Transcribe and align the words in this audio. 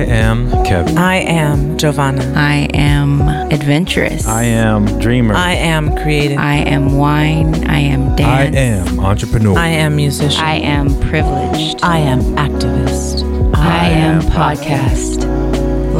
I 0.00 0.04
am 0.04 0.50
Kevin. 0.64 0.96
I 0.96 1.16
am 1.16 1.76
Giovanna. 1.76 2.32
I 2.34 2.70
am 2.72 3.20
adventurous. 3.52 4.26
I 4.26 4.44
am 4.44 4.86
dreamer. 4.98 5.34
I 5.34 5.52
am 5.52 5.94
creative. 5.94 6.38
I 6.38 6.54
am 6.54 6.96
wine. 6.96 7.68
I 7.68 7.80
am 7.80 8.16
dance. 8.16 8.56
I 8.56 8.60
am 8.60 8.98
entrepreneur. 8.98 9.58
I 9.58 9.68
am 9.68 9.96
musician. 9.96 10.42
I 10.42 10.54
am 10.54 10.98
privileged. 11.00 11.82
I 11.82 11.98
am 11.98 12.20
activist. 12.36 13.24
I 13.54 13.88
am 13.88 14.22
podcast. 14.22 15.20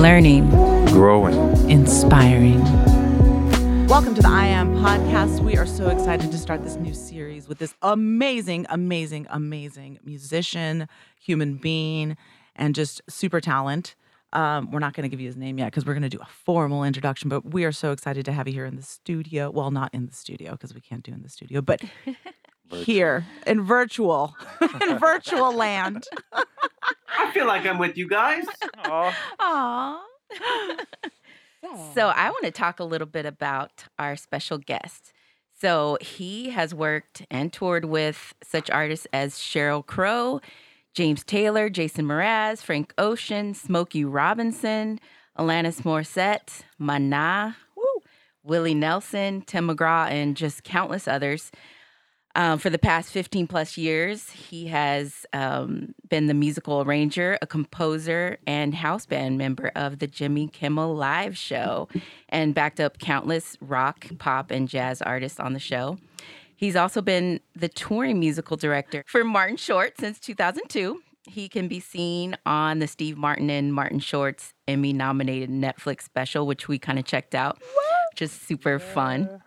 Learning. 0.01 0.48
growing. 0.87 1.69
inspiring. 1.69 2.64
Welcome 3.87 4.14
to 4.14 4.23
the 4.23 4.28
I 4.28 4.46
Am 4.46 4.77
podcast. 4.77 5.41
We 5.41 5.59
are 5.59 5.66
so 5.66 5.91
excited 5.91 6.32
to 6.32 6.38
start 6.38 6.64
this 6.64 6.77
new 6.77 6.95
series 6.95 7.48
with 7.48 7.59
this 7.59 7.74
amazing, 7.82 8.64
amazing, 8.70 9.27
amazing 9.28 9.98
musician, 10.05 10.88
human 11.19 11.56
being, 11.56 12.16
and 12.60 12.74
just 12.74 13.00
super 13.09 13.41
talent. 13.41 13.96
Um, 14.32 14.70
we're 14.70 14.78
not 14.78 14.95
going 14.95 15.02
to 15.02 15.09
give 15.09 15.19
you 15.19 15.27
his 15.27 15.37
name 15.37 15.59
yet 15.59 15.66
because 15.66 15.84
we're 15.84 15.95
going 15.95 16.02
to 16.02 16.09
do 16.09 16.20
a 16.20 16.28
formal 16.45 16.84
introduction, 16.84 17.28
but 17.28 17.52
we 17.52 17.64
are 17.64 17.73
so 17.73 17.91
excited 17.91 18.24
to 18.27 18.33
have 18.33 18.46
you 18.46 18.55
here 18.55 18.66
in 18.66 18.77
the 18.77 18.83
studio. 18.83 19.50
Well, 19.50 19.73
not 19.73 19.92
in 19.92 20.06
the 20.06 20.12
studio 20.12 20.52
because 20.52 20.73
we 20.73 20.80
can't 20.80 21.02
do 21.02 21.12
in 21.12 21.23
the 21.23 21.28
studio, 21.28 21.60
but 21.60 21.83
here 22.70 23.27
in 23.45 23.62
virtual, 23.62 24.36
in 24.88 24.98
virtual 24.98 25.52
land. 25.52 26.05
I 26.33 27.33
feel 27.33 27.46
like 27.46 27.66
I'm 27.66 27.78
with 27.78 27.96
you 27.96 28.06
guys. 28.06 28.45
Aww. 28.84 29.12
so 31.95 32.08
I 32.08 32.30
want 32.30 32.45
to 32.45 32.52
talk 32.52 32.78
a 32.78 32.84
little 32.84 33.08
bit 33.08 33.27
about 33.27 33.84
our 33.98 34.14
special 34.14 34.58
guest. 34.58 35.12
So 35.61 35.98
he 36.00 36.50
has 36.50 36.72
worked 36.72 37.27
and 37.30 37.52
toured 37.52 37.84
with 37.84 38.33
such 38.42 38.70
artists 38.70 39.06
as 39.12 39.34
Sheryl 39.34 39.84
Crow, 39.84 40.41
James 40.94 41.24
Taylor, 41.24 41.68
Jason 41.68 42.06
Mraz, 42.06 42.62
Frank 42.62 42.92
Ocean, 42.98 43.54
Smokey 43.54 44.05
Robinson, 44.05 44.98
Alanis 45.38 45.82
Morissette, 45.82 46.62
Mana, 46.78 47.56
woo, 47.77 48.02
Willie 48.42 48.74
Nelson, 48.74 49.42
Tim 49.42 49.69
McGraw, 49.69 50.10
and 50.10 50.36
just 50.36 50.64
countless 50.64 51.06
others. 51.06 51.50
Um, 52.36 52.58
for 52.58 52.70
the 52.70 52.78
past 52.78 53.10
15 53.10 53.48
plus 53.48 53.77
years, 53.77 54.30
he 54.30 54.69
has 54.69 55.27
um, 55.32 55.94
been 56.08 56.27
the 56.27 56.34
musical 56.34 56.80
arranger, 56.80 57.36
a 57.42 57.47
composer, 57.47 58.38
and 58.47 58.72
house 58.72 59.04
band 59.04 59.36
member 59.36 59.72
of 59.75 59.98
the 59.98 60.06
Jimmy 60.06 60.47
Kimmel 60.47 60.94
Live 60.94 61.36
show 61.36 61.88
and 62.28 62.54
backed 62.54 62.78
up 62.78 62.98
countless 62.98 63.56
rock, 63.60 64.06
pop, 64.19 64.52
and 64.52 64.69
jazz 64.69 65.02
artists 65.02 65.41
on 65.41 65.54
the 65.54 65.58
show. 65.58 65.98
He's 66.61 66.77
also 66.77 67.00
been 67.00 67.41
the 67.56 67.70
touring 67.70 68.20
musical 68.20 68.55
director 68.55 69.03
for 69.06 69.25
Martin 69.25 69.56
Short 69.56 69.94
since 69.98 70.20
2002. 70.20 71.00
He 71.22 71.48
can 71.48 71.69
be 71.69 71.80
seen 71.80 72.36
on 72.44 72.80
the 72.80 72.86
Steve 72.86 73.16
Martin 73.16 73.48
and 73.48 73.72
Martin 73.72 73.98
Short's 73.98 74.53
Emmy 74.69 74.92
nominated 74.92 75.48
Netflix 75.48 76.03
special, 76.03 76.47
which 76.47 76.69
we 76.69 76.78
kind 76.78 76.98
of 76.98 77.06
checked 77.06 77.34
out, 77.34 77.62
which 78.12 78.20
is 78.20 78.31
super 78.31 78.78
fun. 78.78 79.41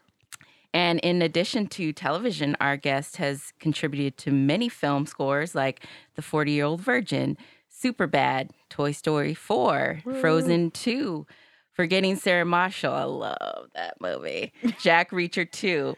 And 0.74 1.00
in 1.02 1.22
addition 1.22 1.68
to 1.68 1.94
television, 1.94 2.58
our 2.60 2.78
guest 2.78 3.18
has 3.18 3.54
contributed 3.60 4.18
to 4.18 4.32
many 4.32 4.68
film 4.68 5.06
scores 5.06 5.54
like 5.54 5.86
The 6.16 6.24
40 6.24 6.52
Year 6.52 6.66
Old 6.66 6.82
Virgin, 6.82 7.38
Superbad, 7.72 8.50
Toy 8.72 8.92
Story 8.92 9.36
4, 9.36 10.02
Frozen 10.20 10.72
2, 10.72 11.28
Forgetting 11.74 12.16
Sarah 12.16 12.44
Marshall. 12.46 12.94
I 12.94 13.04
love 13.04 13.70
that 13.76 14.02
movie. 14.02 14.52
Jack 14.82 15.12
Reacher 15.12 15.50
2. 15.52 15.96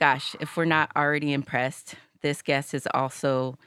Gosh, 0.00 0.34
if 0.40 0.56
we're 0.56 0.64
not 0.64 0.90
already 0.96 1.34
impressed, 1.34 1.94
this 2.22 2.40
guest 2.40 2.72
has 2.72 2.88
also 2.94 3.58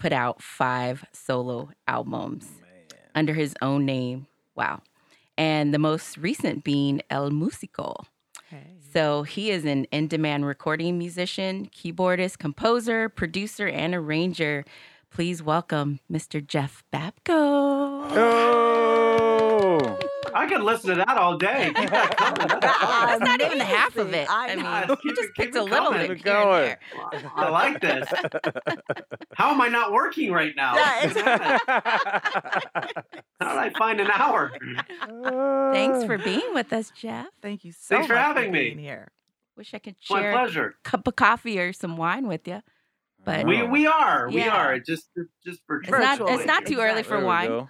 put 0.00 0.12
out 0.12 0.42
five 0.42 1.04
solo 1.12 1.70
albums 1.86 2.48
under 3.14 3.34
his 3.34 3.54
own 3.62 3.86
name. 3.86 4.26
Wow. 4.56 4.82
And 5.38 5.72
the 5.72 5.78
most 5.78 6.16
recent 6.18 6.64
being 6.64 7.02
El 7.08 7.30
Musico. 7.30 7.94
So 8.92 9.22
he 9.22 9.52
is 9.52 9.64
an 9.64 9.84
in 9.92 10.08
demand 10.08 10.44
recording 10.44 10.98
musician, 10.98 11.66
keyboardist, 11.66 12.38
composer, 12.38 13.08
producer, 13.08 13.68
and 13.68 13.94
arranger. 13.94 14.64
Please 15.12 15.40
welcome 15.40 16.00
Mr. 16.10 16.44
Jeff 16.44 16.82
Babko. 16.92 17.28
Oh! 17.28 18.89
I 20.34 20.46
could 20.46 20.62
listen 20.62 20.90
to 20.90 20.96
that 20.96 21.16
all 21.16 21.36
day. 21.36 21.72
Keep 21.74 21.90
that 21.90 22.16
coming. 22.18 22.48
That's 22.60 22.78
fun. 22.78 23.06
That's 23.08 23.20
not 23.20 23.40
even 23.40 23.60
half 23.60 23.96
of 23.96 24.12
it. 24.14 24.28
I 24.30 24.50
I, 24.50 24.54
know. 24.54 24.86
mean, 24.86 24.86
Keep 24.96 24.98
he 25.02 25.08
it- 25.10 25.16
just 25.16 25.28
keep 25.28 25.34
picked 25.36 25.56
a 25.56 25.62
little 25.62 25.90
coming. 25.92 26.08
bit 26.08 26.16
Keep 26.18 26.26
it 26.26 26.30
and 26.30 26.44
going. 26.44 26.76
there. 27.12 27.30
I 27.36 27.48
like 27.50 27.80
this. 27.80 28.08
How 29.34 29.50
am 29.50 29.60
I 29.60 29.68
not 29.68 29.92
working 29.92 30.32
right 30.32 30.54
now? 30.56 30.74
How 30.76 31.08
did 33.40 33.58
I 33.58 33.70
find 33.78 34.00
an 34.00 34.10
hour? 34.10 34.52
Thanks 35.72 36.04
for 36.04 36.14
uh. 36.14 36.24
being 36.24 36.54
with 36.54 36.72
us, 36.72 36.90
Jeff. 36.90 37.26
Thank 37.42 37.64
you 37.64 37.72
so 37.72 37.78
much. 37.78 37.88
Thanks 38.00 38.06
for 38.08 38.14
much 38.14 38.22
having 38.24 38.52
me. 38.52 38.60
being 38.66 38.78
here. 38.78 39.08
Wish 39.56 39.74
I 39.74 39.78
could 39.78 39.96
My 40.08 40.20
share 40.50 40.68
a 40.68 40.72
cup 40.84 41.06
of 41.06 41.16
coffee 41.16 41.58
or 41.58 41.72
some 41.72 41.96
wine 41.96 42.26
with 42.26 42.46
you. 42.48 42.62
But 43.24 43.44
We 43.46 43.62
we 43.64 43.86
are 43.86 44.30
we 44.30 44.42
are 44.48 44.78
just 44.78 45.10
just 45.44 45.60
for 45.66 45.80
it's 45.82 45.90
not, 45.90 46.20
it's 46.22 46.46
not 46.46 46.64
too 46.66 46.78
early 46.80 47.02
for 47.02 47.18
There 47.18 47.26
wine. 47.26 47.48
go. 47.48 47.68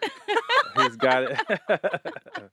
He's 0.76 0.96
got 0.96 1.24
it. 1.24 1.40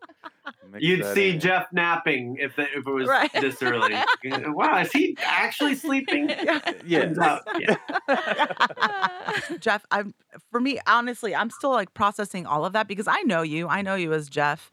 You'd 0.80 1.06
see 1.13 1.30
in. 1.31 1.40
Jeff 1.40 1.68
napping 1.72 2.38
if 2.40 2.57
it, 2.59 2.69
if 2.75 2.86
it 2.88 2.91
was 2.91 3.07
Right. 3.07 3.31
this 3.34 3.62
early. 3.63 3.96
wow, 4.47 4.80
is 4.80 4.91
he 4.91 5.18
actually 5.24 5.75
sleeping? 5.75 6.30
Yes. 6.30 7.16
Turns 7.16 7.19
out, 7.19 7.41
yeah. 7.59 7.78
Jeff, 9.59 9.86
I'm 9.91 10.13
for 10.52 10.59
me, 10.59 10.80
honestly, 10.88 11.34
I'm 11.36 11.50
still 11.50 11.72
like 11.72 11.94
processing 11.94 12.46
all 12.46 12.66
of 12.66 12.74
that 12.74 12.88
because 12.88 13.07
I 13.07 13.22
know 13.22 13.41
you. 13.44 13.68
I 13.68 13.81
know 13.81 13.96
you 13.96 14.12
as 14.13 14.28
Jeff, 14.28 14.72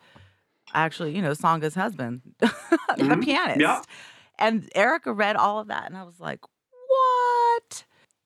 actually, 0.72 1.14
you 1.14 1.22
know, 1.22 1.32
Sanga's 1.34 1.74
husband, 1.74 2.22
the 2.38 2.46
Mhm. 2.96 3.22
pianist. 3.24 3.60
Yeah. 3.60 3.82
And 4.38 4.68
Erica 4.74 5.12
read 5.12 5.36
all 5.36 5.60
of 5.60 5.68
that, 5.68 5.86
and 5.86 5.96
I 5.96 6.02
was 6.02 6.18
like, 6.18 6.40
what? 6.88 7.84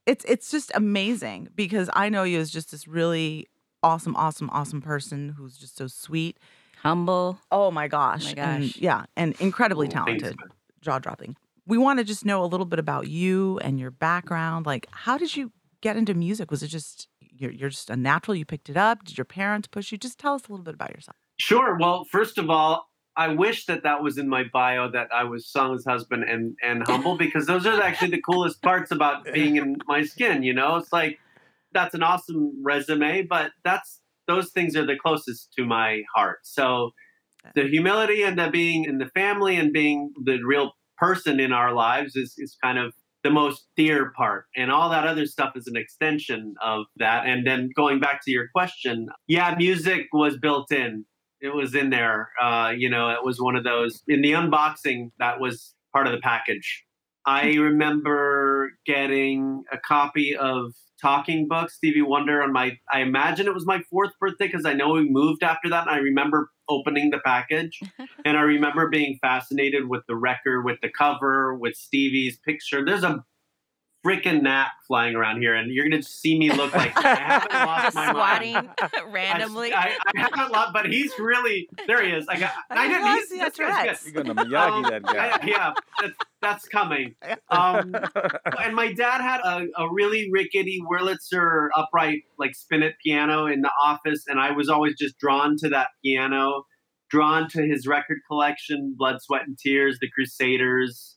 It's 0.09 0.25
it's 0.25 0.51
just 0.51 0.73
amazing 0.75 1.51
because 1.55 1.91
I 1.93 2.09
know 2.09 2.23
you 2.23 2.41
as 2.41 2.51
just 2.51 2.71
this 2.71 2.89
really 2.89 3.47
awesome, 3.83 4.17
awesome, 4.17 4.49
awesome 4.51 4.81
person 4.81 5.29
who's 5.37 5.59
just 5.59 5.77
so 5.77 5.87
sweet. 5.87 6.39
Humble. 6.83 7.39
Oh 7.53 7.71
my 7.71 7.89
gosh. 7.89 8.29
Oh 8.29 8.41
and, 8.41 8.63
gosh. 8.63 8.77
yeah. 8.79 9.05
And 9.17 9.39
incredibly 9.39 9.87
Ooh, 9.87 9.91
thanks, 9.91 10.23
talented. 10.23 10.37
Jaw 10.81 10.99
dropping. 10.99 11.37
We 11.67 11.77
want 11.77 11.99
to 11.99 12.05
just 12.05 12.25
know 12.25 12.43
a 12.43 12.47
little 12.47 12.65
bit 12.65 12.79
about 12.79 13.09
you 13.09 13.59
and 13.59 13.79
your 13.79 13.91
background. 13.91 14.65
Like, 14.65 14.87
how 14.91 15.19
did 15.19 15.37
you 15.37 15.53
get 15.83 15.99
into 15.99 16.15
music? 16.15 16.51
Was 16.51 16.63
it 16.63 16.69
just 16.69 17.09
you're, 17.21 17.51
you're 17.51 17.69
just 17.69 17.91
a 17.91 17.97
natural? 17.97 18.35
You 18.35 18.47
picked 18.47 18.71
it 18.71 18.79
up? 18.79 19.05
Did 19.05 19.19
your 19.19 19.27
parents 19.27 19.69
push 19.69 19.93
you? 19.93 19.99
Just 19.99 20.19
tell 20.19 20.33
us 20.35 20.49
a 20.49 20.51
little 20.51 20.65
bit 20.65 20.73
about 20.73 20.95
yourself. 20.95 21.19
Sure. 21.37 21.77
Well, 21.79 22.07
first 22.11 22.39
of 22.39 22.49
all, 22.49 22.89
I 23.19 23.29
wish 23.29 23.67
that 23.67 23.83
that 23.83 24.01
was 24.01 24.17
in 24.17 24.29
my 24.29 24.45
bio 24.45 24.89
that 24.93 25.09
I 25.13 25.25
was 25.25 25.51
Song's 25.51 25.85
husband 25.85 26.23
and 26.23 26.57
and 26.63 26.87
humble 26.87 27.19
because 27.19 27.47
those 27.47 27.67
are 27.67 27.83
actually 27.83 28.13
the 28.13 28.23
coolest 28.23 28.63
parts 28.63 28.93
about 28.93 29.25
being 29.35 29.57
in 29.57 29.77
my 29.89 30.05
skin. 30.05 30.45
You 30.45 30.55
know, 30.55 30.77
it's 30.77 30.93
like 30.93 31.19
that's 31.73 31.95
an 31.95 32.05
awesome 32.05 32.63
resume, 32.63 33.23
but 33.23 33.51
that's 33.65 34.01
those 34.29 34.51
things 34.51 34.77
are 34.77 34.87
the 34.87 34.97
closest 34.97 35.53
to 35.55 35.67
my 35.67 36.03
heart. 36.15 36.39
So 36.45 36.93
the 37.57 37.65
humility 37.65 38.23
and 38.23 38.39
the 38.39 38.51
being 38.51 38.85
in 38.85 38.99
the 38.99 39.09
family 39.09 39.57
and 39.57 39.73
being 39.73 40.13
the 40.23 40.39
real 40.45 40.73
person 40.97 41.41
in 41.41 41.53
our 41.53 41.75
lives 41.75 42.15
is 42.15 42.35
is 42.39 42.57
kind 42.63 42.79
of 42.79 42.95
the 43.25 43.31
most 43.31 43.67
dear 43.77 44.13
part 44.17 44.45
and 44.57 44.71
all 44.71 44.91
that 44.91 45.05
other 45.05 45.27
stuff 45.27 45.57
is 45.57 45.67
an 45.67 45.77
extension 45.77 46.55
of 46.65 46.85
that 46.97 47.27
and 47.27 47.45
then 47.45 47.69
going 47.75 47.99
back 47.99 48.21
to 48.25 48.31
your 48.31 48.47
question 48.55 49.09
yeah 49.27 49.55
music 49.59 50.07
was 50.13 50.37
built 50.39 50.71
in 50.71 51.05
it 51.41 51.55
was 51.55 51.75
in 51.75 51.91
there. 51.91 52.31
Uh, 52.41 52.73
you 52.77 52.91
know, 52.91 53.11
it 53.11 53.25
was 53.25 53.41
one 53.41 53.57
of 53.57 53.65
those 53.65 54.03
in 54.09 54.23
the 54.23 54.33
unboxing 54.33 55.11
that 55.19 55.41
was 55.41 55.75
part 55.93 56.07
of 56.07 56.13
the 56.13 56.21
package. 56.21 56.85
I 57.27 57.55
remember 57.55 58.73
getting 58.87 59.65
a 59.71 59.79
copy 59.79 60.35
of 60.35 60.73
Talking 61.01 61.47
Book, 61.47 61.71
Stevie 61.71 62.03
Wonder, 62.03 62.43
on 62.43 62.53
my. 62.53 62.79
I 62.93 63.01
imagine 63.01 63.47
it 63.47 63.55
was 63.55 63.67
my 63.67 63.83
fourth 63.91 64.13
birthday 64.19 64.47
because 64.47 64.65
I 64.65 64.73
know 64.73 64.91
we 64.91 65.09
moved 65.09 65.43
after 65.43 65.69
that. 65.69 65.87
And 65.87 65.91
I 65.91 65.99
remember 65.99 66.51
opening 66.69 67.11
the 67.11 67.21
package, 67.25 67.79
and 68.25 68.37
I 68.37 68.41
remember 68.41 68.89
being 68.89 69.19
fascinated 69.21 69.89
with 69.89 70.03
the 70.09 70.17
record, 70.17 70.65
with 70.65 70.79
the 70.81 70.91
cover, 70.91 71.55
with 71.55 71.75
Stevie's 71.77 72.39
picture. 72.39 72.85
There's 72.85 73.05
a 73.05 73.25
freaking 74.07 74.43
gnat 74.43 74.69
flying 74.87 75.15
around 75.17 75.41
here, 75.41 75.55
and 75.55 75.71
you're 75.73 75.89
gonna 75.89 76.03
see 76.03 76.39
me 76.39 76.51
look 76.53 76.75
like 76.75 76.93
I 76.97 77.15
haven't 77.15 77.53
lost 77.67 77.83
Just 77.85 77.97
my 77.97 78.13
mind. 78.13 78.69
swatting 78.77 79.13
randomly. 79.13 79.73
I, 79.73 79.79
I, 79.89 79.97
I 80.17 80.21
haven't 80.21 80.53
lot, 80.53 80.73
but 80.73 80.87
he's 80.87 81.13
really 81.19 81.69
there. 81.87 82.03
He 82.05 82.13
is. 82.13 82.27
I 82.29 82.39
got. 82.39 82.53
I 82.71 82.89
didn't. 82.89 83.07
He's, 83.09 83.29
see 83.29 83.39
that's 83.39 83.59
a 83.59 83.63
good, 83.63 84.15
You're 84.15 84.25
gonna 84.25 84.45
Miyagi 84.45 84.73
Um, 84.73 84.83
that 84.85 85.03
guy. 85.03 85.29
I- 85.43 85.47
yeah, 85.47 85.75
that's, 86.01 86.15
that's 86.41 86.69
coming. 86.69 87.15
Um, 87.51 87.95
and 88.63 88.75
my 88.75 88.93
dad 88.93 89.21
had 89.21 89.41
a, 89.41 89.67
a 89.77 89.93
really 89.93 90.29
rickety 90.33 90.81
Wurlitzer 90.91 91.69
upright, 91.77 92.23
like 92.39 92.55
spinet 92.55 92.95
piano 93.05 93.47
in 93.47 93.63
the 93.63 93.71
office, 93.85 94.25
and 94.29 94.39
I 94.41 94.53
was 94.53 94.69
always 94.69 94.95
just 94.97 95.19
drawn 95.19 95.57
to 95.59 95.69
that 95.71 95.89
piano, 96.05 96.63
drawn 97.11 97.49
to 97.51 97.63
his 97.67 97.87
record 97.87 98.19
collection, 98.31 98.95
Blood, 98.97 99.21
Sweat, 99.21 99.43
and 99.47 99.59
Tears, 99.59 99.99
The 100.01 100.09
Crusaders, 100.11 101.17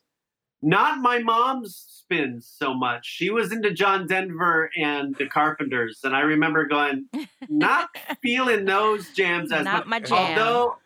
Not 0.62 1.00
my 1.00 1.18
mom's 1.18 1.76
spins 1.88 2.50
so 2.56 2.72
much. 2.74 3.04
She 3.06 3.30
was 3.30 3.50
into 3.52 3.72
John 3.72 4.06
Denver 4.06 4.70
and 4.76 5.14
the 5.16 5.26
Carpenters, 5.26 6.00
and 6.04 6.14
I 6.14 6.20
remember 6.20 6.66
going, 6.66 7.06
not 7.48 7.88
feeling 8.22 8.64
those 8.64 9.10
jams 9.10 9.50
as 9.52 9.64
Not 9.64 9.88
much. 9.88 10.02
my 10.02 10.06
jam. 10.06 10.38
Although, 10.38 10.76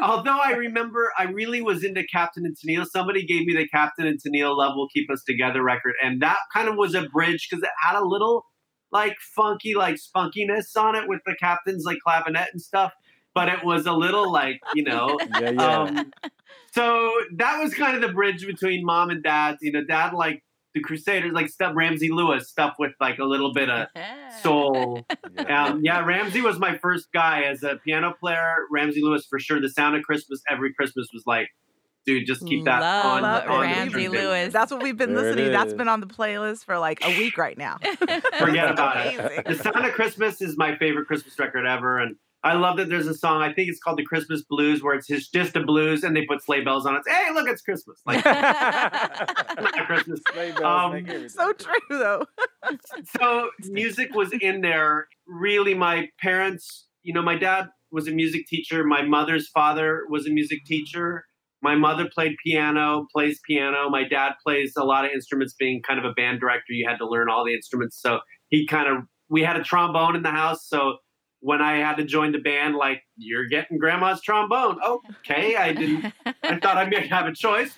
although 0.00 0.38
I 0.42 0.52
remember 0.52 1.12
I 1.16 1.24
really 1.24 1.62
was 1.62 1.84
into 1.84 2.04
Captain 2.04 2.44
and 2.44 2.56
Tennille. 2.56 2.86
Somebody 2.86 3.24
gave 3.24 3.46
me 3.46 3.54
the 3.54 3.68
Captain 3.68 4.06
and 4.06 4.18
Tennille 4.20 4.56
"Love 4.56 4.72
Will 4.74 4.88
Keep 4.88 5.10
Us 5.10 5.22
Together" 5.24 5.62
record, 5.62 5.94
and 6.02 6.20
that 6.22 6.38
kind 6.52 6.68
of 6.68 6.76
was 6.76 6.94
a 6.94 7.02
bridge 7.08 7.46
because 7.48 7.62
it 7.62 7.70
had 7.80 7.96
a 7.96 8.04
little 8.04 8.44
like 8.90 9.16
funky, 9.36 9.74
like 9.74 9.96
spunkiness 9.96 10.76
on 10.76 10.96
it 10.96 11.08
with 11.08 11.20
the 11.26 11.34
Captain's 11.40 11.84
like 11.84 11.98
clavinet 12.06 12.46
and 12.52 12.60
stuff. 12.60 12.92
But 13.34 13.48
it 13.48 13.64
was 13.64 13.86
a 13.86 13.92
little 13.92 14.30
like 14.30 14.60
you 14.74 14.84
know. 14.84 15.18
Yeah, 15.40 15.50
yeah. 15.50 15.78
Um, 15.78 16.12
so 16.72 17.10
that 17.36 17.62
was 17.62 17.74
kind 17.74 17.94
of 17.96 18.02
the 18.02 18.12
bridge 18.14 18.46
between 18.46 18.84
mom 18.84 19.10
and 19.10 19.22
dad. 19.22 19.58
You 19.60 19.72
know, 19.72 19.84
dad 19.84 20.12
like 20.14 20.42
the 20.74 20.80
Crusaders, 20.80 21.32
like 21.32 21.48
stuff 21.50 21.72
Ramsey 21.74 22.10
Lewis 22.10 22.48
stuff 22.48 22.76
with 22.78 22.92
like 23.00 23.18
a 23.18 23.24
little 23.24 23.52
bit 23.52 23.68
of 23.68 23.88
soul. 24.42 25.04
yeah. 25.34 25.66
Um, 25.66 25.84
yeah, 25.84 26.04
Ramsey 26.04 26.40
was 26.40 26.58
my 26.58 26.78
first 26.78 27.08
guy 27.12 27.42
as 27.42 27.62
a 27.62 27.76
piano 27.84 28.14
player. 28.18 28.66
Ramsey 28.70 29.02
Lewis 29.02 29.26
for 29.26 29.38
sure. 29.38 29.60
The 29.60 29.68
Sound 29.68 29.96
of 29.96 30.02
Christmas 30.02 30.42
every 30.50 30.72
Christmas 30.72 31.08
was 31.12 31.24
like, 31.26 31.48
dude, 32.06 32.26
just 32.26 32.46
keep 32.46 32.64
that 32.64 32.80
Love 32.80 33.04
on. 33.06 33.22
Love 33.22 33.44
on 33.44 33.60
the 33.60 33.66
Ramsey. 33.66 34.08
Lewis. 34.08 34.52
That's 34.52 34.70
what 34.72 34.82
we've 34.82 34.96
been 34.96 35.12
There 35.14 35.24
it 35.24 35.36
listening. 35.36 35.52
That's 35.52 35.72
is. 35.72 35.74
been 35.74 35.88
on 35.88 36.00
the 36.00 36.06
playlist 36.06 36.64
for 36.64 36.78
like 36.78 37.04
a 37.04 37.18
week 37.18 37.36
right 37.36 37.56
now. 37.58 37.78
Forget 38.38 38.70
about 38.70 39.06
it. 39.06 39.46
The 39.46 39.56
Sound 39.56 39.84
of 39.84 39.92
Christmas 39.92 40.40
is 40.40 40.56
my 40.56 40.76
favorite 40.76 41.06
Christmas 41.06 41.38
record 41.38 41.66
ever, 41.66 41.98
and 41.98 42.16
I 42.44 42.54
love 42.54 42.76
that 42.78 42.88
there's 42.88 43.06
a 43.06 43.14
song. 43.14 43.40
I 43.40 43.52
think 43.52 43.68
it's 43.68 43.78
called 43.78 43.98
the 43.98 44.04
Christmas 44.04 44.42
Blues, 44.42 44.82
where 44.82 44.94
it's 44.94 45.06
his, 45.06 45.28
just 45.28 45.54
a 45.54 45.62
blues, 45.62 46.02
and 46.02 46.16
they 46.16 46.24
put 46.26 46.42
sleigh 46.42 46.64
bells 46.64 46.86
on 46.86 46.96
it. 46.96 47.02
Hey, 47.06 47.32
look, 47.32 47.48
it's 47.48 47.62
Christmas. 47.62 48.00
Like 48.04 48.24
Christmas. 49.86 50.20
Sleigh 50.32 50.52
bells 50.52 50.94
Um. 50.94 51.28
So 51.28 51.52
true 51.52 51.74
though. 51.90 52.26
so 53.16 53.50
music 53.68 54.14
was 54.14 54.32
in 54.40 54.60
there. 54.60 55.06
Really, 55.26 55.74
my 55.74 56.08
parents, 56.20 56.86
you 57.02 57.12
know, 57.12 57.22
my 57.22 57.36
dad 57.36 57.68
was 57.92 58.08
a 58.08 58.10
music 58.10 58.46
teacher. 58.48 58.82
My 58.82 59.02
mother's 59.02 59.48
father 59.48 60.02
was 60.08 60.26
a 60.26 60.30
music 60.30 60.64
teacher. 60.64 61.24
My 61.62 61.76
mother 61.76 62.10
played 62.12 62.32
piano, 62.44 63.06
plays 63.14 63.38
piano. 63.46 63.88
My 63.88 64.02
dad 64.02 64.32
plays 64.44 64.72
a 64.76 64.84
lot 64.84 65.04
of 65.04 65.12
instruments. 65.12 65.54
Being 65.56 65.80
kind 65.80 66.00
of 66.00 66.04
a 66.04 66.12
band 66.14 66.40
director, 66.40 66.72
you 66.72 66.88
had 66.88 66.96
to 66.98 67.08
learn 67.08 67.28
all 67.28 67.44
the 67.44 67.54
instruments. 67.54 68.00
So 68.02 68.18
he 68.48 68.66
kind 68.66 68.88
of, 68.88 69.04
we 69.28 69.42
had 69.42 69.56
a 69.56 69.62
trombone 69.62 70.16
in 70.16 70.22
the 70.22 70.30
house. 70.30 70.66
So 70.68 70.96
when 71.42 71.60
I 71.60 71.78
had 71.78 71.96
to 71.96 72.04
join 72.04 72.30
the 72.30 72.38
band, 72.38 72.76
like, 72.76 73.02
you're 73.16 73.46
getting 73.46 73.76
grandma's 73.76 74.22
trombone. 74.22 74.78
Okay, 74.86 75.56
I 75.56 75.72
didn't, 75.72 76.12
I 76.24 76.58
thought 76.60 76.76
I 76.76 76.88
might 76.88 77.10
have 77.10 77.26
a 77.26 77.34
choice. 77.34 77.74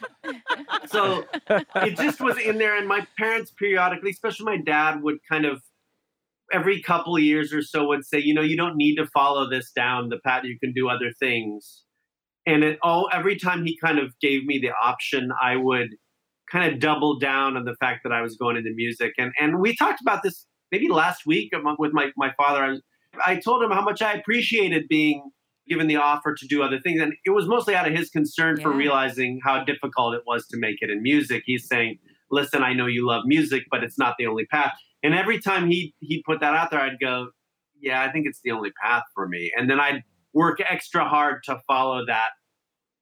So 0.86 1.24
it 1.76 1.96
just 1.96 2.20
was 2.20 2.38
in 2.38 2.58
there 2.58 2.76
and 2.76 2.86
my 2.86 3.06
parents 3.18 3.52
periodically 3.58 4.10
especially 4.10 4.44
my 4.44 4.58
dad 4.58 5.02
would 5.02 5.16
kind 5.30 5.44
of 5.44 5.62
every 6.52 6.82
couple 6.82 7.18
years 7.18 7.52
or 7.52 7.62
so 7.62 7.86
would 7.88 8.04
say 8.04 8.18
you 8.18 8.34
know 8.34 8.42
you 8.42 8.56
don't 8.56 8.76
need 8.76 8.96
to 8.96 9.06
follow 9.06 9.48
this 9.48 9.72
down 9.72 10.08
the 10.08 10.18
path 10.24 10.44
you 10.44 10.58
can 10.58 10.72
do 10.72 10.88
other 10.88 11.10
things 11.18 11.82
and 12.46 12.62
it 12.62 12.78
all 12.82 13.08
every 13.12 13.36
time 13.36 13.64
he 13.64 13.78
kind 13.78 13.98
of 13.98 14.12
gave 14.20 14.44
me 14.44 14.58
the 14.58 14.70
option 14.82 15.30
i 15.42 15.56
would 15.56 15.88
kind 16.50 16.72
of 16.72 16.80
double 16.80 17.18
down 17.18 17.56
on 17.56 17.64
the 17.64 17.74
fact 17.80 18.00
that 18.04 18.12
i 18.12 18.20
was 18.20 18.36
going 18.36 18.56
into 18.56 18.70
music 18.74 19.12
and 19.18 19.32
and 19.40 19.58
we 19.58 19.74
talked 19.74 20.00
about 20.00 20.22
this 20.22 20.46
maybe 20.70 20.88
last 20.88 21.24
week 21.26 21.52
with 21.78 21.92
my, 21.92 22.10
my 22.16 22.32
father 22.36 22.62
I, 22.62 22.68
was, 22.70 22.82
I 23.24 23.36
told 23.36 23.62
him 23.62 23.70
how 23.70 23.82
much 23.82 24.02
i 24.02 24.12
appreciated 24.12 24.88
being 24.88 25.30
given 25.68 25.86
the 25.86 25.96
offer 25.96 26.34
to 26.34 26.46
do 26.46 26.62
other 26.62 26.78
things 26.80 27.00
and 27.00 27.14
it 27.24 27.30
was 27.30 27.46
mostly 27.46 27.74
out 27.74 27.88
of 27.88 27.94
his 27.94 28.10
concern 28.10 28.60
for 28.60 28.70
realizing 28.70 29.40
how 29.42 29.64
difficult 29.64 30.14
it 30.14 30.22
was 30.26 30.46
to 30.48 30.58
make 30.58 30.76
it 30.80 30.90
in 30.90 31.02
music. 31.02 31.42
He's 31.46 31.66
saying 31.66 31.98
listen 32.30 32.62
i 32.62 32.72
know 32.72 32.86
you 32.86 33.06
love 33.06 33.22
music 33.26 33.64
but 33.70 33.84
it's 33.84 33.98
not 33.98 34.14
the 34.18 34.26
only 34.26 34.46
path. 34.46 34.72
And 35.02 35.14
every 35.14 35.40
time 35.40 35.68
he 35.68 35.94
he 36.00 36.22
put 36.26 36.40
that 36.40 36.54
out 36.54 36.70
there 36.70 36.80
i'd 36.80 36.98
go 37.00 37.28
yeah 37.80 38.02
i 38.02 38.10
think 38.10 38.26
it's 38.26 38.40
the 38.44 38.50
only 38.50 38.70
path 38.82 39.04
for 39.14 39.28
me. 39.28 39.52
And 39.56 39.70
then 39.70 39.80
i'd 39.80 40.02
work 40.32 40.60
extra 40.60 41.08
hard 41.08 41.42
to 41.44 41.60
follow 41.66 42.04
that 42.06 42.30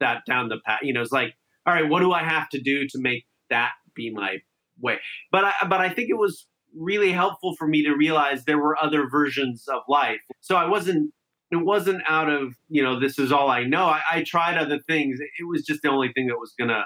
that 0.00 0.22
down 0.26 0.48
the 0.48 0.58
path. 0.66 0.80
You 0.82 0.92
know 0.92 1.02
it's 1.02 1.12
like 1.12 1.34
all 1.66 1.74
right 1.74 1.88
what 1.88 2.00
do 2.00 2.12
i 2.12 2.22
have 2.22 2.48
to 2.50 2.60
do 2.60 2.86
to 2.88 2.98
make 2.98 3.24
that 3.50 3.72
be 3.94 4.10
my 4.10 4.38
way? 4.80 4.98
But 5.30 5.44
i 5.44 5.52
but 5.68 5.80
i 5.80 5.88
think 5.88 6.10
it 6.10 6.18
was 6.18 6.46
really 6.74 7.12
helpful 7.12 7.54
for 7.56 7.66
me 7.66 7.82
to 7.82 7.94
realize 7.94 8.44
there 8.44 8.58
were 8.58 8.82
other 8.82 9.08
versions 9.08 9.68
of 9.68 9.82
life. 9.88 10.20
So 10.40 10.56
i 10.56 10.66
wasn't 10.66 11.12
it 11.50 11.56
wasn't 11.56 12.02
out 12.08 12.30
of 12.30 12.54
you 12.68 12.82
know 12.82 12.98
this 12.98 13.18
is 13.18 13.32
all 13.32 13.50
i 13.50 13.64
know. 13.64 13.84
I, 13.84 14.00
I 14.10 14.22
tried 14.22 14.56
other 14.56 14.78
things. 14.78 15.20
It 15.20 15.44
was 15.44 15.64
just 15.64 15.82
the 15.82 15.90
only 15.90 16.12
thing 16.12 16.26
that 16.28 16.38
was 16.38 16.54
gonna 16.58 16.84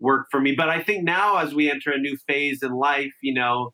work 0.00 0.26
for 0.30 0.40
me. 0.40 0.54
But 0.54 0.68
i 0.68 0.82
think 0.82 1.04
now 1.04 1.38
as 1.38 1.54
we 1.54 1.70
enter 1.70 1.90
a 1.92 1.98
new 1.98 2.16
phase 2.28 2.62
in 2.62 2.72
life 2.72 3.12
you 3.22 3.34
know 3.34 3.72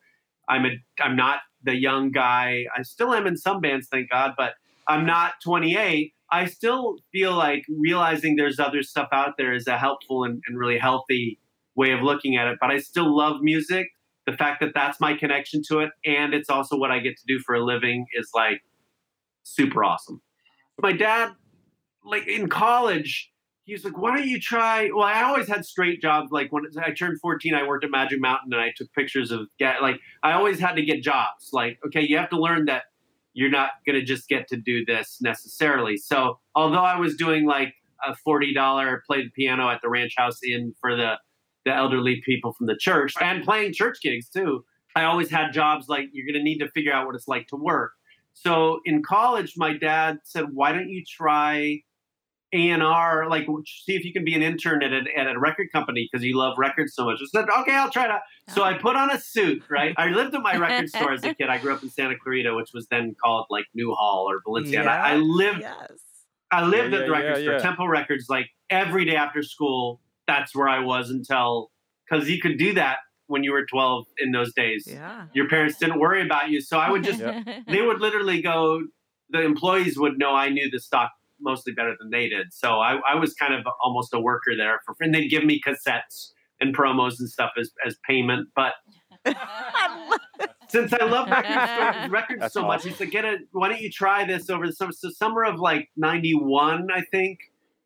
i'm 0.49 0.65
a 0.65 0.71
i'm 1.01 1.17
not 1.17 1.41
the 1.65 1.75
young 1.75 2.13
guy. 2.13 2.67
I 2.77 2.83
still 2.83 3.13
am 3.13 3.27
in 3.27 3.37
some 3.37 3.61
bands 3.61 3.89
thank 3.89 4.11
god 4.11 4.35
but 4.37 4.55
i'm 4.87 5.05
not 5.05 5.35
28 5.43 6.13
i 6.31 6.47
still 6.47 6.99
feel 7.11 7.35
like 7.35 7.65
realizing 7.69 8.37
there's 8.37 8.61
other 8.61 8.83
stuff 8.83 9.09
out 9.13 9.35
there 9.39 9.53
is 9.53 9.67
a 9.67 9.77
helpful 9.77 10.25
and, 10.25 10.41
and 10.47 10.57
really 10.59 10.79
healthy 10.79 11.41
way 11.75 11.93
of 11.93 12.03
looking 12.03 12.37
at 12.37 12.47
it. 12.47 12.59
But 12.61 12.71
i 12.71 12.79
still 12.79 13.15
love 13.17 13.41
music 13.41 13.89
the 14.29 14.37
fact 14.37 14.61
that 14.61 14.75
that's 14.75 15.01
my 15.01 15.17
connection 15.17 15.63
to 15.69 15.79
it 15.81 15.91
and 16.05 16.35
it's 16.35 16.51
also 16.51 16.77
what 16.77 16.91
i 16.91 16.99
get 16.99 17.17
to 17.17 17.25
do 17.27 17.39
for 17.47 17.55
a 17.55 17.65
living 17.65 18.07
is 18.15 18.31
like 18.35 18.63
super 19.43 19.83
awesome. 19.83 20.21
My 20.81 20.93
dad 20.93 21.33
like 22.05 22.27
in 22.27 22.49
college 22.49 23.33
he 23.65 23.73
was 23.73 23.85
like 23.85 23.97
why 23.97 24.17
don't 24.17 24.29
you 24.29 24.41
try 24.41 24.91
well 24.95 25.05
i 25.05 25.23
always 25.23 25.49
had 25.49 25.65
straight 25.65 26.01
jobs 26.01 26.31
like 26.31 26.53
when 26.53 26.65
i 26.85 26.93
turned 26.93 27.21
14 27.21 27.55
i 27.55 27.67
worked 27.67 27.85
at 27.85 27.91
magic 27.91 28.21
mountain 28.21 28.53
and 28.53 28.61
i 28.61 28.73
took 28.77 28.93
pictures 28.93 29.31
of 29.31 29.49
like 29.61 29.99
i 30.23 30.33
always 30.33 30.61
had 30.61 30.77
to 30.77 30.83
get 30.83 31.03
jobs. 31.03 31.51
Like 31.53 31.79
okay 31.87 32.03
you 32.03 32.17
have 32.19 32.31
to 32.31 32.41
learn 32.41 32.67
that 32.67 32.85
you're 33.33 33.51
not 33.51 33.71
to 33.87 34.03
just 34.03 34.29
get 34.29 34.49
to 34.49 34.57
do 34.57 34.85
this 34.85 35.19
necessarily. 35.21 35.97
So 35.97 36.39
although 36.55 36.85
i 36.85 36.99
was 36.99 37.17
doing 37.17 37.47
like 37.47 37.75
a 38.07 38.15
$40 38.27 39.01
play 39.07 39.25
the 39.25 39.31
piano 39.31 39.69
at 39.71 39.81
the 39.83 39.89
ranch 39.89 40.15
house 40.17 40.39
inn 40.45 40.75
for 40.81 40.95
the 40.95 41.15
the 41.69 41.75
elderly 41.75 42.23
people 42.25 42.53
from 42.53 42.67
the 42.67 42.77
church 42.77 43.15
and 43.21 43.45
playing 43.45 43.73
church 43.73 43.99
gigs 44.03 44.29
too 44.29 44.65
i 44.97 45.05
always 45.05 45.31
had 45.31 45.53
jobs 45.53 45.89
like 45.89 46.07
you're 46.13 46.27
going 46.27 46.35
to 46.39 46.43
need 46.43 46.59
to 46.59 46.71
figure 46.71 46.93
out 46.93 47.07
what 47.07 47.15
it's 47.15 47.29
like 47.29 47.47
to 47.47 47.57
work 47.57 47.93
so 48.43 48.81
in 48.85 49.03
college, 49.03 49.55
my 49.57 49.77
dad 49.77 50.19
said, 50.25 50.47
"Why 50.53 50.73
don't 50.73 50.89
you 50.89 51.05
try 51.05 51.83
A 52.53 52.71
and 52.71 52.83
R? 52.83 53.29
Like, 53.29 53.47
see 53.65 53.97
if 53.97 54.05
you 54.05 54.13
can 54.13 54.25
be 54.25 54.35
an 54.35 54.43
intern 54.43 54.83
at 54.83 54.93
a, 54.93 55.03
at 55.19 55.27
a 55.27 55.39
record 55.39 55.69
company 55.73 56.09
because 56.11 56.25
you 56.25 56.37
love 56.37 56.57
records 56.57 56.95
so 56.95 57.05
much." 57.05 57.19
I 57.21 57.27
said, 57.27 57.49
"Okay, 57.61 57.75
I'll 57.75 57.91
try 57.91 58.07
that." 58.07 58.23
So 58.55 58.63
I 58.63 58.77
oh. 58.77 58.79
put 58.79 58.97
on 58.97 59.11
a 59.11 59.19
suit. 59.19 59.65
Right, 59.69 59.95
I 59.97 60.09
lived 60.09 60.35
at 60.35 60.43
my 60.43 60.57
record 60.57 60.89
store 60.95 61.13
as 61.13 61.25
a 61.25 61.35
kid. 61.35 61.49
I 61.49 61.59
grew 61.59 61.75
up 61.75 61.83
in 61.83 61.91
Santa 61.91 62.17
Clarita, 62.17 62.55
which 62.55 62.73
was 62.73 62.87
then 62.89 63.17
called 63.23 63.47
like 63.51 63.65
Newhall 63.75 64.27
or 64.31 64.41
Valencia. 64.45 64.81
And 64.81 64.89
I, 64.89 65.13
I 65.13 65.17
lived 65.17 65.61
Yes. 65.61 65.93
I 66.51 66.65
lived 66.65 66.93
Yeah, 66.93 67.01
at 67.01 67.07
the 67.07 67.13
yeah, 67.13 67.19
record 67.19 67.39
yeah, 67.39 67.43
store, 67.43 67.53
yeah. 67.55 67.59
Temple 67.59 67.89
Records, 67.89 68.27
like 68.31 68.47
every 68.71 69.05
day 69.05 69.17
after 69.17 69.43
school. 69.43 70.01
That's 70.29 70.55
where 70.55 70.69
I 70.69 70.79
was 70.79 71.11
until 71.11 71.73
because 72.09 72.31
you 72.31 72.41
could 72.41 72.57
do 72.57 72.75
that 72.75 72.99
when 73.27 73.43
you 73.43 73.53
were 73.53 73.67
12 73.67 74.07
in 74.19 74.31
those 74.31 74.55
days. 74.55 74.85
Yeah. 74.87 75.27
Your 75.35 75.49
parents 75.49 75.77
didn't 75.79 75.99
worry 75.99 76.23
about 76.23 76.51
you, 76.51 76.61
so 76.61 76.79
I 76.79 76.91
would 76.91 77.03
just 77.03 77.19
they 77.67 77.83
would 77.83 78.01
literally 78.01 78.41
go 78.41 78.83
the 79.31 79.43
employees 79.43 79.99
would 79.99 80.19
know 80.19 80.35
i 80.35 80.49
knew 80.49 80.71
the 80.71 80.81
stock 80.81 81.11
mostly 81.41 81.73
better 81.73 81.95
than 81.99 82.11
they 82.11 82.29
did 82.29 82.53
so 82.53 82.81
i, 82.81 82.99
I 83.09 83.15
was 83.15 83.35
kind 83.35 83.55
of 83.55 83.65
almost 83.83 84.13
a 84.13 84.21
worker 84.21 84.57
there 84.57 84.81
for 84.85 84.95
and 85.01 85.15
they'd 85.15 85.29
give 85.29 85.45
me 85.45 85.61
cassettes 85.65 86.33
and 86.61 86.77
promos 86.77 87.21
and 87.21 87.29
stuff 87.29 87.53
as, 87.59 87.71
as 87.87 87.97
payment 88.07 88.49
but 88.57 88.75
since 90.69 90.93
i 90.93 91.05
love 91.05 91.29
record 91.29 91.69
store, 91.69 92.11
records 92.11 92.41
That's 92.41 92.55
so 92.55 92.63
much 92.63 92.85
he 92.85 92.91
said 92.91 93.11
get 93.11 93.25
it 93.25 93.43
why 93.53 93.69
don't 93.69 93.81
you 93.81 93.91
try 93.91 94.25
this 94.25 94.51
over 94.51 94.67
the 94.67 94.73
summer 94.73 94.93
so 94.93 95.11
summer 95.11 95.45
of 95.45 95.61
like 95.61 95.89
91 95.97 96.89
i 96.93 97.03
think 97.13 97.39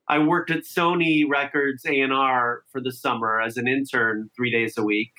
i 0.08 0.18
worked 0.18 0.50
at 0.50 0.62
sony 0.64 1.24
records 1.28 1.84
a&r 1.86 2.62
for 2.70 2.80
the 2.80 2.92
summer 2.92 3.40
as 3.40 3.56
an 3.56 3.68
intern 3.68 4.30
three 4.36 4.50
days 4.50 4.76
a 4.76 4.82
week 4.82 5.12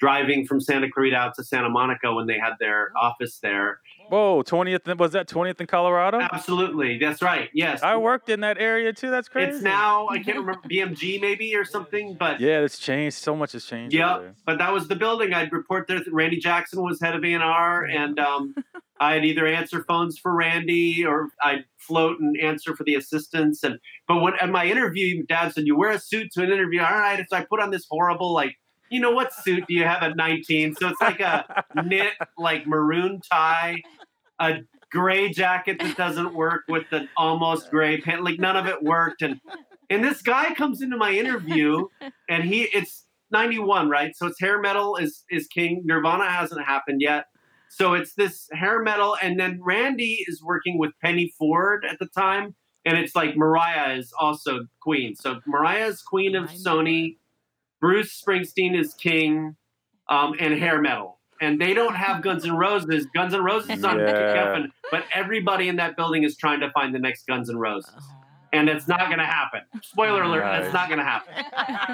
driving 0.00 0.46
from 0.46 0.60
santa 0.60 0.90
clarita 0.90 1.16
out 1.16 1.34
to 1.34 1.44
santa 1.44 1.68
monica 1.68 2.12
when 2.12 2.26
they 2.26 2.38
had 2.38 2.54
their 2.60 2.92
office 3.00 3.38
there 3.42 3.80
Whoa, 4.08 4.42
20th. 4.42 4.98
Was 4.98 5.12
that 5.12 5.28
20th 5.28 5.60
in 5.60 5.66
Colorado? 5.66 6.20
Absolutely, 6.20 6.98
that's 6.98 7.20
right. 7.22 7.50
Yes, 7.52 7.82
I 7.82 7.96
worked 7.96 8.28
in 8.28 8.40
that 8.40 8.58
area 8.58 8.92
too. 8.92 9.10
That's 9.10 9.28
crazy. 9.28 9.52
It's 9.56 9.62
now 9.62 10.08
I 10.08 10.18
can't 10.22 10.38
remember 10.38 10.60
BMG 10.68 11.20
maybe 11.20 11.54
or 11.54 11.64
something, 11.64 12.14
but 12.14 12.40
Yeah, 12.40 12.60
it's 12.60 12.78
changed. 12.78 13.16
So 13.18 13.36
much 13.36 13.52
has 13.52 13.64
changed. 13.64 13.94
yeah. 13.94 14.20
But 14.46 14.58
that 14.58 14.72
was 14.72 14.88
the 14.88 14.96
building. 14.96 15.34
I'd 15.34 15.52
report 15.52 15.86
there. 15.88 16.00
Randy 16.10 16.38
Jackson 16.38 16.82
was 16.82 17.00
head 17.00 17.14
of 17.14 17.24
A&R, 17.24 17.84
and 17.84 18.18
um, 18.18 18.54
I'd 19.00 19.24
either 19.24 19.46
answer 19.46 19.84
phones 19.84 20.18
for 20.18 20.34
Randy 20.34 21.04
or 21.04 21.28
I'd 21.42 21.64
float 21.76 22.18
and 22.20 22.36
answer 22.40 22.74
for 22.74 22.84
the 22.84 22.94
assistants. 22.94 23.62
And 23.62 23.78
but 24.06 24.20
when 24.22 24.34
at 24.40 24.48
my 24.50 24.64
interview, 24.66 25.24
Dad 25.26 25.52
said, 25.52 25.66
"You 25.66 25.76
wear 25.76 25.90
a 25.90 25.98
suit 26.00 26.32
to 26.32 26.42
an 26.42 26.50
interview." 26.50 26.80
All 26.80 26.90
right, 26.98 27.24
so 27.28 27.36
I 27.36 27.44
put 27.44 27.60
on 27.60 27.70
this 27.70 27.86
horrible 27.90 28.32
like. 28.32 28.56
You 28.90 29.00
know 29.00 29.10
what 29.10 29.34
suit 29.34 29.66
do 29.68 29.74
you 29.74 29.84
have 29.84 30.02
at 30.02 30.16
19? 30.16 30.74
So 30.76 30.88
it's 30.88 30.98
like 31.02 31.20
a 31.20 31.62
knit, 31.84 32.14
like 32.38 32.66
maroon 32.66 33.20
tie, 33.30 33.82
a 34.38 34.60
gray 34.90 35.30
jacket 35.30 35.78
that 35.80 35.96
doesn't 35.96 36.34
work 36.34 36.64
with 36.68 36.86
an 36.92 37.08
almost 37.16 37.70
gray 37.70 38.00
pant. 38.00 38.24
Like 38.24 38.38
none 38.38 38.56
of 38.56 38.66
it 38.66 38.82
worked. 38.82 39.22
And 39.22 39.40
and 39.90 40.04
this 40.04 40.22
guy 40.22 40.54
comes 40.54 40.82
into 40.82 40.96
my 40.96 41.12
interview 41.12 41.86
and 42.28 42.44
he 42.44 42.62
it's 42.62 43.06
91, 43.30 43.88
right? 43.88 44.16
So 44.16 44.26
it's 44.26 44.40
hair 44.40 44.60
metal 44.60 44.96
is 44.96 45.24
is 45.30 45.46
king. 45.46 45.82
Nirvana 45.84 46.30
hasn't 46.30 46.64
happened 46.64 47.00
yet. 47.00 47.26
So 47.68 47.94
it's 47.94 48.14
this 48.14 48.48
hair 48.52 48.82
metal, 48.82 49.16
and 49.22 49.38
then 49.38 49.60
Randy 49.62 50.24
is 50.26 50.42
working 50.42 50.78
with 50.78 50.92
Penny 51.02 51.32
Ford 51.38 51.84
at 51.88 51.98
the 51.98 52.06
time, 52.06 52.54
and 52.86 52.96
it's 52.96 53.14
like 53.14 53.36
Mariah 53.36 53.94
is 53.94 54.12
also 54.18 54.60
queen. 54.80 55.14
So 55.14 55.40
Mariah 55.46 55.86
is 55.86 56.00
queen 56.00 56.34
of 56.34 56.50
Sony, 56.50 57.18
Bruce 57.78 58.22
Springsteen 58.22 58.78
is 58.78 58.94
king, 58.94 59.56
um, 60.08 60.34
and 60.40 60.58
hair 60.58 60.80
metal. 60.80 61.17
And 61.40 61.60
they 61.60 61.72
don't 61.74 61.94
have 61.94 62.22
Guns 62.22 62.44
N' 62.44 62.56
Roses. 62.56 63.06
Guns 63.14 63.32
N' 63.34 63.42
Roses 63.44 63.70
is 63.78 63.84
on 63.84 63.98
Yeah. 63.98 64.32
Kevin, 64.34 64.72
but 64.90 65.04
everybody 65.14 65.68
in 65.68 65.76
that 65.76 65.96
building 65.96 66.24
is 66.24 66.36
trying 66.36 66.60
to 66.60 66.70
find 66.72 66.94
the 66.94 66.98
next 66.98 67.26
Guns 67.26 67.48
N' 67.48 67.56
Roses, 67.56 67.94
oh. 67.96 68.02
and 68.52 68.68
it's 68.68 68.88
not 68.88 69.06
going 69.06 69.18
to 69.18 69.24
happen. 69.24 69.60
Spoiler 69.82 70.22
alert: 70.24 70.42
Right. 70.42 70.62
it's 70.64 70.74
not 70.74 70.88
going 70.88 70.98
to 70.98 71.04
happen 71.04 71.34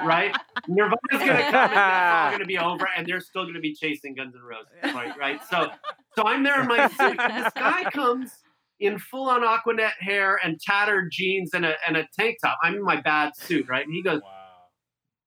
right? 0.07 0.35
Nirvana's 0.67 0.97
gonna 1.13 1.27
come 1.27 1.35
and 1.35 1.53
that's 1.77 2.25
all 2.27 2.31
gonna 2.33 2.45
be 2.47 2.59
over, 2.59 2.89
and 2.97 3.07
they're 3.07 3.21
still 3.21 3.45
gonna 3.45 3.61
be 3.61 3.75
chasing 3.75 4.15
Guns 4.15 4.35
N' 4.35 4.43
Roses, 4.43 4.95
right? 4.95 5.17
Right. 5.19 5.41
So, 5.51 5.69
so 6.17 6.27
I'm 6.27 6.43
there 6.43 6.61
in 6.63 6.67
my 6.69 6.89
suit, 6.89 7.17
this 7.19 7.53
guy 7.55 7.85
comes 7.91 8.31
in 8.81 8.99
full 8.99 9.29
on 9.29 9.43
Aquanet 9.43 9.93
hair 10.01 10.39
and 10.43 10.59
tattered 10.61 11.11
jeans 11.13 11.53
and 11.55 11.65
a 11.67 11.75
and 11.87 11.97
a 11.99 12.09
tank 12.19 12.39
top. 12.43 12.57
I'm 12.63 12.75
in 12.77 12.83
my 12.83 13.01
bad 13.01 13.37
suit, 13.37 13.69
right? 13.69 13.85
And 13.85 13.95
he 13.95 14.03
goes, 14.03 14.21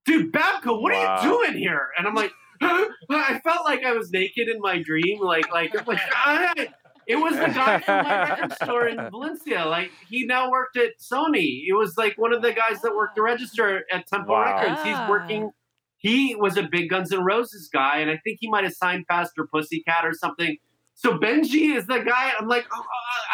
"Dude, 0.05 0.31
Babko, 0.31 0.81
what 0.81 0.91
Wow. 0.93 1.17
are 1.17 1.23
you 1.23 1.29
doing 1.29 1.57
here?" 1.57 1.89
And 1.97 2.07
I'm 2.07 2.15
like, 2.15 2.31
I 2.61 3.39
felt 3.43 3.65
like 3.65 3.83
I 3.83 3.93
was 3.93 4.11
naked 4.11 4.47
in 4.49 4.59
my 4.59 4.81
dream, 4.81 5.19
like 5.21 5.51
like 5.51 5.73
like. 5.87 5.99
I, 6.15 6.69
it 7.07 7.15
was 7.15 7.33
the 7.35 7.45
guy 7.47 7.79
from 7.79 8.03
my 8.05 8.29
record 8.29 8.53
store 8.61 8.87
in 8.87 8.97
Valencia. 9.11 9.65
Like 9.65 9.91
he 10.09 10.25
now 10.25 10.49
worked 10.51 10.75
at 10.77 10.99
Sony. 10.99 11.63
It 11.67 11.73
was 11.73 11.97
like 11.97 12.17
one 12.17 12.33
of 12.33 12.41
the 12.41 12.51
guys 12.53 12.81
that 12.81 12.93
worked 12.95 13.15
the 13.15 13.21
register 13.21 13.85
at 13.91 14.07
Temple 14.07 14.33
Wow. 14.35 14.43
Records. 14.59 14.83
He's 14.83 14.95
Ah. 14.95 15.07
working. 15.09 15.51
He 15.99 16.35
was 16.35 16.57
a 16.57 16.63
big 16.63 16.89
Guns 16.89 17.11
N' 17.11 17.23
Roses 17.23 17.69
guy, 17.73 17.97
and 17.99 18.11
I 18.11 18.17
think 18.23 18.37
he 18.41 18.49
might 18.49 18.63
have 18.65 18.73
signed 18.73 19.05
Faster 19.07 19.47
Pussycat 19.51 20.05
or 20.05 20.13
something. 20.13 20.57
So 20.93 21.17
Benji 21.17 21.75
is 21.75 21.85
the 21.87 21.99
guy. 21.99 22.33
I'm 22.39 22.47
like, 22.47 22.65
oh, 22.73 22.79
uh, 22.79 22.83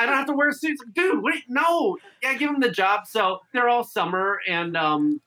I 0.03 0.06
don't 0.06 0.15
have 0.15 0.27
to 0.27 0.34
wear 0.34 0.50
a 0.50 0.53
suit. 0.53 0.77
Like, 0.80 0.94
Dude, 0.94 1.24
wait, 1.24 1.44
no, 1.50 1.98
yeah, 2.22 2.34
give 2.36 2.50
him 2.50 2.60
the 2.62 2.70
job. 2.72 3.01
So 3.08 3.39
they're 3.53 3.68
all 3.70 3.84
summer, 3.84 4.39
and 4.48 4.77
um, 4.77 5.22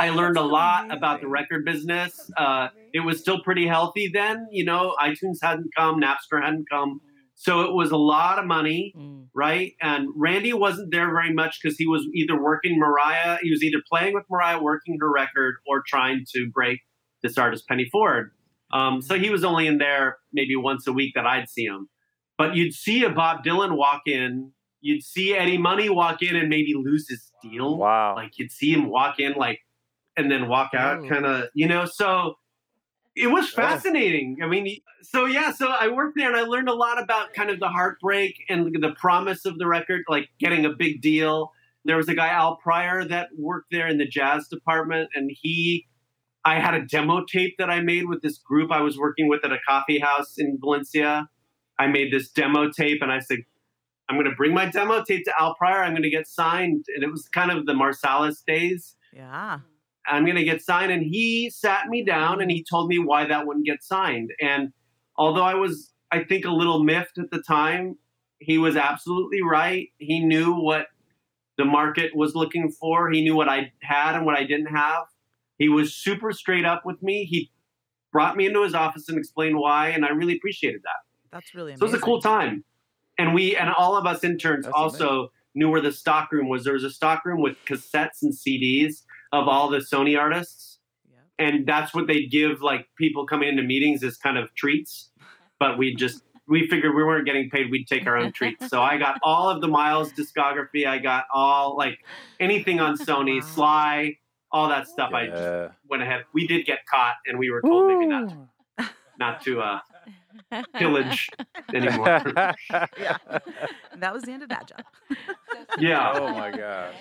I 0.00 0.10
learned 0.10 0.36
a 0.38 0.42
lot 0.42 0.92
about 0.92 1.20
the 1.20 1.28
record 1.28 1.64
business. 1.64 2.30
Uh, 2.36 2.68
it 2.92 3.00
was 3.00 3.20
still 3.20 3.40
pretty 3.42 3.66
healthy 3.66 4.10
then. 4.12 4.48
You 4.50 4.64
know, 4.64 4.94
iTunes 5.00 5.36
hadn't 5.42 5.70
come, 5.76 6.00
Napster 6.00 6.42
hadn't 6.42 6.66
come. 6.70 7.00
So 7.34 7.62
it 7.62 7.72
was 7.74 7.90
a 7.90 7.96
lot 7.96 8.38
of 8.38 8.44
money, 8.46 8.92
Mm. 8.96 9.28
right? 9.34 9.72
And 9.80 10.08
Randy 10.16 10.52
wasn't 10.52 10.90
there 10.90 11.06
very 11.06 11.32
much 11.32 11.58
because 11.62 11.76
he 11.78 11.86
was 11.86 12.06
either 12.14 12.40
working 12.40 12.78
Mariah, 12.78 13.38
he 13.42 13.50
was 13.50 13.62
either 13.62 13.78
playing 13.90 14.14
with 14.14 14.24
Mariah, 14.30 14.60
working 14.60 14.98
her 15.00 15.10
record, 15.10 15.54
or 15.66 15.82
trying 15.86 16.24
to 16.34 16.50
break 16.52 16.80
this 17.22 17.38
artist, 17.38 17.66
Penny 17.68 17.86
Ford. 17.92 18.32
Um, 18.72 19.00
so 19.02 19.18
he 19.18 19.30
was 19.30 19.42
only 19.44 19.66
in 19.66 19.78
there 19.78 20.18
maybe 20.32 20.54
once 20.56 20.86
a 20.86 20.92
week 20.92 21.12
that 21.14 21.26
I'd 21.26 21.48
see 21.48 21.64
him. 21.64 21.88
But 22.38 22.56
you'd 22.56 22.74
see 22.74 23.04
a 23.04 23.10
Bob 23.10 23.42
Dylan 23.44 23.76
walk 23.76 24.02
in, 24.06 24.52
you'd 24.80 25.02
see 25.02 25.34
Eddie 25.34 25.58
Money 25.58 25.88
walk 25.90 26.22
in 26.22 26.36
and 26.36 26.48
maybe 26.48 26.74
lose 26.74 27.06
his 27.08 27.30
deal. 27.42 27.78
Wow. 27.78 28.14
Like 28.16 28.32
you'd 28.38 28.52
see 28.52 28.72
him 28.72 28.88
walk 28.88 29.18
in 29.18 29.32
like 29.34 29.60
and 30.20 30.30
then 30.30 30.48
walk 30.48 30.70
out 30.74 31.00
mm. 31.00 31.06
Oh. 31.06 31.08
kind 31.08 31.26
of, 31.26 31.44
you 31.54 31.66
know, 31.66 31.84
so 31.84 32.34
it 33.16 33.28
was 33.28 33.50
fascinating. 33.50 34.38
I 34.42 34.46
mean, 34.46 34.78
so 35.02 35.26
yeah, 35.26 35.52
so 35.52 35.68
I 35.68 35.88
worked 35.88 36.16
there 36.16 36.28
and 36.28 36.36
I 36.36 36.42
learned 36.42 36.68
a 36.68 36.74
lot 36.74 37.02
about 37.02 37.32
kind 37.34 37.50
of 37.50 37.58
the 37.58 37.68
heartbreak 37.68 38.36
and 38.48 38.74
the 38.80 38.94
promise 38.96 39.44
of 39.44 39.58
the 39.58 39.66
record, 39.66 40.02
like 40.08 40.28
getting 40.38 40.64
a 40.64 40.70
big 40.70 41.02
deal. 41.02 41.52
There 41.84 41.96
was 41.96 42.08
a 42.08 42.14
guy, 42.14 42.28
Al 42.28 42.56
Pryor, 42.56 43.04
that 43.06 43.28
worked 43.36 43.72
there 43.72 43.88
in 43.88 43.98
the 43.98 44.06
jazz 44.06 44.48
department, 44.48 45.08
and 45.14 45.30
he, 45.32 45.86
I 46.44 46.60
had 46.60 46.74
a 46.74 46.84
demo 46.84 47.24
tape 47.24 47.56
that 47.58 47.70
I 47.70 47.80
made 47.80 48.06
with 48.06 48.20
this 48.20 48.38
group 48.38 48.70
I 48.70 48.82
was 48.82 48.98
working 48.98 49.28
with 49.28 49.44
at 49.44 49.52
a 49.52 49.58
coffee 49.66 49.98
house 49.98 50.34
in 50.36 50.58
Valencia. 50.60 51.28
I 51.78 51.86
made 51.86 52.12
this 52.12 52.30
demo 52.30 52.70
tape, 52.70 53.00
and 53.00 53.10
I 53.10 53.20
said, 53.20 53.38
I'm 54.10 54.16
going 54.16 54.28
to 54.28 54.34
bring 54.36 54.52
my 54.52 54.66
demo 54.66 55.04
tape 55.04 55.24
to 55.24 55.32
Al 55.40 55.54
Pryor. 55.54 55.84
I'm 55.84 55.92
going 55.92 56.02
to 56.02 56.10
get 56.10 56.26
signed. 56.26 56.84
And 56.94 57.04
it 57.04 57.10
was 57.10 57.28
kind 57.28 57.52
of 57.52 57.64
the 57.64 57.74
Marsalis 57.74 58.44
days. 58.44 58.96
Yeah. 59.12 59.60
I'm 60.10 60.24
going 60.24 60.36
to 60.36 60.44
get 60.44 60.62
signed. 60.62 60.92
And 60.92 61.02
he 61.02 61.50
sat 61.50 61.88
me 61.88 62.04
down 62.04 62.40
and 62.40 62.50
he 62.50 62.58
mm-hmm. 62.58 62.74
told 62.76 62.88
me 62.88 62.98
why 62.98 63.26
that 63.26 63.46
wouldn't 63.46 63.66
get 63.66 63.82
signed. 63.82 64.32
And 64.40 64.72
although 65.16 65.42
I 65.42 65.54
was, 65.54 65.92
I 66.10 66.24
think, 66.24 66.44
a 66.44 66.50
little 66.50 66.82
miffed 66.82 67.18
at 67.18 67.30
the 67.30 67.42
time, 67.42 67.96
he 68.38 68.58
was 68.58 68.76
absolutely 68.76 69.42
right. 69.42 69.88
He 69.98 70.20
knew 70.20 70.54
what 70.54 70.86
the 71.58 71.64
market 71.64 72.16
was 72.16 72.34
looking 72.34 72.70
for, 72.70 73.10
he 73.10 73.22
knew 73.22 73.36
what 73.36 73.48
I 73.48 73.70
had 73.82 74.14
and 74.16 74.24
what 74.24 74.34
I 74.34 74.44
didn't 74.44 74.74
have. 74.74 75.04
He 75.58 75.68
was 75.68 75.94
super 75.94 76.32
straight 76.32 76.64
up 76.64 76.86
with 76.86 77.02
me. 77.02 77.24
He 77.24 77.50
brought 78.12 78.34
me 78.34 78.46
into 78.46 78.62
his 78.62 78.74
office 78.74 79.10
and 79.10 79.18
explained 79.18 79.58
why. 79.58 79.90
And 79.90 80.06
I 80.06 80.08
really 80.08 80.36
appreciated 80.36 80.80
that. 80.84 81.30
That's 81.30 81.54
really 81.54 81.76
So 81.76 81.84
it 81.84 81.92
was 81.92 81.94
a 81.94 82.02
cool 82.02 82.22
time. 82.22 82.64
And 83.18 83.34
we 83.34 83.56
and 83.56 83.70
all 83.70 83.94
of 83.94 84.06
us 84.06 84.24
interns 84.24 84.64
That's 84.64 84.74
also 84.74 85.32
knew 85.54 85.68
where 85.68 85.82
the 85.82 85.92
stock 85.92 86.32
room 86.32 86.48
was. 86.48 86.64
There 86.64 86.72
was 86.72 86.84
a 86.84 86.90
stock 86.90 87.26
room 87.26 87.42
with 87.42 87.56
cassettes 87.66 88.22
and 88.22 88.32
CDs 88.32 89.02
of 89.32 89.48
all 89.48 89.68
the 89.68 89.78
Sony 89.78 90.18
artists. 90.18 90.78
Yep. 91.08 91.20
And 91.38 91.66
that's 91.66 91.94
what 91.94 92.06
they'd 92.06 92.28
give 92.30 92.62
like 92.62 92.86
people 92.96 93.26
coming 93.26 93.48
into 93.48 93.62
meetings 93.62 94.02
as 94.02 94.16
kind 94.16 94.38
of 94.38 94.54
treats. 94.54 95.10
But 95.58 95.78
we 95.78 95.94
just 95.94 96.22
we 96.48 96.66
figured 96.66 96.94
we 96.96 97.04
weren't 97.04 97.26
getting 97.26 97.48
paid, 97.48 97.70
we'd 97.70 97.86
take 97.86 98.06
our 98.06 98.16
own 98.16 98.32
treats. 98.32 98.68
So 98.68 98.82
I 98.82 98.96
got 98.98 99.18
all 99.22 99.48
of 99.48 99.60
the 99.60 99.68
Miles 99.68 100.12
discography. 100.12 100.86
I 100.86 100.98
got 100.98 101.24
all 101.32 101.76
like 101.76 101.98
anything 102.40 102.80
on 102.80 102.96
Sony, 102.98 103.40
Wow. 103.40 103.46
Sly, 103.54 104.18
all 104.50 104.68
that 104.68 104.88
stuff. 104.88 105.12
I 105.12 105.26
just 105.28 105.74
went 105.88 106.02
ahead. 106.02 106.24
We 106.34 106.46
did 106.46 106.66
get 106.66 106.84
caught 106.86 107.14
and 107.26 107.38
we 107.38 107.50
were 107.50 107.60
told 107.62 107.86
maybe 107.88 108.06
not 108.06 108.32
not 109.18 109.44
to 109.44 109.60
uh 109.60 109.78
pillage 110.74 111.28
anymore. 111.74 112.22
Yeah. 112.98 113.16
That 113.96 114.12
was 114.12 114.22
the 114.24 114.32
end 114.32 114.42
of 114.42 114.48
that 114.48 114.66
job. 114.68 114.84
Yeah. 115.78 116.12
oh 116.14 116.32
my 116.32 116.50
god. 116.50 116.94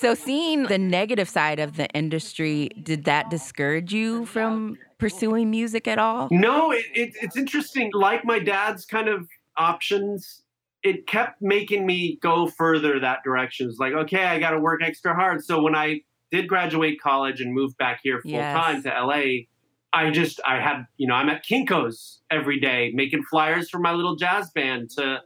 So, 0.00 0.14
seeing 0.14 0.62
the 0.62 0.78
negative 0.78 1.28
side 1.28 1.58
of 1.58 1.76
the 1.76 1.86
industry, 1.90 2.70
did 2.82 3.04
that 3.04 3.28
discourage 3.28 3.92
you 3.92 4.24
from 4.24 4.78
pursuing 4.96 5.50
music 5.50 5.86
at 5.86 5.98
all? 5.98 6.28
No, 6.30 6.72
it, 6.72 6.86
it, 6.94 7.12
it's 7.20 7.36
interesting. 7.36 7.90
Like 7.92 8.24
my 8.24 8.38
dad's 8.38 8.86
kind 8.86 9.08
of 9.10 9.28
options, 9.58 10.40
it 10.82 11.06
kept 11.06 11.42
making 11.42 11.84
me 11.84 12.18
go 12.22 12.46
further 12.46 12.98
that 12.98 13.22
direction. 13.24 13.68
It's 13.68 13.78
like, 13.78 13.92
okay, 13.92 14.24
I 14.24 14.38
got 14.38 14.52
to 14.52 14.58
work 14.58 14.80
extra 14.82 15.14
hard. 15.14 15.44
So 15.44 15.60
when 15.60 15.74
I 15.74 16.00
did 16.30 16.48
graduate 16.48 16.98
college 17.02 17.42
and 17.42 17.52
moved 17.52 17.76
back 17.76 18.00
here 18.02 18.22
full 18.22 18.30
Yes. 18.30 18.54
time 18.56 18.82
to 18.84 18.88
LA, 18.88 19.42
I 19.92 20.08
just, 20.10 20.40
I 20.46 20.60
had, 20.62 20.86
you 20.96 21.08
know, 21.08 21.14
I'm 21.14 21.28
at 21.28 21.44
Kinko's 21.44 22.22
every 22.30 22.58
day 22.58 22.90
making 22.94 23.24
flyers 23.24 23.68
for 23.68 23.78
my 23.78 23.92
little 23.92 24.16
jazz 24.16 24.50
band. 24.52 24.88
To 24.96 25.20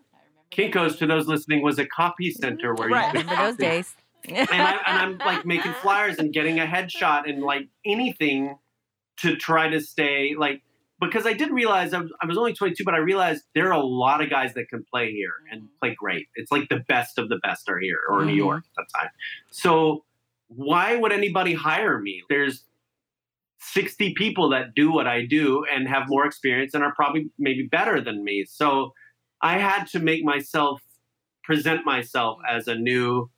Kinko's, 0.50 0.96
to 0.96 1.06
those 1.06 1.28
listening, 1.28 1.62
was 1.62 1.78
a 1.78 1.86
copy 1.86 2.32
center 2.32 2.74
where 2.74 2.88
Right. 2.88 3.06
you 3.06 3.20
could 3.20 3.20
Remember 3.30 3.46
those 3.46 3.56
days? 3.56 3.94
And, 4.28 4.48
I, 4.50 4.72
and 4.86 4.98
I'm 4.98 5.18
like 5.18 5.44
making 5.44 5.72
flyers 5.74 6.18
and 6.18 6.32
getting 6.32 6.60
a 6.60 6.66
headshot 6.66 7.28
and 7.28 7.42
like 7.42 7.68
anything 7.84 8.56
to 9.18 9.36
try 9.36 9.68
to 9.68 9.80
stay 9.80 10.34
like 10.36 10.62
because 11.00 11.26
I 11.26 11.32
did 11.32 11.50
realize 11.50 11.92
I 11.92 11.98
was, 11.98 12.12
I 12.22 12.26
was 12.26 12.38
only 12.38 12.54
22, 12.54 12.84
but 12.84 12.94
I 12.94 12.98
realized 12.98 13.42
there 13.54 13.66
are 13.68 13.72
a 13.72 13.84
lot 13.84 14.22
of 14.22 14.30
guys 14.30 14.54
that 14.54 14.68
can 14.68 14.84
play 14.90 15.10
here 15.10 15.32
and 15.50 15.68
play 15.80 15.94
great. 15.94 16.28
It's 16.34 16.50
like 16.50 16.68
the 16.68 16.82
best 16.88 17.18
of 17.18 17.28
the 17.28 17.38
best 17.42 17.68
are 17.68 17.78
here 17.78 17.98
or 18.08 18.24
New 18.24 18.32
Mhm. 18.32 18.36
York 18.36 18.64
at 18.78 18.84
that 18.84 18.98
time. 18.98 19.10
So 19.50 20.04
why 20.48 20.94
would 20.96 21.12
anybody 21.12 21.52
hire 21.52 21.98
me? 21.98 22.22
There's 22.28 22.64
60 23.58 24.14
people 24.14 24.50
that 24.50 24.74
do 24.74 24.92
what 24.92 25.06
I 25.06 25.26
do 25.26 25.64
and 25.70 25.88
have 25.88 26.04
more 26.08 26.26
experience 26.26 26.74
and 26.74 26.84
are 26.84 26.94
probably 26.94 27.30
maybe 27.38 27.66
better 27.66 28.00
than 28.00 28.22
me. 28.22 28.44
So 28.44 28.94
I 29.42 29.58
had 29.58 29.86
to 29.88 29.98
make 29.98 30.22
myself 30.24 30.80
present 31.42 31.84
myself 31.84 32.38
as 32.48 32.68
a 32.68 32.74
new 32.74 33.30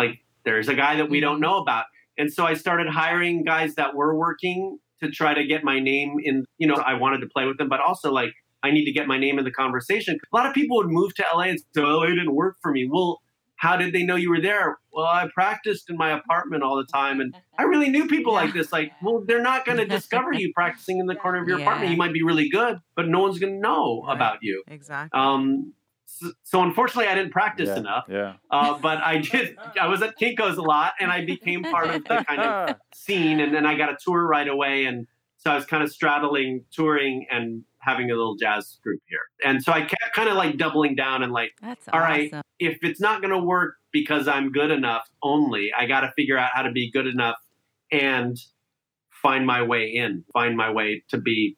like 0.00 0.14
there's 0.44 0.68
a 0.68 0.74
guy 0.74 0.96
that 0.96 1.08
we 1.10 1.20
don't 1.20 1.40
know 1.40 1.56
about. 1.58 1.84
And 2.18 2.32
so 2.32 2.44
I 2.44 2.54
started 2.54 2.88
hiring 2.88 3.44
guys 3.44 3.74
that 3.74 3.94
were 3.94 4.12
working 4.16 4.78
to 5.02 5.10
try 5.10 5.32
to 5.34 5.44
get 5.52 5.64
my 5.64 5.78
name 5.80 6.10
in, 6.22 6.44
you 6.58 6.66
know, 6.66 6.74
I 6.74 6.94
wanted 6.94 7.20
to 7.24 7.28
play 7.34 7.46
with 7.46 7.58
them, 7.58 7.68
but 7.68 7.80
also 7.80 8.12
like 8.20 8.32
I 8.62 8.70
need 8.70 8.84
to 8.84 8.92
get 8.92 9.06
my 9.06 9.18
name 9.18 9.38
in 9.38 9.44
the 9.44 9.50
conversation. 9.50 10.18
A 10.32 10.36
lot 10.36 10.46
of 10.46 10.52
people 10.54 10.76
would 10.78 10.88
move 11.00 11.14
to 11.14 11.24
LA 11.34 11.44
and 11.52 11.58
say, 11.74 11.82
it 11.82 12.14
didn't 12.16 12.34
work 12.34 12.56
for 12.62 12.70
me. 12.72 12.82
Well, 12.90 13.20
how 13.56 13.76
did 13.76 13.92
they 13.94 14.04
know 14.04 14.16
you 14.16 14.30
were 14.30 14.40
there? 14.40 14.78
Well, 14.92 15.06
I 15.06 15.28
practiced 15.34 15.90
in 15.90 15.96
my 15.96 16.10
apartment 16.18 16.62
all 16.62 16.76
the 16.76 16.90
time 16.92 17.20
and 17.20 17.34
I 17.58 17.64
really 17.64 17.90
knew 17.90 18.06
people 18.06 18.32
like 18.32 18.54
this. 18.54 18.72
Like, 18.72 18.92
well, 19.02 19.22
they're 19.26 19.42
not 19.42 19.64
going 19.66 19.78
to 19.84 19.86
discover 19.86 20.32
you 20.32 20.50
practicing 20.54 20.98
in 20.98 21.06
the 21.06 21.14
corner 21.14 21.42
of 21.42 21.48
your 21.48 21.58
apartment. 21.60 21.90
You 21.92 21.98
might 21.98 22.14
be 22.14 22.22
really 22.22 22.48
good, 22.48 22.78
but 22.96 23.08
no 23.08 23.20
one's 23.20 23.38
going 23.38 23.54
to 23.54 23.60
know 23.60 24.04
Right. 24.06 24.16
about 24.16 24.38
you. 24.42 24.62
Exactly. 24.66 25.18
Um, 25.18 25.74
so, 26.18 26.32
so 26.42 26.62
unfortunately, 26.62 27.06
I 27.06 27.14
didn't 27.14 27.32
practice 27.32 27.68
yeah. 27.68 27.76
enough. 27.76 28.04
Yeah. 28.08 28.32
Uh, 28.50 28.78
but 28.78 28.98
I 28.98 29.18
did. 29.18 29.56
I 29.80 29.86
was 29.86 30.02
at 30.02 30.18
Kinko's 30.18 30.58
a 30.58 30.62
lot, 30.62 30.92
and 31.00 31.10
I 31.10 31.24
became 31.24 31.62
part 31.62 31.90
of 31.90 32.04
the 32.04 32.24
kind 32.24 32.40
of 32.40 32.76
scene. 32.94 33.40
And 33.40 33.54
then 33.54 33.66
I 33.66 33.76
got 33.76 33.90
a 33.90 33.96
tour 34.02 34.26
right 34.26 34.48
away, 34.48 34.84
and 34.84 35.06
so 35.38 35.50
I 35.50 35.54
was 35.54 35.64
kind 35.64 35.82
of 35.82 35.90
straddling 35.90 36.64
touring 36.70 37.26
and 37.30 37.64
having 37.78 38.10
a 38.10 38.14
little 38.14 38.36
jazz 38.36 38.78
group 38.82 39.00
here. 39.08 39.20
And 39.44 39.62
so 39.62 39.72
I 39.72 39.80
kept 39.80 40.14
kind 40.14 40.28
of 40.28 40.36
like 40.36 40.58
doubling 40.58 40.94
down 40.94 41.22
and 41.22 41.32
like, 41.32 41.52
That's 41.62 41.88
all 41.92 42.00
right, 42.00 42.28
awesome. 42.32 42.42
if 42.58 42.78
it's 42.82 43.00
not 43.00 43.22
going 43.22 43.32
to 43.32 43.42
work 43.42 43.76
because 43.92 44.28
I'm 44.28 44.52
good 44.52 44.70
enough 44.70 45.08
only, 45.22 45.72
I 45.76 45.86
got 45.86 46.00
to 46.00 46.12
figure 46.16 46.36
out 46.36 46.50
how 46.52 46.62
to 46.62 46.72
be 46.72 46.90
good 46.90 47.06
enough 47.06 47.36
and 47.90 48.36
find 49.10 49.46
my 49.46 49.62
way 49.62 49.86
in, 49.86 50.24
find 50.32 50.56
my 50.56 50.70
way 50.70 51.04
to 51.08 51.18
be 51.18 51.56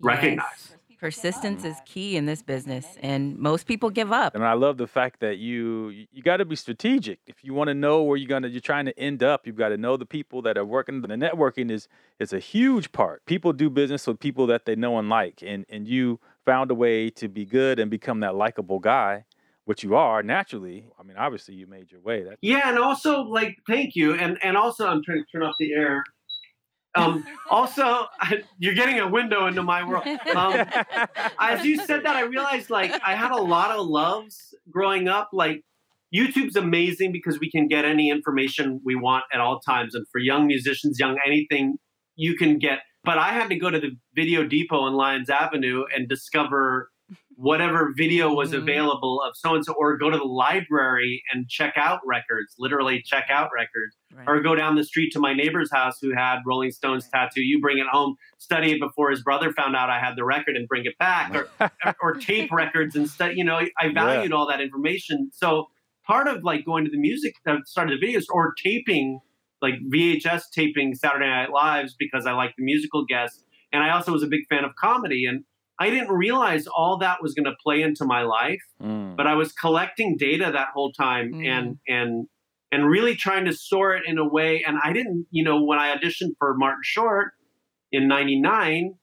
recognized. 0.00 0.70
Yes. 0.70 0.75
Persistence 0.98 1.64
is 1.64 1.76
key 1.84 2.16
in 2.16 2.26
this 2.26 2.42
business, 2.42 2.96
and 3.02 3.36
most 3.38 3.66
people 3.66 3.90
give 3.90 4.12
up. 4.12 4.34
And 4.34 4.44
I 4.44 4.54
love 4.54 4.78
the 4.78 4.86
fact 4.86 5.20
that 5.20 5.38
you 5.38 6.06
you 6.12 6.22
got 6.22 6.38
to 6.38 6.44
be 6.44 6.56
strategic. 6.56 7.20
If 7.26 7.44
you 7.44 7.52
want 7.54 7.68
to 7.68 7.74
know 7.74 8.02
where 8.02 8.16
you're 8.16 8.28
gonna 8.28 8.48
you're 8.48 8.60
trying 8.60 8.86
to 8.86 8.98
end 8.98 9.22
up, 9.22 9.46
you've 9.46 9.56
got 9.56 9.68
to 9.68 9.76
know 9.76 9.96
the 9.96 10.06
people 10.06 10.42
that 10.42 10.56
are 10.56 10.64
working. 10.64 11.02
The 11.02 11.08
networking 11.08 11.70
is 11.70 11.88
is 12.18 12.32
a 12.32 12.38
huge 12.38 12.92
part. 12.92 13.24
People 13.26 13.52
do 13.52 13.68
business 13.68 14.06
with 14.06 14.20
people 14.20 14.46
that 14.46 14.64
they 14.64 14.74
know 14.74 14.98
and 14.98 15.08
like, 15.08 15.42
and 15.42 15.66
and 15.68 15.86
you 15.86 16.20
found 16.44 16.70
a 16.70 16.74
way 16.74 17.10
to 17.10 17.28
be 17.28 17.44
good 17.44 17.78
and 17.78 17.90
become 17.90 18.20
that 18.20 18.34
likable 18.34 18.78
guy 18.78 19.24
which 19.66 19.82
you 19.82 19.96
are 19.96 20.22
naturally. 20.22 20.86
I 20.98 21.02
mean, 21.02 21.16
obviously, 21.16 21.54
you 21.54 21.66
made 21.66 21.90
your 21.90 22.00
way. 22.00 22.22
That 22.22 22.38
yeah, 22.40 22.68
and 22.68 22.78
also 22.78 23.22
like, 23.22 23.56
thank 23.66 23.94
you, 23.94 24.14
and 24.14 24.38
and 24.42 24.56
also, 24.56 24.86
I'm 24.86 25.02
trying 25.04 25.18
to 25.18 25.26
turn 25.30 25.42
off 25.42 25.56
the 25.58 25.72
air. 25.74 26.04
Um, 26.96 27.24
also, 27.50 28.06
you're 28.58 28.74
getting 28.74 28.98
a 28.98 29.08
window 29.08 29.46
into 29.46 29.62
my 29.62 29.86
world. 29.86 30.06
Um, 30.34 30.66
as 31.38 31.64
you 31.64 31.78
said 31.84 32.04
that, 32.04 32.16
I 32.16 32.22
realized 32.22 32.70
like 32.70 32.92
I 33.06 33.14
had 33.14 33.30
a 33.30 33.40
lot 33.40 33.70
of 33.70 33.86
loves 33.86 34.54
growing 34.70 35.08
up. 35.08 35.30
Like 35.32 35.62
YouTube's 36.14 36.56
amazing 36.56 37.12
because 37.12 37.38
we 37.38 37.50
can 37.50 37.68
get 37.68 37.84
any 37.84 38.10
information 38.10 38.80
we 38.84 38.94
want 38.94 39.24
at 39.32 39.40
all 39.40 39.60
times, 39.60 39.94
and 39.94 40.06
for 40.10 40.18
young 40.18 40.46
musicians, 40.46 40.98
young 40.98 41.18
anything, 41.26 41.76
you 42.16 42.36
can 42.36 42.58
get. 42.58 42.80
But 43.04 43.18
I 43.18 43.28
had 43.28 43.48
to 43.50 43.56
go 43.56 43.70
to 43.70 43.78
the 43.78 43.90
Video 44.14 44.44
Depot 44.44 44.80
on 44.80 44.94
Lyons 44.94 45.30
Avenue 45.30 45.84
and 45.94 46.08
discover 46.08 46.90
whatever 47.36 47.92
video 47.96 48.32
was 48.32 48.50
mm-hmm. 48.50 48.62
available 48.62 49.20
of 49.22 49.36
so 49.36 49.54
and 49.54 49.64
so, 49.64 49.74
or 49.74 49.96
go 49.98 50.10
to 50.10 50.16
the 50.16 50.24
library 50.24 51.22
and 51.32 51.48
check 51.48 51.74
out 51.76 52.00
records, 52.04 52.54
literally 52.58 53.02
check 53.04 53.26
out 53.30 53.50
records, 53.54 53.96
right. 54.14 54.26
or 54.26 54.40
go 54.40 54.54
down 54.54 54.74
the 54.74 54.84
street 54.84 55.12
to 55.12 55.20
my 55.20 55.34
neighbor's 55.34 55.70
house 55.70 55.98
who 56.00 56.14
had 56.14 56.38
Rolling 56.46 56.70
Stones 56.70 57.08
right. 57.12 57.28
tattoo. 57.28 57.42
You 57.42 57.60
bring 57.60 57.78
it 57.78 57.86
home, 57.90 58.16
study 58.38 58.72
it 58.72 58.80
before 58.80 59.10
his 59.10 59.22
brother 59.22 59.52
found 59.52 59.76
out 59.76 59.90
I 59.90 60.00
had 60.00 60.16
the 60.16 60.24
record 60.24 60.56
and 60.56 60.66
bring 60.66 60.86
it 60.86 60.96
back, 60.98 61.34
or, 61.34 61.48
or 62.02 62.14
tape 62.14 62.50
records 62.50 62.96
and 62.96 63.08
stuff. 63.08 63.32
You 63.34 63.44
know, 63.44 63.60
I 63.78 63.92
valued 63.92 64.30
yeah. 64.30 64.36
all 64.36 64.48
that 64.48 64.60
information. 64.60 65.30
So 65.32 65.66
part 66.06 66.28
of 66.28 66.42
like 66.42 66.64
going 66.64 66.84
to 66.84 66.90
the 66.90 66.98
music 66.98 67.34
that 67.44 67.66
started 67.66 68.00
the 68.00 68.06
videos 68.06 68.24
or 68.32 68.54
taping 68.62 69.20
like 69.62 69.74
VHS 69.92 70.42
taping 70.52 70.94
Saturday 70.94 71.26
Night 71.26 71.50
Lives 71.50 71.94
because 71.98 72.26
I 72.26 72.32
like 72.32 72.54
the 72.56 72.64
musical 72.64 73.04
guests. 73.04 73.42
And 73.72 73.82
I 73.82 73.90
also 73.90 74.12
was 74.12 74.22
a 74.22 74.26
big 74.26 74.42
fan 74.48 74.64
of 74.64 74.74
comedy. 74.76 75.24
And 75.26 75.44
I 75.78 75.90
didn't 75.90 76.10
realize 76.10 76.66
all 76.66 76.98
that 76.98 77.22
was 77.22 77.34
going 77.34 77.44
to 77.44 77.56
play 77.62 77.82
into 77.82 78.04
my 78.04 78.22
life, 78.22 78.62
mm. 78.82 79.16
but 79.16 79.26
I 79.26 79.34
was 79.34 79.52
collecting 79.52 80.16
data 80.16 80.50
that 80.52 80.68
whole 80.72 80.92
time 80.92 81.32
mm. 81.34 81.46
and 81.46 81.78
and 81.86 82.26
and 82.72 82.88
really 82.88 83.14
trying 83.14 83.44
to 83.44 83.52
store 83.52 83.94
it 83.94 84.04
in 84.06 84.18
a 84.18 84.26
way. 84.26 84.64
And 84.66 84.78
I 84.82 84.92
didn't, 84.92 85.26
you 85.30 85.44
know, 85.44 85.62
when 85.62 85.78
I 85.78 85.94
auditioned 85.94 86.32
for 86.38 86.54
Martin 86.56 86.82
Short 86.82 87.32
in 87.92 88.08
'99, 88.08 88.94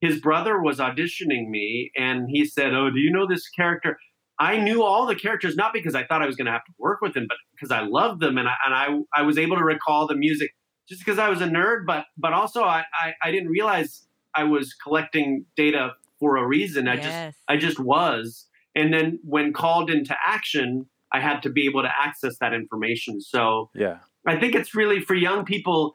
his 0.00 0.20
brother 0.20 0.60
was 0.60 0.78
auditioning 0.78 1.48
me, 1.48 1.90
and 1.96 2.28
he 2.30 2.44
said, 2.44 2.74
"Oh, 2.74 2.90
do 2.90 2.98
you 2.98 3.12
know 3.12 3.26
this 3.26 3.48
character?" 3.48 3.98
I 4.38 4.56
knew 4.56 4.82
all 4.82 5.04
the 5.04 5.14
characters 5.16 5.54
not 5.54 5.74
because 5.74 5.94
I 5.94 6.06
thought 6.06 6.22
I 6.22 6.26
was 6.26 6.34
going 6.34 6.46
to 6.46 6.52
have 6.52 6.64
to 6.64 6.72
work 6.78 7.02
with 7.02 7.12
them, 7.12 7.26
but 7.28 7.36
because 7.54 7.70
I 7.70 7.80
loved 7.82 8.20
them, 8.20 8.38
and 8.38 8.48
I 8.48 8.54
and 8.64 8.74
I 8.74 9.20
I 9.20 9.22
was 9.22 9.36
able 9.36 9.56
to 9.56 9.64
recall 9.64 10.06
the 10.06 10.16
music 10.16 10.52
just 10.90 11.04
because 11.04 11.18
I 11.18 11.28
was 11.28 11.40
a 11.40 11.46
nerd, 11.46 11.86
but 11.86 12.06
but 12.18 12.32
also 12.32 12.62
I, 12.62 12.84
I, 12.92 13.14
I 13.22 13.30
didn't 13.30 13.48
realize 13.48 14.06
I 14.34 14.44
was 14.44 14.74
collecting 14.74 15.46
data 15.56 15.92
for 16.20 16.36
a 16.36 16.46
reason. 16.46 16.86
I 16.86 16.94
yes. 16.94 17.04
just 17.04 17.38
I 17.48 17.56
just 17.56 17.80
was. 17.80 18.46
And 18.76 18.94
then 18.94 19.18
when 19.24 19.52
called 19.52 19.90
into 19.90 20.14
action, 20.24 20.86
I 21.12 21.18
had 21.18 21.42
to 21.42 21.50
be 21.50 21.66
able 21.66 21.82
to 21.82 21.90
access 22.00 22.36
that 22.40 22.54
information. 22.54 23.20
So 23.20 23.70
yeah, 23.74 23.98
I 24.26 24.38
think 24.38 24.54
it's 24.54 24.74
really 24.74 25.00
for 25.00 25.14
young 25.14 25.44
people. 25.44 25.92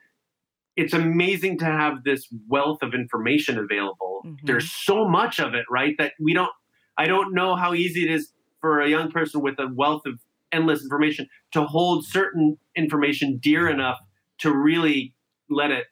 It's 0.75 0.94
amazing 0.94 1.60
to 1.60 1.65
have 1.65 2.03
this 2.03 2.27
wealth 2.50 2.79
of 2.82 2.94
information 2.94 3.58
available. 3.58 4.24
Mm-hmm. 4.25 4.46
There's 4.46 4.70
so 4.70 5.08
much 5.08 5.39
of 5.39 5.53
it, 5.53 5.65
right? 5.70 5.96
That 5.98 6.13
we 6.20 6.34
don't. 6.34 6.51
I 6.98 7.05
don't 7.05 7.34
know 7.34 7.55
how 7.55 7.74
easy 7.74 8.03
it 8.03 8.12
is 8.12 8.34
for 8.60 8.82
a 8.82 8.89
young 8.89 9.12
person 9.12 9.41
with 9.41 9.60
a 9.60 9.67
wealth 9.74 10.01
of 10.05 10.20
endless 10.52 10.82
information 10.82 11.28
to 11.52 11.63
hold 11.63 12.06
certain 12.06 12.58
information 12.76 13.38
dear 13.41 13.69
enough 13.69 14.00
to 14.39 14.52
really 14.52 15.13
let 15.50 15.71
it 15.71 15.86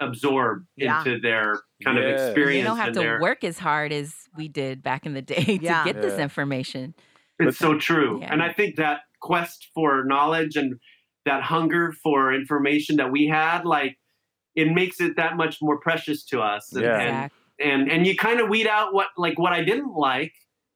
absorb 0.00 0.64
yeah. 0.76 0.98
into 0.98 1.20
their 1.20 1.60
kind 1.84 1.98
yeah. 1.98 2.04
of 2.04 2.26
experience. 2.28 2.58
You 2.58 2.64
don't 2.64 2.78
have 2.78 2.92
to 2.94 3.00
their... 3.00 3.20
work 3.20 3.44
as 3.44 3.58
hard 3.58 3.92
as 3.92 4.14
we 4.36 4.48
did 4.48 4.82
back 4.82 5.06
in 5.06 5.14
the 5.14 5.22
day 5.22 5.58
yeah. 5.62 5.84
to 5.84 5.92
get 5.92 6.02
this 6.02 6.18
information. 6.18 6.94
It's 7.38 7.58
so 7.58 7.78
true. 7.78 8.22
And 8.22 8.42
I 8.42 8.52
think 8.52 8.76
that 8.76 9.00
quest 9.20 9.68
for 9.74 10.04
knowledge 10.04 10.56
and 10.56 10.78
that 11.24 11.42
hunger 11.42 11.92
for 12.02 12.32
information 12.32 12.96
that 12.96 13.10
we 13.10 13.26
had, 13.26 13.64
like 13.64 13.98
it 14.54 14.72
makes 14.72 15.00
it 15.00 15.16
that 15.16 15.36
much 15.36 15.58
more 15.62 15.78
precious 15.78 16.24
to 16.26 16.40
us. 16.40 16.72
And, 16.72 16.84
yeah. 16.84 17.22
and, 17.58 17.80
and, 17.82 17.92
and 17.92 18.06
you 18.06 18.16
kind 18.16 18.40
of 18.40 18.48
weed 18.48 18.66
out 18.66 18.92
what 18.92 19.08
like 19.16 19.38
what 19.38 19.52
I 19.52 19.62
didn't 19.62 19.94
like 19.94 20.32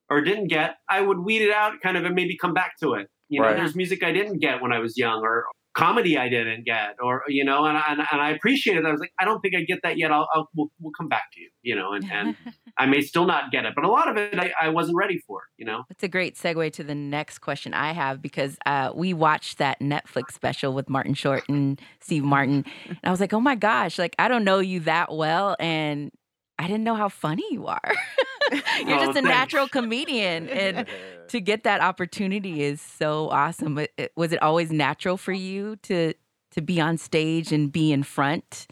or 0.08 0.20
didn't 0.20 0.48
get. 0.48 0.76
I 0.88 1.00
would 1.00 1.18
weed 1.18 1.42
it 1.42 1.50
out 1.50 1.80
kind 1.82 1.96
of 1.96 2.04
and 2.04 2.14
maybe 2.14 2.36
come 2.36 2.54
back 2.54 2.78
to 2.80 2.94
it. 2.94 3.08
You 3.28 3.40
know, 3.40 3.46
right. 3.46 3.56
there's 3.56 3.74
music 3.74 4.02
I 4.02 4.12
didn't 4.12 4.38
get 4.38 4.62
when 4.62 4.72
I 4.72 4.78
was 4.78 4.96
young 4.96 5.22
or 5.22 5.44
comedy 5.74 6.16
I 6.16 6.28
didn't 6.28 6.64
get, 6.64 6.96
or 7.02 7.22
you 7.28 7.44
know, 7.44 7.64
and, 7.64 7.76
and, 7.76 8.00
and 8.10 8.20
I 8.20 8.30
appreciated. 8.30 8.84
it. 8.84 8.88
I 8.88 8.92
was 8.92 9.00
like, 9.00 9.12
I 9.18 9.24
don't 9.24 9.40
think 9.40 9.54
I 9.54 9.62
get 9.62 9.80
that 9.82 9.98
yet. 9.98 10.12
I'll, 10.12 10.28
I'll 10.34 10.48
we'll, 10.54 10.70
we'll 10.80 10.92
come 10.92 11.08
back 11.08 11.24
to 11.32 11.40
you, 11.40 11.50
you 11.62 11.74
know, 11.74 11.92
and, 11.92 12.10
and 12.10 12.36
I 12.78 12.86
may 12.86 13.00
still 13.00 13.26
not 13.26 13.50
get 13.50 13.64
it, 13.64 13.74
but 13.74 13.84
a 13.84 13.88
lot 13.88 14.08
of 14.08 14.16
it 14.16 14.38
I, 14.38 14.52
I 14.60 14.68
wasn't 14.68 14.96
ready 14.96 15.18
for, 15.26 15.42
you 15.56 15.66
know. 15.66 15.82
It's 15.90 16.02
a 16.02 16.08
great 16.08 16.36
segue 16.36 16.72
to 16.72 16.84
the 16.84 16.94
next 16.94 17.38
question 17.40 17.74
I 17.74 17.92
have 17.92 18.22
because 18.22 18.56
uh, 18.66 18.92
we 18.94 19.12
watched 19.12 19.58
that 19.58 19.80
Netflix 19.80 20.32
special 20.32 20.72
with 20.72 20.88
Martin 20.88 21.14
Short 21.14 21.44
and 21.48 21.80
Steve 22.00 22.24
Martin, 22.24 22.64
and 22.86 22.98
I 23.04 23.10
was 23.10 23.20
like, 23.20 23.32
oh 23.32 23.40
my 23.40 23.56
gosh, 23.56 23.98
like 23.98 24.14
I 24.18 24.28
don't 24.28 24.44
know 24.44 24.60
you 24.60 24.80
that 24.80 25.12
well, 25.12 25.56
and 25.58 26.10
I 26.58 26.66
didn't 26.66 26.84
know 26.84 26.94
how 26.94 27.08
funny 27.08 27.44
you 27.50 27.66
are. 27.66 27.80
You're 28.52 28.60
oh, 28.96 29.06
just 29.06 29.10
a 29.10 29.14
thanks. 29.14 29.28
natural 29.28 29.68
comedian, 29.68 30.48
and 30.48 30.86
to 31.28 31.40
get 31.40 31.64
that 31.64 31.80
opportunity 31.80 32.62
is 32.62 32.80
so 32.80 33.28
awesome. 33.30 33.78
It, 33.78 33.92
it, 33.96 34.12
was 34.16 34.32
it 34.32 34.42
always 34.42 34.70
natural 34.70 35.16
for 35.16 35.32
you 35.32 35.76
to 35.82 36.14
to 36.52 36.62
be 36.62 36.80
on 36.80 36.98
stage 36.98 37.52
and 37.52 37.72
be 37.72 37.92
in 37.92 38.02
front? 38.02 38.66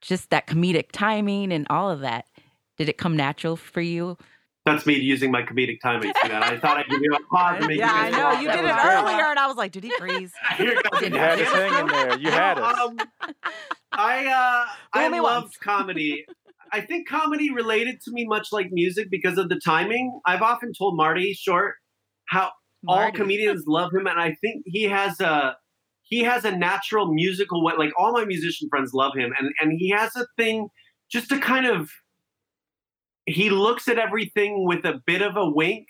Just 0.00 0.30
that 0.30 0.46
comedic 0.46 0.92
timing 0.92 1.52
and 1.52 1.66
all 1.70 1.90
of 1.90 2.00
that. 2.00 2.26
Did 2.76 2.88
it 2.88 2.98
come 2.98 3.16
natural 3.16 3.56
for 3.56 3.80
you? 3.80 4.18
That's 4.66 4.86
me 4.86 4.94
using 4.94 5.30
my 5.30 5.42
comedic 5.42 5.80
timing. 5.80 6.12
For 6.20 6.28
that. 6.28 6.42
I 6.42 6.58
thought 6.58 6.78
I'd 6.78 6.88
give 6.88 7.02
you 7.02 7.14
a 7.14 7.22
pause 7.30 7.60
to 7.60 7.68
make 7.68 7.78
Yeah, 7.78 7.92
I 7.92 8.10
know. 8.10 8.40
You 8.40 8.50
did 8.50 8.64
it 8.64 8.74
earlier, 8.74 9.24
and 9.26 9.38
I 9.38 9.46
was 9.46 9.56
like, 9.56 9.72
did 9.72 9.84
he 9.84 9.90
freeze? 9.98 10.32
you 10.58 10.74
had 11.12 11.38
his 11.38 11.48
thing 11.48 11.74
in 11.74 11.86
there. 11.88 12.18
You 12.18 12.30
had 12.30 12.58
it. 12.58 12.64
Um, 12.64 12.98
I 13.92 14.26
uh, 14.26 14.72
I 14.92 15.08
love 15.20 15.50
comedy. 15.60 16.26
I 16.74 16.80
think 16.80 17.08
comedy 17.08 17.52
related 17.52 18.00
to 18.04 18.10
me 18.10 18.26
much 18.26 18.48
like 18.50 18.66
music 18.72 19.06
because 19.08 19.38
of 19.38 19.48
the 19.48 19.60
timing. 19.64 20.18
I've 20.26 20.42
often 20.42 20.72
told 20.76 20.96
Marty 20.96 21.32
Short 21.32 21.74
how 22.28 22.50
Marty. 22.82 23.06
all 23.06 23.12
comedians 23.12 23.62
love 23.68 23.92
him, 23.94 24.08
and 24.08 24.20
I 24.20 24.34
think 24.40 24.64
he 24.64 24.82
has 24.84 25.20
a 25.20 25.54
he 26.02 26.24
has 26.24 26.44
a 26.44 26.50
natural 26.50 27.14
musical 27.14 27.64
way. 27.64 27.74
Like 27.78 27.92
all 27.96 28.12
my 28.12 28.24
musician 28.24 28.68
friends 28.68 28.90
love 28.92 29.12
him, 29.16 29.30
and 29.38 29.50
and 29.60 29.72
he 29.78 29.90
has 29.90 30.16
a 30.16 30.26
thing 30.36 30.66
just 31.12 31.28
to 31.28 31.38
kind 31.38 31.66
of 31.66 31.88
he 33.26 33.50
looks 33.50 33.86
at 33.86 34.00
everything 34.00 34.66
with 34.66 34.84
a 34.84 35.00
bit 35.06 35.22
of 35.22 35.36
a 35.36 35.48
wink. 35.48 35.86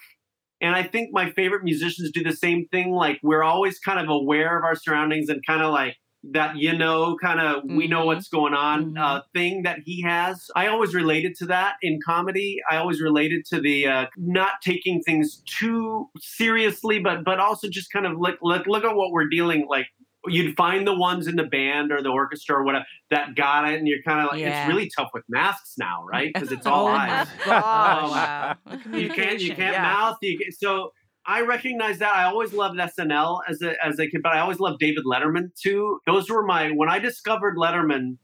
And 0.61 0.77
I 0.77 0.83
think 0.83 1.09
my 1.13 1.31
favorite 1.31 1.65
musicians 1.65 2.11
do 2.13 2.23
the 2.23 2.37
same 2.37 2.67
thing. 2.71 2.93
Like 2.93 3.21
we're 3.23 3.43
always 3.43 3.79
kind 3.79 4.01
of 4.01 4.11
aware 4.11 4.59
of 4.59 4.65
our 4.65 4.75
surroundings 4.75 5.31
and 5.31 5.41
kind 5.47 5.63
of 5.63 5.73
like 5.73 5.97
that 6.33 6.57
you 6.57 6.77
know 6.77 7.17
kind 7.21 7.41
of 7.41 7.63
mm-hmm. 7.63 7.77
we 7.77 7.87
know 7.87 7.99
mm-hmm. 7.99 8.07
what's 8.07 8.29
going 8.29 8.55
on 8.55 8.87
mm-hmm. 8.87 8.99
uh, 8.99 9.21
thing 9.33 9.63
that 9.63 9.81
he 9.85 10.01
has 10.01 10.51
i 10.57 10.67
always 10.67 10.95
related 10.95 11.35
to 11.35 11.47
that 11.47 11.75
in 11.83 12.01
comedy 12.05 12.59
i 12.71 12.77
always 12.77 13.01
related 13.01 13.45
to 13.45 13.61
the 13.61 13.87
uh, 13.87 14.07
not 14.17 14.53
taking 14.63 15.03
things 15.03 15.43
too 15.47 16.09
seriously 16.19 16.99
but 16.99 17.25
but 17.25 17.39
also 17.39 17.69
just 17.69 17.93
kind 17.93 18.07
of 18.07 18.19
like 18.19 18.37
look, 18.43 18.67
look 18.67 18.85
at 18.85 18.97
what 18.97 19.11
we're 19.11 19.29
dealing 19.29 19.67
like 19.69 19.87
you'd 20.27 20.57
find 20.57 20.87
the 20.87 20.95
ones 20.95 21.27
in 21.27 21.37
the 21.37 21.45
band 21.45 21.93
or 21.93 22.03
the 22.03 22.09
orchestra 22.09 22.57
or 22.57 22.65
whatever 22.65 22.87
that 23.11 23.35
got 23.35 23.69
it 23.69 23.79
and 23.79 23.87
you're 23.87 24.03
kind 24.03 24.21
of 24.21 24.33
like 24.33 24.41
yeah. 24.41 24.63
it's 24.63 24.73
really 24.73 24.91
tough 24.97 25.11
with 25.13 25.25
masks 25.29 25.75
now 25.79 26.05
right 26.11 26.33
because 26.33 26.51
it's 26.51 26.67
all 26.67 26.87
oh 26.87 26.91
eyes 26.91 27.29
um, 27.29 27.47
wow. 27.49 28.57
you 28.93 29.11
can't 29.11 29.41
you 29.41 29.55
can't 29.55 29.75
yeah. 29.75 29.83
mouth 29.83 30.17
you 30.23 30.39
can, 30.39 30.51
so 30.53 30.91
I 31.27 31.41
recognize 31.41 31.99
that. 31.99 32.15
I 32.15 32.25
always 32.25 32.53
loved 32.53 32.79
SNL 32.79 33.41
as 33.49 33.63
a 33.63 33.75
as 33.85 33.99
a 33.99 34.07
kid, 34.07 34.21
but 34.23 34.33
I 34.33 34.41
always 34.41 34.61
loved 34.61 34.79
David 34.79 35.05
Letterman 35.05 35.51
too. 35.61 36.01
Those 36.07 36.29
were 36.29 36.45
my 36.45 36.71
when 36.71 36.89
I 36.89 36.99
discovered 36.99 37.57
Letterman. 37.57 38.19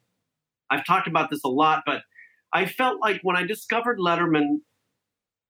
I've 0.71 0.85
talked 0.85 1.09
about 1.09 1.31
this 1.31 1.43
a 1.45 1.49
lot, 1.49 1.83
but 1.87 2.03
I 2.53 2.67
felt 2.67 3.01
like 3.01 3.21
when 3.23 3.37
I 3.37 3.45
discovered 3.45 3.99
Letterman, 3.99 4.59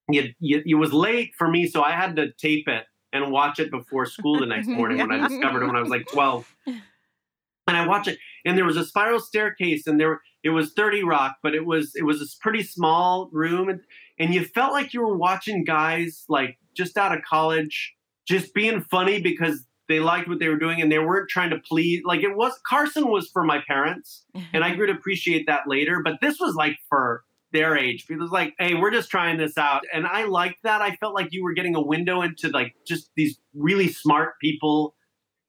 it, 0.08 0.34
it, 0.40 0.64
it 0.66 0.74
was 0.74 0.92
late 0.92 1.32
for 1.36 1.48
me, 1.48 1.66
so 1.66 1.82
I 1.82 1.92
had 1.92 2.16
to 2.16 2.32
tape 2.32 2.68
it 2.68 2.84
and 3.12 3.30
watch 3.30 3.58
it 3.58 3.70
before 3.70 4.06
school 4.06 4.38
the 4.38 4.46
next 4.46 4.68
morning 4.68 4.98
when 4.98 5.12
I 5.12 5.28
discovered 5.28 5.62
it 5.62 5.66
when 5.66 5.76
I 5.76 5.80
was 5.80 5.90
like 5.90 6.06
12. 6.06 6.54
And 6.66 7.76
I 7.76 7.86
watch 7.86 8.08
it, 8.08 8.18
and 8.44 8.56
there 8.56 8.64
was 8.64 8.76
a 8.76 8.84
spiral 8.84 9.20
staircase, 9.20 9.86
and 9.86 10.00
there 10.00 10.20
it 10.42 10.50
was 10.50 10.72
30 10.72 11.04
Rock, 11.04 11.36
but 11.42 11.54
it 11.54 11.64
was 11.64 11.92
it 11.94 12.02
was 12.02 12.18
this 12.18 12.34
pretty 12.34 12.62
small 12.62 13.28
room, 13.32 13.68
and, 13.68 13.80
and 14.20 14.35
you 14.35 14.44
felt 14.44 14.72
like 14.72 14.94
you 14.94 15.00
were 15.00 15.16
watching 15.16 15.64
guys 15.64 16.24
like 16.28 16.59
just 16.76 16.96
out 16.96 17.16
of 17.16 17.24
college, 17.24 17.94
just 18.28 18.54
being 18.54 18.83
funny 18.83 19.20
because 19.20 19.64
they 19.88 19.98
liked 19.98 20.28
what 20.28 20.38
they 20.38 20.48
were 20.48 20.59
doing 20.59 20.80
and 20.80 20.92
they 20.92 21.00
weren't 21.00 21.28
trying 21.28 21.50
to 21.50 21.59
please 21.59 22.02
like 22.04 22.22
it 22.22 22.37
was 22.37 22.52
Carson 22.68 23.11
was 23.11 23.28
for 23.33 23.42
my 23.42 23.61
parents 23.66 24.24
and 24.52 24.62
I 24.62 24.76
grew 24.76 24.87
to 24.87 24.92
appreciate 24.92 25.46
that 25.48 25.62
later, 25.66 26.00
but 26.04 26.18
this 26.20 26.38
was 26.38 26.54
like 26.54 26.76
for 26.88 27.24
their 27.52 27.76
age. 27.76 28.06
It 28.09 28.18
was 28.18 28.30
like, 28.30 28.54
hey, 28.59 28.74
we're 28.74 28.92
just 28.92 29.11
trying 29.11 29.37
this 29.37 29.59
out. 29.59 29.83
And 29.92 30.06
I 30.06 30.24
liked 30.24 30.62
that. 30.62 30.83
I 30.83 30.94
felt 30.96 31.14
like 31.14 31.28
you 31.33 31.42
were 31.42 31.52
getting 31.52 31.74
a 31.74 31.80
window 31.80 32.22
into 32.22 32.48
like 32.48 32.74
just 32.87 33.11
these 33.16 33.40
really 33.54 33.88
smart 33.88 34.35
people. 34.40 34.94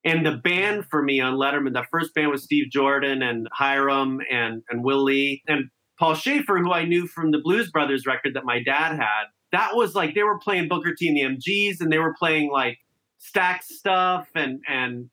And 0.04 0.26
the 0.26 0.32
band 0.32 0.86
for 0.90 1.04
me 1.04 1.20
on 1.20 1.36
Letterman, 1.36 1.74
the 1.74 1.86
first 1.92 2.16
band 2.16 2.32
was 2.32 2.44
Steve 2.44 2.72
Jordan 2.72 3.22
and 3.22 3.48
Hiram 3.52 4.20
and, 4.32 4.64
and 4.70 4.84
Will 4.84 5.04
Lee 5.04 5.44
and 5.48 5.70
Paul 6.02 6.16
Shaffer, 6.16 6.58
who 6.58 6.74
I 6.74 6.84
knew 6.84 7.06
from 7.06 7.30
the 7.30 7.38
Blues 7.38 7.70
Brothers 7.70 8.08
record 8.08 8.34
that 8.34 8.44
my 8.44 8.60
dad 8.64 8.96
had. 8.96 9.26
That 9.52 9.76
was 9.76 9.94
like 9.94 10.16
they 10.16 10.24
were 10.24 10.40
playing 10.40 10.68
Booker 10.68 10.96
T 10.98 11.08
and 11.08 11.16
the 11.16 11.38
MGs 11.38 11.80
and 11.80 11.92
they 11.94 12.00
were 12.00 12.16
playing 12.18 12.50
like 12.50 12.80
Stax 13.22 13.66
stuff 13.66 14.28
and 14.34 14.62
and 14.68 15.12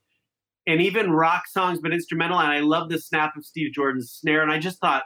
and 0.66 0.81
even 0.81 1.11
rock 1.11 1.46
songs, 1.46 1.79
but 1.83 1.92
instrumental. 1.92 2.38
And 2.38 2.51
I 2.51 2.61
love 2.61 2.88
the 2.88 2.98
snap 2.98 3.37
of 3.37 3.44
Steve 3.44 3.74
Jordan's 3.74 4.11
snare. 4.11 4.42
And 4.42 4.51
I 4.51 4.59
just 4.59 4.81
thought, 4.81 5.03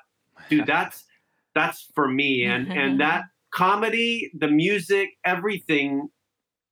dude, 0.49 0.69
that's 0.69 1.05
that's 1.53 1.91
for 1.97 2.07
me. 2.07 2.45
And 2.45 2.73
and 2.73 3.01
that 3.01 3.25
comedy, 3.53 4.31
the 4.39 4.49
music, 4.49 5.09
everything 5.25 6.11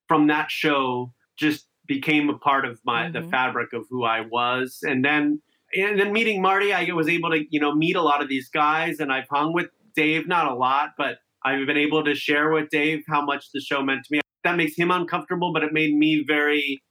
from 0.06 0.28
that 0.28 0.52
show 0.52 1.12
just 1.36 1.66
became 1.88 2.30
a 2.30 2.38
part 2.38 2.64
of 2.64 2.78
my 2.84 3.06
mm-hmm. 3.06 3.24
the 3.24 3.28
fabric 3.28 3.72
of 3.72 3.86
who 3.90 4.04
I 4.04 4.20
was. 4.20 4.78
And 4.84 5.04
then 5.04 5.42
and 5.74 5.98
then 5.98 6.12
meeting 6.12 6.42
Marty, 6.42 6.72
I 6.72 6.84
was 6.92 7.08
able 7.08 7.30
to, 7.30 7.44
you 7.50 7.60
know, 7.60 7.74
meet 7.74 7.96
a 7.96 8.02
lot 8.02 8.22
of 8.22 8.28
these 8.28 8.48
guys 8.48 9.00
and 9.00 9.12
I've 9.12 9.28
hung 9.30 9.52
with 9.52 9.68
Dave, 9.94 10.26
not 10.26 10.50
a 10.50 10.54
lot, 10.54 10.90
but 10.96 11.18
I've 11.44 11.66
been 11.66 11.76
able 11.76 12.04
to 12.04 12.14
share 12.14 12.50
with 12.50 12.68
Dave 12.70 13.02
how 13.08 13.24
much 13.24 13.46
the 13.52 13.60
show 13.60 13.82
meant 13.82 14.04
to 14.04 14.14
me. 14.14 14.20
That 14.44 14.56
makes 14.56 14.76
him 14.76 14.90
uncomfortable, 14.90 15.52
but 15.52 15.62
it 15.62 15.72
made 15.72 15.94
me 15.94 16.24
very 16.26 16.82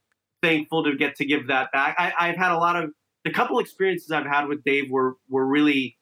thankful 0.42 0.84
to 0.84 0.96
get 0.96 1.16
to 1.16 1.24
give 1.24 1.48
that 1.48 1.72
back. 1.72 1.96
I, 1.98 2.12
I've 2.18 2.36
had 2.36 2.52
a 2.52 2.58
lot 2.58 2.76
of 2.76 2.90
the 3.24 3.30
couple 3.30 3.58
experiences 3.58 4.10
I've 4.10 4.26
had 4.26 4.46
with 4.46 4.64
Dave 4.64 4.90
were 4.90 5.16
were 5.28 5.46
really 5.46 5.98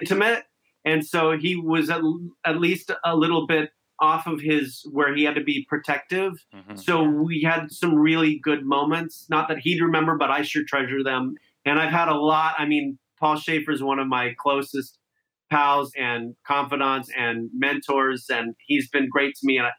intimate 0.00 0.44
and 0.84 1.04
so 1.04 1.36
he 1.38 1.56
was 1.56 1.90
at, 1.90 2.00
at 2.44 2.60
least 2.60 2.90
a 3.04 3.16
little 3.16 3.46
bit 3.46 3.70
off 4.00 4.26
of 4.26 4.40
his 4.40 4.84
where 4.90 5.14
he 5.14 5.22
had 5.22 5.36
to 5.36 5.44
be 5.44 5.64
protective. 5.68 6.32
Mm-hmm. 6.54 6.76
So 6.76 7.02
we 7.04 7.42
had 7.42 7.70
some 7.70 7.94
really 7.94 8.40
good 8.42 8.64
moments. 8.64 9.26
Not 9.30 9.48
that 9.48 9.58
he'd 9.58 9.80
remember, 9.80 10.16
but 10.16 10.30
I 10.30 10.42
sure 10.42 10.64
treasure 10.66 11.04
them. 11.04 11.36
And 11.64 11.78
I've 11.78 11.92
had 11.92 12.08
a 12.08 12.14
lot. 12.14 12.54
I 12.58 12.66
mean, 12.66 12.98
Paul 13.18 13.36
Shaffer 13.36 13.70
is 13.70 13.82
one 13.82 13.98
of 13.98 14.08
my 14.08 14.34
closest 14.38 14.98
pals 15.50 15.92
and 15.96 16.34
confidants 16.46 17.10
and 17.16 17.50
mentors, 17.52 18.26
and 18.30 18.54
he's 18.66 18.88
been 18.88 19.08
great 19.08 19.34
to 19.36 19.40
me. 19.46 19.58
And 19.58 19.66
I, 19.66 19.70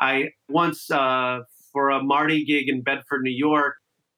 I 0.00 0.30
once 0.48 0.90
uh, 0.90 1.40
for 1.72 1.90
a 1.90 2.02
Marty 2.02 2.44
gig 2.44 2.68
in 2.68 2.82
Bedford, 2.82 3.22
New 3.22 3.34
York, 3.36 3.74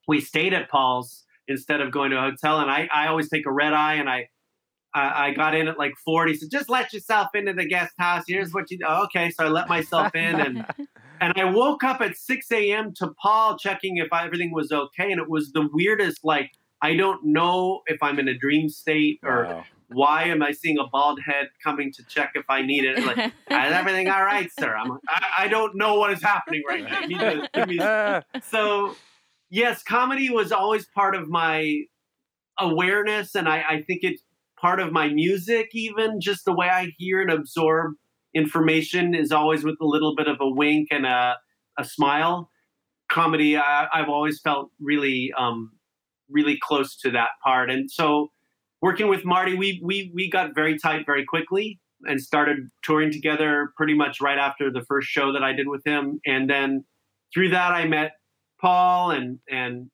we 0.06 0.20
stayed 0.20 0.54
at 0.54 0.70
Paul's 0.70 1.24
instead 1.48 1.80
of 1.80 1.90
going 1.90 2.10
to 2.10 2.18
a 2.18 2.20
hotel. 2.20 2.60
And 2.60 2.70
I, 2.70 2.88
I 2.92 3.08
always 3.08 3.28
take 3.28 3.46
a 3.46 3.52
red 3.52 3.72
eye 3.72 3.94
and 3.94 4.08
I 4.08 4.28
I, 4.94 5.28
I 5.28 5.34
got 5.34 5.54
in 5.54 5.68
at 5.68 5.78
like 5.78 5.92
40. 6.04 6.34
So 6.34 6.46
just 6.50 6.68
let 6.68 6.92
yourself 6.92 7.28
into 7.34 7.52
the 7.52 7.66
guest 7.66 7.92
house. 7.98 8.24
Here's 8.26 8.52
what 8.52 8.70
you 8.70 8.78
do. 8.78 8.84
Oh, 8.88 9.04
okay. 9.04 9.30
So 9.30 9.44
I 9.44 9.48
let 9.48 9.68
myself 9.68 10.14
in 10.14 10.40
and 10.40 10.66
and 11.20 11.32
I 11.36 11.44
woke 11.44 11.84
up 11.84 12.00
at 12.00 12.16
6 12.16 12.50
a.m. 12.52 12.92
to 12.96 13.12
Paul 13.20 13.58
checking 13.58 13.98
if 13.98 14.08
everything 14.12 14.52
was 14.52 14.72
okay. 14.72 15.10
And 15.10 15.20
it 15.20 15.28
was 15.28 15.52
the 15.52 15.68
weirdest, 15.72 16.20
like, 16.24 16.50
I 16.80 16.94
don't 16.94 17.24
know 17.24 17.82
if 17.86 18.02
I'm 18.02 18.18
in 18.18 18.28
a 18.28 18.38
dream 18.38 18.68
state 18.68 19.20
or 19.24 19.44
wow. 19.44 19.64
why 19.88 20.24
am 20.24 20.42
I 20.42 20.52
seeing 20.52 20.78
a 20.78 20.86
bald 20.86 21.20
head 21.24 21.48
coming 21.62 21.92
to 21.94 22.04
check 22.04 22.32
if 22.34 22.44
I 22.48 22.62
need 22.62 22.84
it? 22.84 23.04
Like, 23.04 23.18
is 23.26 23.32
everything 23.50 24.08
all 24.08 24.24
right, 24.24 24.48
sir? 24.58 24.76
I'm, 24.76 24.92
I, 25.08 25.22
I 25.40 25.48
don't 25.48 25.76
know 25.76 25.98
what 25.98 26.12
is 26.12 26.22
happening 26.22 26.62
right 26.68 26.84
now. 26.84 28.22
so, 28.44 28.94
yes, 29.50 29.82
comedy 29.82 30.30
was 30.30 30.52
always 30.52 30.86
part 30.86 31.16
of 31.16 31.28
my 31.28 31.82
awareness. 32.58 33.34
And 33.34 33.48
I, 33.48 33.64
I 33.68 33.82
think 33.82 34.00
it's 34.02 34.22
part 34.60 34.80
of 34.80 34.92
my 34.92 35.08
music, 35.08 35.70
even 35.72 36.20
just 36.20 36.44
the 36.44 36.52
way 36.52 36.68
I 36.68 36.92
hear 36.98 37.20
and 37.20 37.30
absorb 37.30 37.94
information 38.34 39.14
is 39.14 39.32
always 39.32 39.64
with 39.64 39.76
a 39.80 39.86
little 39.86 40.14
bit 40.14 40.28
of 40.28 40.36
a 40.40 40.48
wink 40.48 40.88
and 40.90 41.06
a, 41.06 41.36
a 41.78 41.84
smile. 41.84 42.50
Comedy, 43.10 43.56
I, 43.56 43.88
have 43.92 44.08
always 44.08 44.40
felt 44.40 44.70
really, 44.80 45.32
um, 45.36 45.72
really 46.30 46.58
close 46.62 46.96
to 46.98 47.10
that 47.12 47.30
part. 47.42 47.70
And 47.70 47.90
so, 47.90 48.28
working 48.80 49.08
with 49.08 49.24
Marty, 49.24 49.54
we 49.54 49.80
we 49.84 50.10
we 50.14 50.30
got 50.30 50.54
very 50.54 50.78
tight 50.78 51.06
very 51.06 51.24
quickly 51.24 51.80
and 52.04 52.20
started 52.20 52.68
touring 52.82 53.10
together 53.10 53.72
pretty 53.76 53.94
much 53.94 54.20
right 54.20 54.38
after 54.38 54.70
the 54.70 54.82
first 54.82 55.08
show 55.08 55.32
that 55.32 55.42
I 55.42 55.52
did 55.52 55.68
with 55.68 55.82
him. 55.84 56.20
And 56.24 56.48
then 56.48 56.84
through 57.34 57.50
that, 57.50 57.72
I 57.72 57.86
met 57.86 58.12
Paul 58.60 59.10
and 59.10 59.38
and 59.50 59.90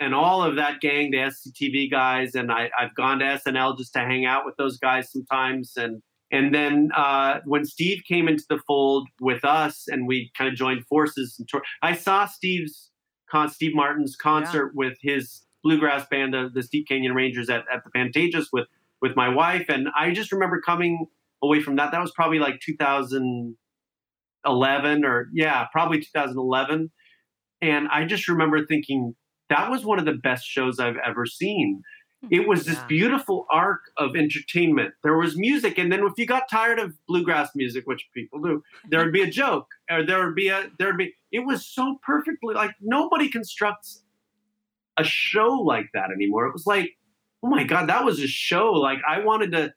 and 0.00 0.14
all 0.14 0.42
of 0.42 0.56
that 0.56 0.80
gang, 0.80 1.12
the 1.12 1.18
SCTV 1.18 1.90
guys, 1.90 2.34
and 2.34 2.50
I, 2.50 2.70
I've 2.78 2.94
gone 2.94 3.20
to 3.20 3.24
SNL 3.24 3.78
just 3.78 3.92
to 3.92 4.00
hang 4.00 4.26
out 4.26 4.44
with 4.44 4.56
those 4.56 4.76
guys 4.78 5.10
sometimes. 5.10 5.72
And 5.76 6.02
and 6.30 6.54
then 6.54 6.90
uh, 6.96 7.40
when 7.44 7.64
Steve 7.64 8.02
came 8.08 8.26
into 8.26 8.44
the 8.48 8.58
fold 8.66 9.08
with 9.20 9.44
us, 9.44 9.84
and 9.86 10.08
we 10.08 10.32
kind 10.36 10.48
of 10.48 10.56
joined 10.56 10.84
forces, 10.86 11.36
and 11.38 11.48
tour, 11.48 11.62
I 11.82 11.94
saw 11.94 12.26
Steve's 12.26 12.90
con, 13.30 13.48
Steve 13.48 13.74
Martin's 13.74 14.16
concert 14.16 14.72
yeah. 14.74 14.78
with 14.86 14.98
his 15.00 15.42
bluegrass 15.64 16.06
band, 16.08 16.34
the, 16.34 16.48
the 16.52 16.62
Steep 16.62 16.86
Canyon 16.86 17.14
Rangers, 17.14 17.50
at, 17.50 17.64
at 17.72 17.82
the 17.82 17.90
Pantages 17.90 18.46
with 18.52 18.68
with 19.02 19.16
my 19.16 19.28
wife, 19.28 19.66
and 19.68 19.88
I 19.98 20.12
just 20.12 20.30
remember 20.32 20.60
coming 20.60 21.06
away 21.42 21.60
from 21.60 21.74
that. 21.76 21.92
That 21.92 22.00
was 22.00 22.10
probably 22.12 22.38
like 22.38 22.60
2011, 22.60 25.04
or 25.04 25.28
yeah, 25.34 25.66
probably 25.72 26.00
2011. 26.00 26.90
And 27.60 27.88
I 27.88 28.06
just 28.06 28.28
remember 28.28 28.64
thinking, 28.64 29.14
that 29.50 29.70
was 29.70 29.84
one 29.84 29.98
of 29.98 30.06
the 30.06 30.14
best 30.14 30.46
shows 30.46 30.80
I've 30.80 30.96
ever 31.04 31.26
seen. 31.26 31.82
It 32.30 32.48
was 32.48 32.64
this 32.64 32.78
beautiful 32.88 33.44
arc 33.52 33.80
of 33.98 34.16
entertainment. 34.16 34.94
There 35.02 35.18
was 35.18 35.36
music, 35.36 35.76
and 35.76 35.92
then 35.92 36.02
if 36.04 36.14
you 36.16 36.24
got 36.24 36.44
tired 36.50 36.78
of 36.78 36.94
bluegrass 37.06 37.50
music, 37.54 37.86
which 37.86 38.08
people 38.14 38.40
do, 38.40 38.62
there 38.88 39.04
would 39.04 39.12
be 39.12 39.20
a 39.20 39.30
joke, 39.30 39.66
or 39.90 40.06
there 40.06 40.24
would 40.24 40.34
be 40.34 40.48
a 40.48 40.70
there 40.78 40.88
would 40.88 40.96
be. 40.96 41.12
It 41.30 41.40
was 41.40 41.66
so 41.66 41.98
perfectly 42.02 42.54
like 42.54 42.70
nobody 42.80 43.28
constructs 43.28 44.03
a 44.96 45.04
show 45.04 45.48
like 45.48 45.86
that 45.94 46.10
anymore. 46.10 46.46
It 46.46 46.52
was 46.52 46.66
like, 46.66 46.90
oh 47.44 47.48
my 47.48 47.64
god, 47.64 47.88
that 47.88 48.04
was 48.04 48.20
a 48.20 48.26
show. 48.26 48.72
Like 48.72 48.98
I 49.08 49.20
wanted 49.20 49.52
to. 49.52 49.72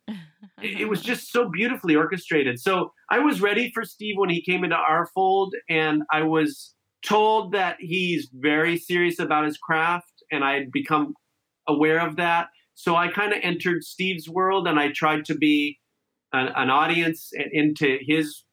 it 0.62 0.90
was 0.90 1.02
just 1.02 1.32
so 1.32 1.50
beautifully 1.50 1.96
orchestrated. 1.96 2.60
So 2.60 2.92
I 3.10 3.20
was 3.20 3.42
ready 3.42 3.72
for 3.74 3.84
Steve 3.84 4.16
when 4.18 4.30
he 4.30 4.42
came 4.42 4.64
into 4.64 4.76
our 4.76 5.08
fold, 5.14 5.56
and 5.70 6.04
I 6.12 6.24
was 6.24 6.74
told 7.06 7.52
that 7.54 7.78
he's 7.80 8.30
very 8.34 8.78
serious 8.78 9.20
about 9.20 9.46
his 9.46 9.58
craft, 9.58 10.12
and 10.32 10.44
I 10.44 10.54
had 10.54 10.72
become 10.72 11.14
aware 11.68 12.00
of 12.06 12.16
that. 12.18 12.48
So 12.74 12.96
I 12.96 13.08
kind 13.08 13.34
of 13.34 13.40
entered 13.42 13.84
Steve's 13.84 14.30
world, 14.30 14.68
and 14.68 14.80
I 14.80 14.92
tried 14.92 15.26
to 15.26 15.36
be 15.36 15.80
an, 16.34 16.50
an 16.56 16.70
audience 16.70 17.32
into 17.52 17.98
his 18.02 18.44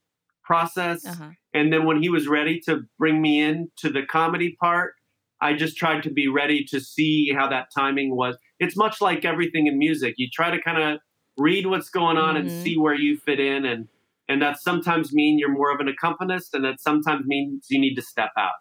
process. 0.44 1.07
Uh-huh. 1.07 1.31
And 1.53 1.72
then 1.72 1.85
when 1.85 2.03
he 2.03 2.09
was 2.09 2.29
ready 2.29 2.61
to 2.66 2.83
bring 2.98 3.20
me 3.20 3.40
in 3.40 3.70
to 3.79 3.90
the 3.90 4.03
comedy 4.05 4.57
part, 4.61 4.94
I 5.40 5.54
just 5.54 5.76
tried 5.76 6.02
to 6.04 6.10
be 6.10 6.28
ready 6.28 6.64
to 6.70 6.80
see 6.80 7.32
how 7.36 7.48
that 7.48 7.68
timing 7.76 8.16
was. 8.16 8.36
It's 8.58 8.76
much 8.76 9.00
like 9.00 9.24
everything 9.24 9.66
in 9.66 9.78
music. 9.78 10.14
You 10.16 10.28
try 10.32 10.50
to 10.50 10.60
kind 10.62 10.80
of 10.80 11.00
read 11.36 11.66
what's 11.66 11.90
going 11.90 12.16
on 12.16 12.34
mm-hmm. 12.34 12.48
and 12.48 12.62
see 12.62 12.78
where 12.78 12.94
you 12.94 13.16
fit 13.18 13.40
in 13.40 13.64
and 13.64 13.88
and 14.28 14.40
that 14.40 14.58
sometimes 14.58 15.12
mean 15.12 15.38
you're 15.38 15.52
more 15.52 15.72
of 15.72 15.80
an 15.80 15.88
accompanist 15.88 16.54
and 16.54 16.64
that 16.64 16.80
sometimes 16.80 17.26
means 17.26 17.66
you 17.68 17.80
need 17.80 17.94
to 17.94 18.02
step 18.02 18.30
out 18.38 18.54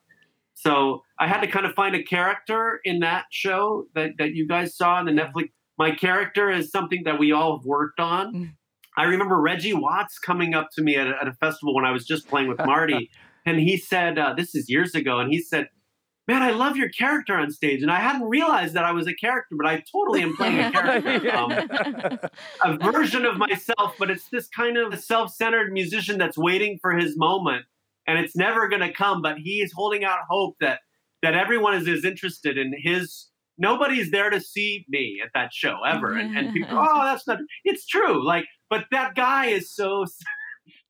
so 0.54 1.02
i 1.20 1.28
had 1.28 1.42
to 1.42 1.48
kind 1.48 1.66
of 1.66 1.74
find 1.74 1.96
a 1.96 2.04
character 2.04 2.80
in 2.84 3.00
that 3.00 3.26
show 3.32 3.86
that, 3.96 4.12
that 4.18 4.34
you 4.34 4.48
guys 4.48 4.76
saw 4.76 5.00
in 5.00 5.06
the 5.06 5.12
netflix 5.12 5.50
my 5.78 5.92
character 5.92 6.50
is 6.50 6.72
something 6.72 7.04
that 7.06 7.20
we 7.20 7.32
all 7.32 7.58
have 7.58 7.66
worked 7.66 8.00
on 8.00 8.34
mm. 8.34 8.52
i 8.98 9.04
remember 9.04 9.40
reggie 9.40 9.74
watts 9.74 10.18
coming 10.18 10.54
up 10.54 10.70
to 10.74 10.82
me 10.82 10.96
at 10.96 11.08
a, 11.08 11.14
at 11.22 11.28
a 11.28 11.34
festival 11.34 11.76
when 11.76 11.86
i 11.86 11.92
was 11.92 12.06
just 12.06 12.28
playing 12.28 12.48
with 12.48 12.58
marty 12.66 13.10
and 13.46 13.60
he 13.60 13.78
said 13.78 14.18
uh, 14.18 14.34
this 14.36 14.56
is 14.56 14.70
years 14.70 14.96
ago 14.96 15.20
and 15.20 15.32
he 15.32 15.40
said 15.40 15.68
man, 16.28 16.42
I 16.42 16.52
love 16.52 16.78
your 16.78 16.90
character 16.90 17.36
on 17.36 17.52
stage. 17.52 17.82
And 17.82 17.92
I 17.92 18.00
hadn't 18.00 18.28
realized 18.28 18.74
that 18.76 18.86
I 18.86 18.92
was 18.92 19.08
a 19.08 19.14
character, 19.14 19.56
but 19.58 19.68
I 19.68 19.84
totally 19.92 20.22
am 20.22 20.36
playing 20.36 20.60
a 20.60 20.72
character. 20.72 22.30
Um, 22.64 22.80
a 22.82 22.92
version 22.92 23.26
of 23.26 23.38
myself, 23.38 23.96
but 23.98 24.10
it's 24.10 24.30
this 24.30 24.48
kind 24.48 24.78
of 24.78 24.98
self 25.00 25.34
centered 25.34 25.72
musician 25.72 26.18
that's 26.18 26.38
waiting 26.38 26.78
for 26.82 26.92
his 26.92 27.18
moment. 27.18 27.66
And 28.08 28.18
it's 28.18 28.36
never 28.36 28.68
going 28.68 28.82
to 28.82 28.92
come, 28.92 29.22
but 29.22 29.38
he 29.38 29.62
is 29.62 29.72
holding 29.74 30.04
out 30.04 30.20
hope 30.30 30.56
that 30.60 30.80
that 31.22 31.34
everyone 31.36 31.74
is 31.74 31.88
as 31.88 32.06
interested 32.06 32.58
in 32.58 32.74
his. 32.78 33.30
Nobody's 33.58 34.12
there 34.12 34.30
to 34.30 34.42
see 34.42 34.86
me 34.90 35.22
at 35.24 35.30
that 35.36 35.54
show 35.54 35.78
ever, 35.88 36.18
and, 36.18 36.36
and 36.38 36.54
people, 36.54 36.78
oh, 36.78 37.04
that's 37.04 37.28
not. 37.28 37.40
It's 37.64 37.86
true, 37.86 38.26
like, 38.26 38.46
but 38.70 38.86
that 38.92 39.16
guy 39.16 39.48
is 39.48 39.74
so. 39.74 40.06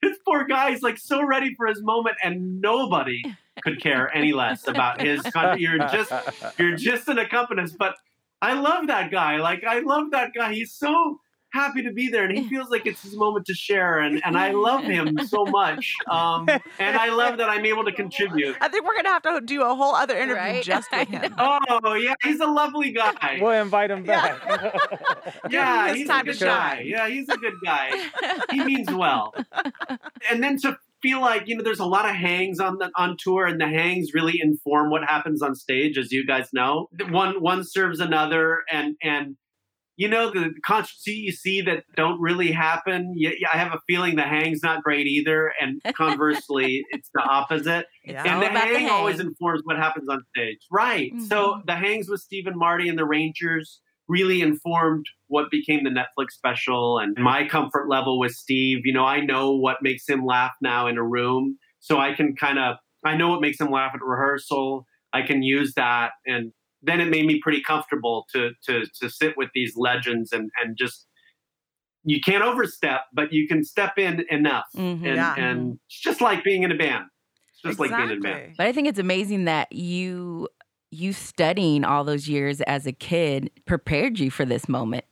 this 0.04 0.18
poor 0.26 0.46
guy 0.46 0.72
is 0.72 0.82
like 0.82 0.98
so 0.98 1.26
ready 1.26 1.56
for 1.56 1.68
his 1.68 1.82
moment, 1.82 2.18
and 2.24 2.62
nobody 2.62 3.24
could 3.64 3.82
care 3.82 4.16
any 4.16 4.34
less 4.34 4.68
about 4.68 5.02
his. 5.02 5.22
country. 5.34 5.62
You're 5.62 5.80
just 5.80 6.12
you're 6.58 6.76
just 6.76 7.08
an 7.08 7.18
accompanist, 7.18 7.78
but 7.78 7.96
I 8.42 8.54
love 8.54 8.88
that 8.88 9.12
guy. 9.12 9.38
Like 9.38 9.64
I 9.64 9.80
love 9.80 10.12
that 10.12 10.32
guy. 10.36 10.54
He's 10.54 10.74
so 10.74 11.20
happy 11.54 11.84
to 11.84 11.92
be 11.92 12.10
there, 12.10 12.26
and 12.26 12.38
he 12.38 12.48
feels 12.50 12.70
like 12.70 12.86
it's 12.86 13.02
his 13.04 13.16
moment 13.16 13.46
to 13.46 13.54
share, 13.54 14.00
and 14.00 14.22
and 14.26 14.38
I 14.38 14.52
love 14.52 14.84
him 14.84 15.18
so 15.28 15.46
much, 15.46 15.94
um, 16.10 16.48
and 16.80 16.98
I 16.98 17.10
love 17.10 17.38
that 17.38 17.50
I'm 17.50 17.66
able 17.66 17.86
to 17.86 17.92
contribute. 17.92 18.56
I 18.60 18.68
think 18.68 18.86
we're 18.86 18.96
gonna 18.96 19.10
have 19.10 19.22
to 19.24 19.42
do 19.46 19.62
a 19.62 19.76
whole 19.76 19.96
other 19.96 20.16
interview 20.16 20.34
Right? 20.42 20.64
just 20.64 20.90
I 20.92 21.00
with 21.04 21.10
him. 21.10 21.36
Oh 21.38 21.94
yeah, 21.94 22.14
he's 22.24 22.40
a 22.40 22.48
lovely 22.48 22.92
guy. 22.92 23.40
We'll 23.42 23.52
invite 23.62 23.92
him 23.92 24.04
back. 24.04 24.42
Yeah, 25.50 25.90
his 25.90 25.98
he's 25.98 26.08
time 26.08 26.22
a 26.22 26.24
to 26.24 26.32
good 26.32 26.38
shine. 26.40 26.78
guy. 26.78 26.82
Yeah, 26.86 27.08
he's 27.10 27.30
a 27.30 27.38
good 27.38 27.54
guy. 27.64 28.10
he 28.52 28.64
means 28.64 28.90
well. 28.92 29.34
And 30.30 30.42
then 30.42 30.58
to 30.62 30.78
feel 31.02 31.20
like 31.20 31.48
you 31.48 31.58
know, 31.58 31.64
there's 31.64 31.80
a 31.82 31.86
lot 31.86 32.10
of 32.10 32.16
hangs 32.16 32.60
on 32.60 32.78
the 32.78 32.90
on 32.96 33.18
tour, 33.20 33.46
and 33.46 33.60
the 33.60 33.68
hangs 33.68 34.14
really 34.14 34.40
inform 34.42 34.90
what 34.90 35.04
happens 35.04 35.42
on 35.42 35.54
stage, 35.54 35.98
as 35.98 36.12
you 36.12 36.26
guys 36.26 36.48
know. 36.54 36.88
One 37.10 37.42
one 37.42 37.64
serves 37.66 38.00
another, 38.00 38.64
and 38.72 38.96
and 39.04 39.36
you 39.96 40.08
know 40.08 40.32
the 40.32 40.52
concerts 40.66 41.04
you 41.06 41.32
see 41.32 41.62
that 41.62 41.84
don't 41.96 42.20
really 42.20 42.52
happen. 42.52 43.14
Yeah, 43.16 43.32
I 43.54 43.58
have 43.58 43.74
a 43.74 43.80
feeling 43.88 44.16
the 44.16 44.24
hang's 44.24 44.64
not 44.64 44.84
great 44.84 45.08
either, 45.08 45.52
and 45.62 45.82
conversely, 45.96 46.84
it's 46.92 47.10
the 47.14 47.22
opposite. 47.22 47.86
Yeah. 48.06 48.24
And 48.26 48.42
the 48.42 48.50
about 48.50 48.68
the 48.68 48.74
hang 48.80 48.90
always 48.90 49.20
informs 49.20 49.62
what 49.66 49.78
happens 49.78 50.10
on 50.10 50.24
stage. 50.36 50.60
Right. 50.72 51.12
So 51.28 51.56
Mhm. 51.56 51.66
the 51.68 51.76
hangs 51.76 52.10
with 52.10 52.22
Stephen 52.22 52.58
Marty 52.58 52.90
and 52.90 52.98
the 52.98 53.06
Rangers 53.06 53.82
really 54.10 54.42
informed 54.42 55.06
what 55.28 55.50
became 55.50 55.84
the 55.84 55.90
Netflix 55.90 56.32
special 56.32 57.00
and 57.00 57.16
my 57.18 57.48
comfort 57.48 57.88
level 57.88 58.20
with 58.20 58.34
Steve. 58.34 58.80
You 58.86 58.94
know, 58.94 59.06
I 59.06 59.22
know 59.22 59.56
what 59.56 59.78
makes 59.82 60.08
him 60.10 60.26
laugh 60.26 60.52
now 60.62 60.88
in 60.88 60.98
a 60.98 61.04
room. 61.04 61.58
So 61.80 62.00
I 62.00 62.14
can 62.14 62.36
kind 62.36 62.60
of 62.60 62.78
I 63.06 63.16
know 63.18 63.30
what 63.30 63.42
makes 63.42 63.60
him 63.60 63.70
laugh 63.70 63.92
at 63.94 64.02
rehearsal. 64.02 64.86
I 65.14 65.22
can 65.24 65.44
use 65.44 65.74
that 65.76 66.12
and 66.26 66.52
then 66.84 67.00
it 67.02 67.10
made 67.10 67.26
me 67.26 67.40
pretty 67.42 67.62
comfortable 67.62 68.26
to 68.34 68.52
to 68.68 68.86
to 69.02 69.10
sit 69.10 69.36
with 69.38 69.50
these 69.56 69.74
legends 69.76 70.32
and 70.32 70.52
and 70.62 70.78
just 70.78 71.08
you 72.06 72.20
can't 72.20 72.44
overstep, 72.44 73.02
but 73.14 73.32
you 73.32 73.48
can 73.48 73.64
step 73.64 73.98
in 73.98 74.26
enough. 74.30 74.66
Mhm. 74.76 74.96
And 74.96 75.06
Yeah. 75.06 75.36
and 75.38 75.80
it's 75.88 76.00
just 76.02 76.20
like 76.22 76.44
being 76.44 76.64
in 76.64 76.72
a 76.72 76.76
band. 76.76 77.06
It's 77.54 77.62
just 77.62 77.80
like 77.80 77.92
being 77.96 78.10
in 78.12 78.18
a 78.18 78.22
band. 78.22 78.56
But 78.58 78.68
I 78.68 78.74
think 78.74 78.88
it's 78.88 79.00
amazing 79.00 79.46
that 79.46 79.72
you 79.72 80.50
you 80.92 81.12
studying 81.14 81.84
all 81.84 82.04
those 82.04 82.28
years 82.30 82.62
as 82.62 82.86
a 82.86 82.92
kid 82.92 83.50
prepared 83.66 84.20
you 84.20 84.30
for 84.30 84.46
this 84.46 84.70
moment. 84.70 85.06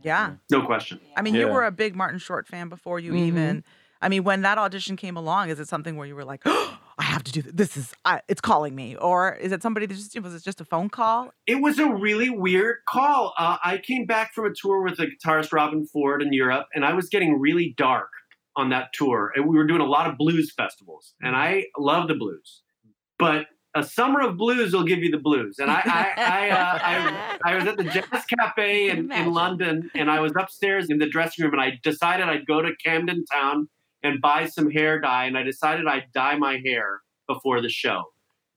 Yeah. 0.00 0.34
No 0.50 0.62
question. 0.64 1.00
I 1.16 1.22
mean, 1.22 1.34
you 1.34 1.48
were 1.48 1.64
a 1.64 1.72
big 1.72 1.96
Martin 1.96 2.20
Short 2.20 2.46
fan 2.46 2.68
before 2.68 3.00
you 3.00 3.12
Mhm. 3.14 3.26
even. 3.26 3.64
I 4.00 4.08
mean, 4.08 4.22
when 4.22 4.42
that 4.42 4.58
audition 4.58 4.96
came 4.96 5.16
along, 5.16 5.48
is 5.48 5.58
it 5.58 5.66
something 5.66 5.96
where 5.96 6.06
you 6.06 6.14
were 6.14 6.24
like, 6.24 6.42
oh, 6.46 6.78
"I 6.98 7.04
have 7.04 7.24
to 7.24 7.32
do 7.32 7.42
this. 7.42 7.52
This 7.54 7.76
is 7.76 7.94
I, 8.04 8.20
it's 8.28 8.40
calling 8.40 8.74
me," 8.74 8.96
or 8.96 9.34
is 9.34 9.52
it 9.52 9.62
somebody 9.62 9.86
that 9.86 9.94
just 9.94 10.18
was 10.20 10.34
it 10.34 10.42
just 10.42 10.60
a 10.60 10.64
phone 10.64 10.88
call? 10.88 11.32
It 11.46 11.62
was 11.62 11.78
a 11.78 11.88
really 11.88 12.30
weird 12.30 12.78
call. 12.88 13.34
Uh, 13.38 13.58
I 13.62 13.78
came 13.78 14.06
back 14.06 14.34
from 14.34 14.46
a 14.46 14.54
tour 14.54 14.82
with 14.82 14.96
the 14.96 15.06
guitarist 15.06 15.50
Robben 15.50 15.88
Ford 15.88 16.22
in 16.22 16.32
Europe, 16.32 16.66
and 16.74 16.84
I 16.84 16.94
was 16.94 17.08
getting 17.08 17.38
really 17.38 17.74
dark 17.76 18.10
on 18.56 18.70
that 18.70 18.92
tour. 18.92 19.32
And 19.34 19.48
we 19.48 19.56
were 19.56 19.66
doing 19.66 19.80
a 19.80 19.86
lot 19.86 20.08
of 20.08 20.18
blues 20.18 20.52
festivals, 20.56 21.14
and 21.20 21.36
I 21.36 21.66
love 21.78 22.08
the 22.08 22.14
blues. 22.14 22.62
But 23.18 23.46
a 23.74 23.82
summer 23.82 24.20
of 24.20 24.36
blues 24.36 24.72
will 24.72 24.84
give 24.84 25.00
you 25.00 25.10
the 25.10 25.18
blues. 25.18 25.58
And 25.58 25.70
I, 25.70 25.82
I, 25.84 26.14
I, 26.16 26.50
uh, 26.50 26.78
I, 26.82 27.52
I 27.52 27.54
was 27.54 27.66
at 27.66 27.76
the 27.76 27.84
Jazz 27.84 28.24
Cafe 28.24 28.90
in, 28.90 29.12
in 29.12 29.32
London, 29.32 29.90
and 29.94 30.10
I 30.10 30.20
was 30.20 30.32
upstairs 30.38 30.86
in 30.90 30.98
the 30.98 31.08
dressing 31.08 31.44
room, 31.44 31.54
and 31.54 31.62
I 31.62 31.78
decided 31.82 32.28
I'd 32.28 32.46
go 32.46 32.62
to 32.62 32.72
Camden 32.84 33.24
Town 33.26 33.68
and 34.02 34.20
buy 34.20 34.46
some 34.46 34.70
hair 34.70 35.00
dye, 35.00 35.24
and 35.24 35.36
I 35.36 35.42
decided 35.42 35.86
I'd 35.86 36.12
dye 36.12 36.36
my 36.36 36.60
hair 36.64 37.00
before 37.26 37.60
the 37.60 37.68
show, 37.68 38.04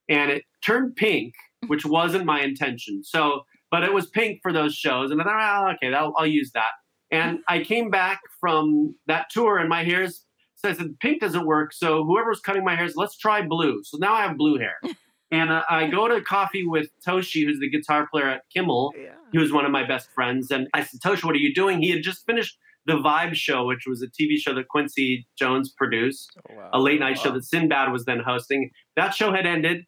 and 0.10 0.32
it 0.32 0.44
turned 0.66 0.96
pink, 0.96 1.34
which 1.68 1.86
wasn't 1.86 2.26
my 2.26 2.42
intention. 2.42 3.04
So, 3.04 3.42
but 3.70 3.84
it 3.84 3.94
was 3.94 4.08
pink 4.08 4.40
for 4.42 4.54
those 4.54 4.76
shows, 4.76 5.12
and 5.12 5.22
I 5.22 5.24
thought, 5.24 5.66
oh, 5.66 5.72
okay, 5.76 5.92
that'll, 5.92 6.14
I'll 6.18 6.28
use 6.28 6.52
that. 6.54 6.72
And 7.12 7.40
I 7.48 7.64
came 7.64 7.90
back 7.90 8.22
from 8.40 8.96
that 9.08 9.30
tour, 9.32 9.58
and 9.58 9.68
my 9.68 9.84
hair's 9.84 10.26
so 10.62 10.70
I 10.70 10.74
said, 10.74 11.00
pink 11.00 11.22
doesn't 11.22 11.46
work. 11.46 11.74
So 11.74 12.04
whoever's 12.06 12.40
cutting 12.40 12.64
my 12.64 12.76
hair 12.76 12.88
said, 12.88 12.98
let's 12.98 13.18
try 13.18 13.42
blue. 13.42 13.82
So 13.84 13.98
now 13.98 14.14
I 14.14 14.22
have 14.22 14.38
blue 14.38 14.60
hair. 14.60 14.80
and 15.32 15.52
uh, 15.52 15.64
I 15.68 15.88
go 15.88 16.08
to 16.08 16.22
coffee 16.22 16.66
with 16.66 16.90
Toshi, 17.06 17.46
who's 17.46 17.60
the 17.60 17.70
guitar 17.70 18.08
player 18.12 18.30
at 18.30 18.44
Kimmel. 18.54 18.94
Yeah. 18.96 19.14
He 19.32 19.40
was 19.40 19.52
one 19.52 19.66
of 19.66 19.72
my 19.72 19.84
best 19.84 20.12
friends. 20.12 20.52
And 20.52 20.68
I 20.74 20.84
said, 20.84 21.00
Toshi, 21.00 21.24
what 21.24 21.34
are 21.34 21.40
you 21.40 21.54
doing? 21.54 21.82
He 21.82 21.90
had 21.90 22.04
just 22.04 22.26
finished 22.28 22.58
The 22.88 22.94
Vibe 22.94 23.36
Show, 23.36 23.66
which 23.66 23.84
was 23.88 24.02
a 24.02 24.08
TV 24.08 24.38
show 24.38 24.54
that 24.56 24.68
Quincy 24.68 25.28
Jones 25.38 25.72
produced, 25.72 26.32
Oh, 26.50 26.56
wow. 26.56 26.70
a 26.74 26.80
late 26.80 27.00
night 27.00 27.20
show 27.20 27.32
that 27.32 27.44
Sinbad 27.46 27.92
was 27.92 28.06
then 28.06 28.20
hosting. 28.26 28.72
That 28.96 29.14
show 29.14 29.32
had 29.32 29.46
ended. 29.46 29.86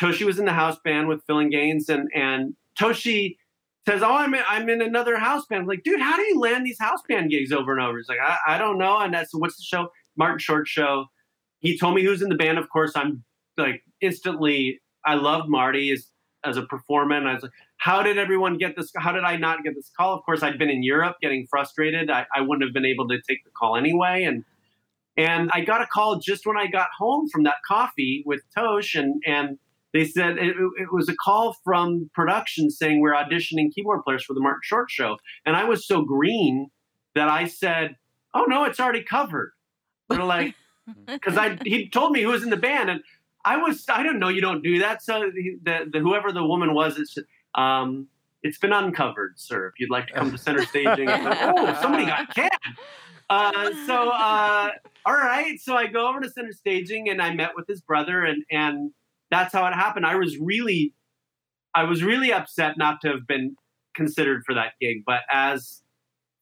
Toshi 0.00 0.24
was 0.24 0.38
in 0.38 0.44
the 0.44 0.52
house 0.52 0.78
band 0.84 1.08
with 1.08 1.22
Phil 1.26 1.38
and 1.38 1.50
Gaines, 1.50 1.88
and, 1.88 2.08
and 2.14 2.54
Toshi 2.78 3.36
says, 3.88 4.02
"Oh, 4.02 4.14
I'm 4.14 4.34
in, 4.34 4.42
I'm 4.48 4.68
in 4.68 4.80
another 4.82 5.16
house 5.16 5.46
band." 5.46 5.62
I'm 5.62 5.66
like, 5.66 5.82
dude, 5.84 6.00
how 6.00 6.16
do 6.16 6.22
you 6.22 6.38
land 6.38 6.64
these 6.66 6.78
house 6.78 7.00
band 7.08 7.30
gigs 7.30 7.50
over 7.50 7.72
and 7.72 7.80
over? 7.80 7.96
He's 7.98 8.08
like, 8.08 8.18
I, 8.24 8.36
I 8.54 8.58
don't 8.58 8.78
know. 8.78 8.98
And 8.98 9.12
that's 9.14 9.34
what's 9.34 9.56
the 9.56 9.62
show? 9.64 9.88
Martin 10.16 10.38
Short 10.38 10.68
show. 10.68 11.06
He 11.60 11.78
told 11.78 11.94
me 11.94 12.04
who's 12.04 12.20
in 12.22 12.28
the 12.28 12.34
band. 12.36 12.58
Of 12.58 12.68
course, 12.68 12.92
I'm 12.94 13.24
like 13.56 13.82
instantly. 14.00 14.80
I 15.04 15.14
loved 15.14 15.48
Marty 15.48 15.90
as 15.90 16.08
as 16.44 16.56
a 16.56 16.62
performer, 16.62 17.16
and 17.16 17.26
I 17.28 17.34
was 17.34 17.42
like, 17.42 17.52
how 17.78 18.02
did 18.02 18.18
everyone 18.18 18.58
get 18.58 18.76
this? 18.76 18.90
How 18.96 19.12
did 19.12 19.24
I 19.24 19.36
not 19.36 19.62
get 19.62 19.74
this 19.74 19.90
call? 19.96 20.14
Of 20.14 20.24
course, 20.24 20.42
I'd 20.42 20.58
been 20.58 20.70
in 20.70 20.82
Europe 20.82 21.16
getting 21.20 21.46
frustrated. 21.48 22.10
I, 22.10 22.26
I 22.34 22.40
wouldn't 22.40 22.64
have 22.64 22.74
been 22.74 22.86
able 22.86 23.08
to 23.08 23.18
take 23.28 23.44
the 23.44 23.50
call 23.50 23.76
anyway, 23.76 24.24
and 24.24 24.44
and 25.16 25.50
I 25.52 25.62
got 25.62 25.82
a 25.82 25.86
call 25.86 26.18
just 26.18 26.46
when 26.46 26.56
I 26.56 26.66
got 26.66 26.88
home 26.98 27.28
from 27.28 27.44
that 27.44 27.56
coffee 27.66 28.22
with 28.26 28.40
Tosh, 28.54 28.94
and 28.94 29.22
and 29.26 29.58
they 29.92 30.04
said 30.04 30.38
it, 30.38 30.56
it 30.56 30.92
was 30.92 31.08
a 31.08 31.14
call 31.14 31.56
from 31.64 32.10
production 32.14 32.70
saying 32.70 33.00
we're 33.00 33.14
auditioning 33.14 33.72
keyboard 33.72 34.02
players 34.04 34.24
for 34.24 34.34
the 34.34 34.40
Martin 34.40 34.60
Short 34.62 34.90
show, 34.90 35.16
and 35.44 35.56
I 35.56 35.64
was 35.64 35.86
so 35.86 36.02
green 36.02 36.70
that 37.14 37.28
I 37.28 37.46
said, 37.46 37.96
"Oh 38.34 38.44
no, 38.44 38.64
it's 38.64 38.80
already 38.80 39.02
covered." 39.02 39.52
They're 40.08 40.24
like, 40.24 40.54
because 41.06 41.36
I 41.36 41.58
he 41.64 41.88
told 41.88 42.12
me 42.12 42.22
who 42.22 42.28
was 42.28 42.42
in 42.42 42.50
the 42.50 42.56
band, 42.56 42.90
and 42.90 43.00
I 43.44 43.58
was 43.58 43.84
I 43.88 44.02
don't 44.02 44.18
know 44.18 44.28
you 44.28 44.40
don't 44.40 44.62
do 44.62 44.80
that. 44.80 45.02
So 45.02 45.30
the, 45.34 45.58
the, 45.62 45.90
the 45.92 45.98
whoever 46.00 46.32
the 46.32 46.44
woman 46.44 46.74
was, 46.74 46.98
it's 46.98 47.16
um 47.56 48.08
it's 48.42 48.58
been 48.58 48.72
uncovered, 48.72 49.34
sir. 49.36 49.66
If 49.66 49.80
you'd 49.80 49.90
like 49.90 50.06
to 50.08 50.12
come 50.12 50.30
to 50.30 50.38
center 50.38 50.64
staging, 50.64 51.08
thought, 51.08 51.54
oh 51.56 51.78
somebody 51.80 52.06
got 52.06 52.32
canned. 52.34 52.50
Uh, 53.28 53.70
so 53.86 54.10
uh, 54.10 54.70
all 55.04 55.14
right, 55.14 55.58
so 55.60 55.76
I 55.76 55.88
go 55.88 56.08
over 56.08 56.20
to 56.20 56.30
center 56.30 56.52
staging 56.52 57.08
and 57.08 57.20
I 57.20 57.34
met 57.34 57.50
with 57.56 57.66
his 57.66 57.80
brother, 57.80 58.24
and 58.24 58.44
and 58.50 58.92
that's 59.30 59.52
how 59.52 59.66
it 59.66 59.74
happened. 59.74 60.06
I 60.06 60.14
was 60.14 60.38
really 60.38 60.94
I 61.74 61.84
was 61.84 62.02
really 62.02 62.32
upset 62.32 62.78
not 62.78 63.00
to 63.02 63.08
have 63.08 63.26
been 63.26 63.56
considered 63.94 64.42
for 64.46 64.54
that 64.54 64.72
gig, 64.80 65.02
but 65.04 65.20
as 65.32 65.82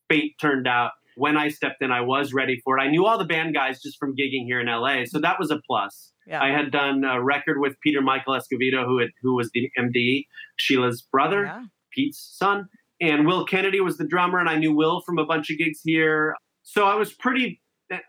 fate 0.08 0.34
turned 0.40 0.68
out, 0.68 0.92
when 1.16 1.36
I 1.36 1.48
stepped 1.48 1.82
in, 1.82 1.90
I 1.90 2.02
was 2.02 2.34
ready 2.34 2.60
for 2.64 2.78
it. 2.78 2.82
I 2.82 2.88
knew 2.88 3.06
all 3.06 3.18
the 3.18 3.24
band 3.24 3.54
guys 3.54 3.80
just 3.80 3.98
from 3.98 4.14
gigging 4.14 4.44
here 4.44 4.60
in 4.60 4.66
LA, 4.66 5.04
so 5.06 5.20
that 5.20 5.38
was 5.38 5.50
a 5.50 5.60
plus. 5.66 6.12
Yeah. 6.26 6.42
I 6.42 6.50
had 6.50 6.70
done 6.70 7.04
a 7.04 7.22
record 7.22 7.60
with 7.60 7.78
Peter 7.80 8.00
Michael 8.00 8.34
Escovedo, 8.34 8.84
who 8.84 8.98
had, 8.98 9.10
who 9.22 9.34
was 9.34 9.50
the 9.52 9.70
MD, 9.78 10.26
Sheila's 10.56 11.02
brother, 11.02 11.44
Yeah. 11.44 11.64
Pete's 11.92 12.36
son, 12.38 12.68
and 13.00 13.26
Will 13.26 13.44
Kennedy 13.44 13.80
was 13.80 13.96
the 13.98 14.06
drummer, 14.06 14.38
and 14.38 14.48
I 14.48 14.56
knew 14.56 14.74
Will 14.74 15.00
from 15.02 15.18
a 15.18 15.24
bunch 15.24 15.50
of 15.50 15.58
gigs 15.58 15.80
here. 15.84 16.34
So 16.62 16.86
I 16.86 16.94
was 16.94 17.12
pretty, 17.12 17.60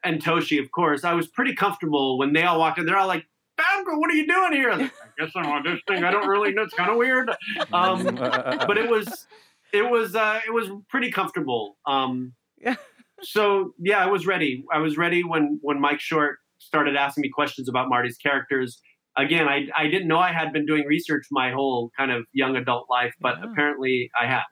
and 0.03 0.21
Toshi, 0.23 0.59
of 0.63 0.71
course, 0.71 1.03
I 1.03 1.13
was 1.13 1.27
pretty 1.27 1.53
comfortable 1.55 2.17
when 2.17 2.33
they 2.33 2.43
all 2.43 2.59
walked 2.59 2.79
in. 2.79 2.85
They're 2.85 2.97
all 2.97 3.07
like, 3.07 3.25
Babko, 3.59 3.97
what 3.99 4.09
are 4.11 4.15
you 4.15 4.27
doing 4.27 4.51
here? 4.53 4.69
I, 4.69 4.77
was 4.77 4.81
like, 4.81 4.93
I 5.19 5.23
guess 5.25 5.31
I'm 5.35 5.45
auditioning. 5.45 6.03
I 6.03 6.11
don't 6.11 6.27
really 6.27 6.51
know. 6.53 6.63
It's 6.63 6.73
kind 6.73 6.91
of 6.91 6.97
weird. 6.97 7.31
Um, 7.73 8.03
but 8.15 8.77
it 8.77 8.89
was 8.89 9.27
it 9.73 9.89
was 9.89 10.15
uh, 10.15 10.39
it 10.45 10.51
was 10.51 10.69
pretty 10.89 11.09
comfortable. 11.11 11.77
Um, 11.85 12.33
Yeah. 12.57 12.75
So 13.21 13.73
yeah, 13.79 13.99
I 14.03 14.07
was 14.07 14.27
ready. 14.27 14.65
I 14.73 14.79
was 14.79 14.97
ready 14.97 15.23
when 15.23 15.59
when 15.61 15.79
Mike 15.79 16.01
Short 16.01 16.39
started 16.57 16.95
asking 16.97 17.21
me 17.21 17.29
questions 17.29 17.69
about 17.69 17.87
Marty's 17.89 18.17
characters. 18.17 18.81
Again, 19.17 19.47
I 19.47 19.67
I 19.75 19.87
didn't 19.87 20.07
know 20.07 20.19
I 20.19 20.31
had 20.33 20.51
been 20.51 20.65
doing 20.65 20.85
research 20.85 21.25
my 21.31 21.51
whole 21.51 21.91
kind 21.97 22.11
of 22.11 22.25
young 22.33 22.55
adult 22.57 22.89
life, 22.89 23.13
but 23.21 23.37
Yeah. 23.37 23.45
apparently 23.51 24.11
I 24.19 24.25
had. 24.27 24.43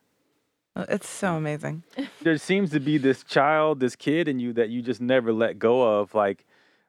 Uh, 0.76 0.86
It's 0.88 1.08
so 1.08 1.36
amazing. 1.36 1.84
there 2.22 2.38
seems 2.38 2.70
to 2.70 2.80
be 2.80 2.98
this 2.98 3.22
child, 3.24 3.80
this 3.80 3.94
kid 3.96 4.26
in 4.28 4.38
you 4.38 4.52
that 4.54 4.70
you 4.70 4.82
just 4.82 5.00
never 5.00 5.32
let 5.32 5.58
go 5.58 6.00
of. 6.00 6.14
Like 6.14 6.46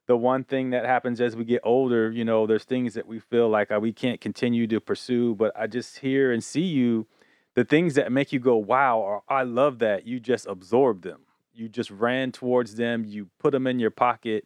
the 0.07 0.15
one 0.17 0.43
thing 0.43 0.69
that 0.71 0.85
happens 0.85 1.19
as 1.19 1.35
we 1.35 1.43
get 1.45 1.61
older, 1.63 2.11
you 2.11 2.23
know, 2.25 2.47
there's 2.47 2.63
things 2.63 2.93
that 2.93 3.07
we 3.07 3.19
feel 3.19 3.49
like 3.49 3.71
uh, 3.71 3.79
we 3.79 3.91
can't 3.91 4.21
continue 4.21 4.67
to 4.67 4.79
pursue. 4.79 5.35
But 5.35 5.51
I 5.59 5.67
just 5.67 5.99
hear 5.99 6.31
and 6.31 6.43
see 6.43 6.61
you, 6.61 7.07
the 7.55 7.65
things 7.65 7.95
that 7.95 8.11
make 8.11 8.31
you 8.33 8.39
go, 8.39 8.55
wow, 8.57 8.99
or 8.99 9.23
I 9.27 9.43
love 9.43 9.79
that. 9.79 10.07
You 10.07 10.19
just 10.19 10.47
absorb 10.47 11.01
them. 11.01 11.21
You 11.53 11.69
just 11.69 11.91
ran 11.91 12.31
towards 12.31 12.75
them. 12.75 13.05
You 13.05 13.29
put 13.39 13.51
them 13.51 13.67
in 13.67 13.79
your 13.79 13.91
pocket. 13.91 14.45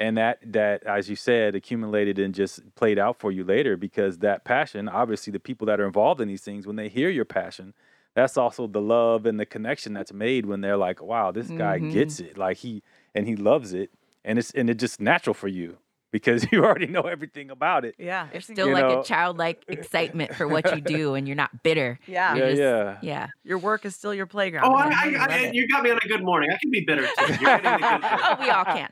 And 0.00 0.16
that, 0.16 0.38
that, 0.52 0.82
as 0.84 1.10
you 1.10 1.14
said, 1.16 1.54
accumulated 1.54 2.18
and 2.18 2.34
just 2.34 2.74
played 2.74 2.98
out 2.98 3.18
for 3.20 3.30
you 3.30 3.44
later 3.44 3.76
because 3.76 4.18
that 4.18 4.44
passion, 4.44 4.88
obviously, 4.88 5.30
the 5.30 5.38
people 5.40 5.66
that 5.66 5.78
are 5.78 5.86
involved 5.86 6.20
in 6.22 6.28
these 6.28 6.40
things, 6.42 6.66
when 6.66 6.76
they 6.76 6.88
hear 6.88 7.10
your 7.10 7.26
passion, 7.26 7.74
that's 8.14 8.36
also 8.38 8.66
the 8.66 8.80
love 8.80 9.26
and 9.26 9.38
the 9.38 9.44
connection 9.46 9.92
that's 9.92 10.12
made 10.12 10.46
when 10.46 10.62
they're 10.62 10.78
like, 10.78 11.02
wow, 11.02 11.30
this 11.30 11.48
guy 11.48 11.78
Mhm. 11.78 11.92
gets 11.92 12.18
it. 12.18 12.38
Like 12.38 12.56
he 12.56 12.82
and 13.14 13.28
he 13.28 13.36
loves 13.36 13.72
it. 13.74 13.90
And 14.24 14.38
it's 14.38 14.50
and 14.52 14.68
it's 14.70 14.80
just 14.80 15.00
natural 15.00 15.34
for 15.34 15.48
you. 15.48 15.76
because 16.12 16.44
you 16.52 16.64
already 16.64 16.88
know 16.88 17.02
everything 17.02 17.52
about 17.52 17.84
it. 17.84 17.94
Yeah. 17.96 18.26
There's 18.32 18.42
it's 18.48 18.52
still 18.52 18.66
You 18.66 18.74
like 18.74 18.82
know- 18.88 19.00
a 19.02 19.04
childlike 19.04 19.62
excitement 19.68 20.34
for 20.34 20.48
what 20.48 20.74
you 20.74 20.80
do, 20.80 21.14
and 21.14 21.28
you're 21.28 21.36
not 21.36 21.62
bitter. 21.62 22.00
Yeah. 22.08 22.34
You're 22.34 22.46
Yeah, 22.48 22.50
just- 22.50 22.60
yeah. 22.60 22.98
yeah. 23.02 23.26
Your 23.44 23.58
work 23.58 23.84
is 23.84 23.94
still 23.94 24.12
your 24.12 24.26
playground. 24.26 24.64
Oh, 24.64 24.76
and 24.76 24.92
I, 24.92 25.04
you 25.04 25.16
I, 25.18 25.26
I, 25.46 25.50
you 25.52 25.68
got 25.68 25.84
me 25.84 25.90
on 25.92 25.98
a 26.04 26.08
good 26.08 26.24
morning. 26.24 26.50
I 26.52 26.58
can 26.60 26.70
be 26.72 26.80
bitter 26.84 27.02
too. 27.06 27.26
You're 27.28 27.58
getting 27.60 27.72
me 27.74 27.78
good 27.78 28.00
oh, 28.02 28.36
we 28.40 28.50
all 28.50 28.64
can. 28.64 28.88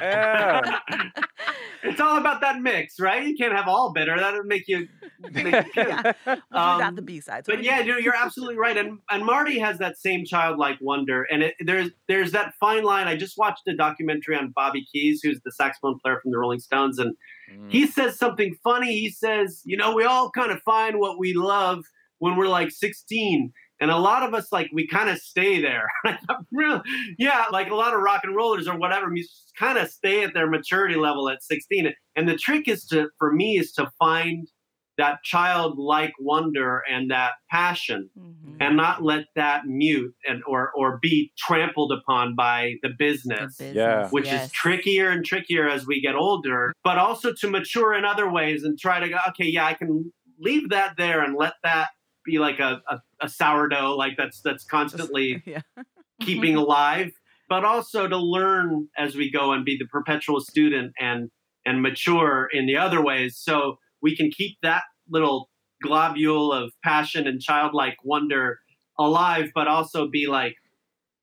Yeah. 0.00 0.78
it's 1.82 2.00
all 2.00 2.16
about 2.18 2.40
that 2.40 2.60
mix, 2.60 2.98
right? 2.98 3.26
You 3.26 3.36
can't 3.36 3.52
have 3.54 3.68
all 3.68 3.92
bitter. 3.92 4.16
That 4.18 4.32
would 4.34 4.46
make 4.46 4.64
you. 4.68 4.88
Make 5.32 5.46
you 5.46 5.62
yeah. 5.76 6.12
We'll 6.26 6.36
do 6.36 6.84
Um, 6.84 6.94
the 6.94 7.02
B 7.02 7.20
side. 7.20 7.44
But 7.46 7.62
yeah, 7.62 7.80
you're, 7.80 7.98
you're 8.00 8.16
absolutely 8.16 8.56
right, 8.56 8.76
and 8.76 8.98
and 9.10 9.24
Marty 9.24 9.58
has 9.58 9.78
that 9.78 9.96
same 9.98 10.24
childlike 10.24 10.78
wonder, 10.80 11.24
and 11.30 11.42
it, 11.42 11.54
there's 11.60 11.90
there's 12.08 12.32
that 12.32 12.54
fine 12.60 12.82
line. 12.84 13.06
I 13.08 13.16
just 13.16 13.36
watched 13.38 13.66
a 13.68 13.76
documentary 13.76 14.36
on 14.36 14.52
Bobby 14.54 14.84
Keys, 14.92 15.20
who's 15.22 15.40
the 15.44 15.52
saxophone 15.52 15.98
player 16.02 16.20
from 16.22 16.30
the 16.32 16.38
Rolling 16.38 16.60
Stones, 16.60 16.98
and 16.98 17.14
Mm. 17.52 17.70
he 17.70 17.86
says 17.86 18.18
something 18.18 18.56
funny. 18.64 18.98
He 19.00 19.10
says, 19.10 19.60
you 19.66 19.76
know, 19.76 19.94
we 19.94 20.04
all 20.04 20.30
kind 20.30 20.50
of 20.50 20.62
find 20.62 20.98
what 20.98 21.18
we 21.18 21.34
love 21.34 21.84
when 22.20 22.36
we're 22.36 22.48
like 22.48 22.70
16. 22.70 23.52
And 23.84 23.90
a 23.90 23.98
lot 23.98 24.22
of 24.22 24.32
us, 24.32 24.50
like, 24.50 24.70
we 24.72 24.86
kind 24.86 25.10
of 25.10 25.18
stay 25.18 25.60
there. 25.60 25.86
Really? 26.50 26.80
yeah, 27.18 27.44
like 27.52 27.68
a 27.70 27.74
lot 27.74 27.92
of 27.92 28.00
rock 28.00 28.22
and 28.24 28.34
rollers 28.34 28.66
or 28.66 28.78
whatever, 28.78 29.12
kind 29.58 29.76
of 29.76 29.90
stay 29.90 30.22
at 30.24 30.32
their 30.32 30.48
maturity 30.48 30.94
level 30.94 31.28
at 31.28 31.42
16. 31.42 31.92
And 32.16 32.26
the 32.26 32.34
trick 32.36 32.66
is 32.66 32.86
to, 32.86 33.08
for 33.18 33.30
me, 33.30 33.58
is 33.58 33.72
to 33.72 33.90
find 33.98 34.48
that 34.96 35.18
childlike 35.22 36.14
wonder 36.18 36.82
and 36.90 37.10
that 37.10 37.32
passion 37.50 38.08
Mhm. 38.18 38.56
and 38.60 38.76
not 38.76 39.02
let 39.02 39.24
that 39.34 39.66
mute 39.66 40.14
and 40.26 40.42
or 40.46 40.70
or 40.74 40.98
be 41.02 41.30
trampled 41.36 41.92
upon 41.92 42.34
by 42.36 42.76
the 42.82 42.88
The 42.88 42.94
business 42.96 43.60
Yeah. 43.60 44.08
which 44.10 44.26
yes. 44.26 44.46
is 44.46 44.52
trickier 44.52 45.10
and 45.10 45.24
trickier 45.26 45.68
as 45.68 45.84
we 45.86 46.00
get 46.00 46.14
older, 46.14 46.72
but 46.84 46.96
also 46.96 47.34
to 47.40 47.50
mature 47.50 47.92
in 47.92 48.04
other 48.06 48.30
ways 48.30 48.62
and 48.64 48.78
try 48.78 48.98
to 49.00 49.08
go, 49.10 49.18
okay, 49.30 49.46
yeah, 49.46 49.66
I 49.66 49.74
can 49.74 50.10
leave 50.38 50.68
that 50.70 50.96
there 50.96 51.20
and 51.22 51.34
let 51.36 51.54
that 51.64 51.88
be 52.24 52.38
like 52.38 52.58
a, 52.60 52.82
a, 52.88 53.00
a 53.22 53.28
sourdough, 53.28 53.96
like 53.96 54.14
that's 54.16 54.40
that's 54.40 54.64
constantly 54.64 55.42
yeah. 55.46 55.60
keeping 56.20 56.56
alive, 56.56 57.12
but 57.48 57.64
also 57.64 58.08
to 58.08 58.16
learn 58.16 58.88
as 58.96 59.14
we 59.14 59.30
go 59.30 59.52
and 59.52 59.64
be 59.64 59.76
the 59.78 59.86
perpetual 59.86 60.40
student 60.40 60.92
and 60.98 61.30
and 61.66 61.82
mature 61.82 62.48
in 62.52 62.66
the 62.66 62.76
other 62.76 63.02
ways. 63.02 63.38
So 63.38 63.78
we 64.02 64.16
can 64.16 64.30
keep 64.30 64.58
that 64.62 64.82
little 65.08 65.50
globule 65.82 66.52
of 66.52 66.72
passion 66.82 67.26
and 67.26 67.40
childlike 67.40 67.96
wonder 68.04 68.58
alive, 68.98 69.50
but 69.54 69.68
also 69.68 70.08
be 70.08 70.26
like 70.26 70.54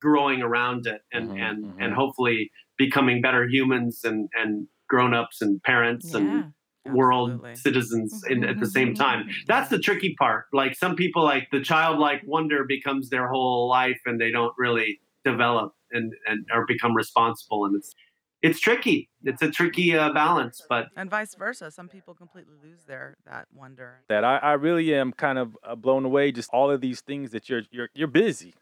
growing 0.01 0.41
around 0.41 0.87
it 0.87 1.01
and 1.13 1.31
Mhm, 1.31 1.41
and 1.41 1.65
mhm. 1.65 1.83
and 1.85 1.93
hopefully 1.93 2.51
becoming 2.77 3.21
better 3.21 3.47
humans 3.47 4.01
and 4.03 4.29
and 4.33 4.67
grown-ups 4.89 5.41
and 5.41 5.61
parents 5.63 6.13
and 6.13 6.27
Yeah. 6.27 6.43
World 6.85 7.31
Absolutely. 7.31 7.55
citizens 7.55 8.23
in, 8.29 8.43
at 8.43 8.59
the 8.59 8.65
same 8.65 8.95
time. 8.95 9.29
That's 9.47 9.69
the 9.69 9.79
tricky 9.79 10.15
part. 10.17 10.45
Like 10.53 10.75
some 10.75 10.95
people, 10.95 11.23
like 11.23 11.47
the 11.51 11.61
childlike 11.61 12.21
wonder 12.25 12.65
becomes 12.67 13.09
their 13.09 13.27
whole 13.27 13.69
life, 13.69 13.99
and 14.05 14.19
they 14.19 14.31
don't 14.31 14.53
really 14.57 14.99
develop 15.23 15.73
and 15.91 16.13
and 16.27 16.45
or 16.53 16.65
become 16.65 16.95
responsible. 16.95 17.65
And 17.65 17.75
it's 17.75 17.93
it's 18.41 18.59
tricky. 18.59 19.09
It's 19.23 19.41
a 19.43 19.51
tricky 19.51 19.95
uh, 19.95 20.11
balance, 20.13 20.61
but 20.67 20.87
And 20.95 21.09
vice 21.09 21.35
versa. 21.35 21.69
Some 21.69 21.87
people 21.87 22.15
completely 22.15 22.55
lose 22.61 22.83
their 22.87 23.15
that 23.25 23.47
wonder. 23.53 24.01
that 24.09 24.23
I, 24.23 24.37
I 24.37 24.53
really 24.53 24.93
am 24.95 25.13
kind 25.13 25.37
of 25.37 25.55
uh, 25.63 25.75
blown 25.75 26.05
away 26.05 26.31
just 26.31 26.49
all 26.51 26.71
of 26.71 26.81
these 26.81 27.01
things 27.01 27.31
that 27.31 27.49
you're 27.49 27.63
you're 27.71 27.89
you're 27.93 28.07
busy 28.07 28.55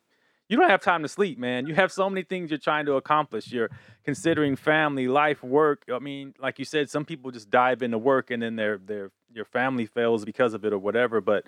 you 0.49 0.57
don't 0.57 0.69
have 0.69 0.81
time 0.81 1.03
to 1.03 1.07
sleep 1.07 1.37
man. 1.37 1.67
You 1.67 1.75
have 1.75 1.91
so 1.91 2.09
many 2.09 2.23
things 2.23 2.49
you're 2.49 2.57
trying 2.57 2.85
to 2.87 2.93
accomplish. 2.93 3.51
You're 3.51 3.69
considering 4.03 4.55
family 4.55 5.07
life 5.07 5.43
work. 5.43 5.83
I 5.93 5.99
mean 5.99 6.33
like 6.39 6.59
you 6.59 6.65
said 6.65 6.89
some 6.89 7.05
people 7.05 7.31
just 7.31 7.49
dive 7.49 7.81
into 7.81 7.97
work 7.97 8.31
and 8.31 8.43
then 8.43 8.55
their 8.55 8.77
their 8.77 9.11
your 9.33 9.45
family 9.45 9.85
fails 9.85 10.25
because 10.25 10.53
of 10.53 10.65
it 10.65 10.73
or 10.73 10.79
whatever. 10.79 11.21
But 11.21 11.45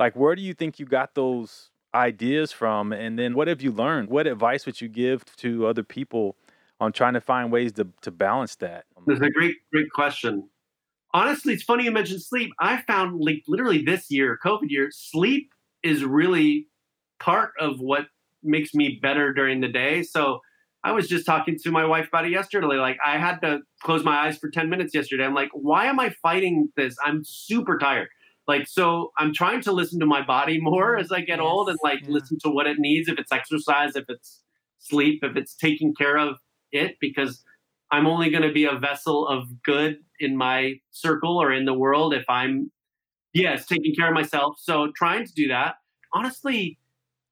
like 0.00 0.16
where 0.16 0.34
do 0.34 0.42
you 0.42 0.54
think 0.54 0.78
you 0.80 0.86
got 0.86 1.14
those 1.14 1.70
ideas 1.94 2.50
from? 2.50 2.92
And 2.92 3.18
then 3.18 3.34
what 3.34 3.48
have 3.48 3.62
you 3.62 3.70
learned? 3.70 4.08
What 4.08 4.26
advice 4.26 4.66
would 4.66 4.80
you 4.80 4.88
give 4.88 5.24
to 5.36 5.66
other 5.66 5.82
people 5.82 6.36
on 6.80 6.92
trying 6.92 7.14
to 7.14 7.20
find 7.20 7.52
ways 7.52 7.72
to 7.72 7.88
to 8.02 8.10
balance 8.10 8.56
that? 8.56 8.86
That's 9.06 9.20
a 9.20 9.30
great, 9.30 9.56
great 9.72 9.90
question. 9.92 10.48
Honestly, 11.14 11.54
it's 11.54 11.62
funny 11.62 11.84
you 11.84 11.90
mentioned 11.90 12.22
sleep. 12.22 12.50
I 12.60 12.82
found 12.82 13.20
like 13.20 13.42
literally 13.48 13.82
this 13.82 14.10
year, 14.10 14.38
COVID 14.44 14.68
year, 14.68 14.88
sleep 14.90 15.52
is 15.82 16.04
really 16.04 16.66
part 17.18 17.52
of 17.58 17.80
what 17.80 18.06
makes 18.42 18.74
me 18.74 18.98
better 19.02 19.32
during 19.32 19.60
the 19.60 19.68
day. 19.68 20.02
So 20.02 20.40
I 20.84 20.92
was 20.92 21.08
just 21.08 21.26
talking 21.26 21.56
to 21.62 21.70
my 21.70 21.84
wife 21.84 22.08
about 22.08 22.24
it 22.24 22.30
yesterday. 22.30 22.66
Like 22.66 22.98
I 23.04 23.18
had 23.18 23.40
to 23.40 23.60
close 23.82 24.04
my 24.04 24.26
eyes 24.26 24.38
for 24.38 24.50
10 24.50 24.70
minutes 24.70 24.94
yesterday. 24.94 25.24
I'm 25.24 25.34
like, 25.34 25.50
why 25.52 25.86
am 25.86 25.98
I 25.98 26.10
fighting 26.22 26.68
this? 26.76 26.96
I'm 27.04 27.22
super 27.24 27.78
tired. 27.78 28.08
Like, 28.46 28.66
so 28.66 29.12
I'm 29.18 29.34
trying 29.34 29.60
to 29.62 29.72
listen 29.72 30.00
to 30.00 30.06
my 30.06 30.24
body 30.24 30.58
more 30.58 30.96
as 30.96 31.12
I 31.12 31.20
get 31.20 31.40
old 31.40 31.68
and 31.68 31.78
like 31.82 32.00
yeah. 32.02 32.08
listen 32.10 32.38
to 32.44 32.50
what 32.50 32.66
it 32.66 32.78
needs, 32.78 33.08
if 33.08 33.18
it's 33.18 33.30
exercise, 33.30 33.94
if 33.94 34.04
it's 34.08 34.40
sleep, 34.78 35.20
if 35.22 35.36
it's 35.36 35.54
taking 35.54 35.94
care 35.94 36.16
of 36.16 36.36
it, 36.72 36.96
because 37.00 37.44
I'm 37.90 38.06
only 38.06 38.30
going 38.30 38.42
to 38.42 38.52
be 38.52 38.64
a 38.64 38.78
vessel 38.78 39.26
of 39.26 39.62
good 39.62 39.98
in 40.20 40.36
my 40.36 40.74
circle 40.90 41.36
or 41.36 41.52
in 41.52 41.66
the 41.66 41.74
world 41.74 42.14
if 42.14 42.24
I'm, 42.28 42.70
yes, 43.34 43.66
taking 43.66 43.94
care 43.94 44.08
of 44.08 44.14
myself. 44.14 44.56
So 44.58 44.92
trying 44.96 45.26
to 45.26 45.32
do 45.34 45.48
that. 45.48 45.76
Honestly, 46.14 46.78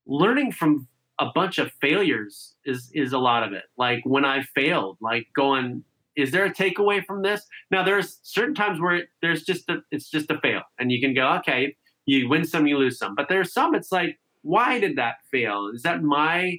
learning 0.07 0.53
from 0.53 0.87
a 1.19 1.27
bunch 1.35 1.59
of 1.59 1.73
failures 1.81 2.55
is 2.65 2.91
is 2.93 3.13
a 3.13 3.19
lot 3.19 3.43
of 3.43 3.53
it. 3.53 3.65
Like 3.77 4.01
when 4.05 4.25
I 4.25 4.43
failed, 4.55 4.99
like 5.01 5.27
going, 5.35 5.85
is 6.17 6.31
there 6.31 6.45
a 6.45 6.53
takeaway 6.53 7.05
from 7.05 7.23
this? 7.23 7.47
Now 7.71 7.83
there's 7.83 8.19
certain 8.23 8.55
times 8.55 8.81
where 8.81 8.97
it, 8.97 9.09
there's 9.23 9.43
just 9.43 9.69
a, 9.69 9.79
it's 9.91 10.11
just 10.11 10.31
a 10.31 10.39
fail, 10.41 10.63
and 10.79 10.93
you 10.93 11.01
can 11.01 11.15
go, 11.15 11.29
okay, 11.39 11.77
you 12.07 12.29
win 12.29 12.45
some, 12.45 12.67
you 12.67 12.79
lose 12.79 12.99
some. 12.99 13.15
But 13.15 13.29
there's 13.29 13.53
some, 13.53 13.75
it's 13.75 13.91
like, 13.91 14.19
why 14.43 14.79
did 14.79 14.97
that 14.97 15.17
fail? 15.31 15.71
Is 15.75 15.83
that 15.83 16.03
my 16.03 16.59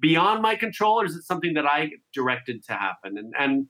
beyond 0.00 0.42
my 0.42 0.56
control, 0.56 1.00
or 1.00 1.04
is 1.04 1.14
it 1.14 1.22
something 1.22 1.54
that 1.54 1.66
I 1.66 1.90
directed 2.12 2.64
to 2.64 2.72
happen? 2.72 3.18
And 3.18 3.34
and 3.38 3.66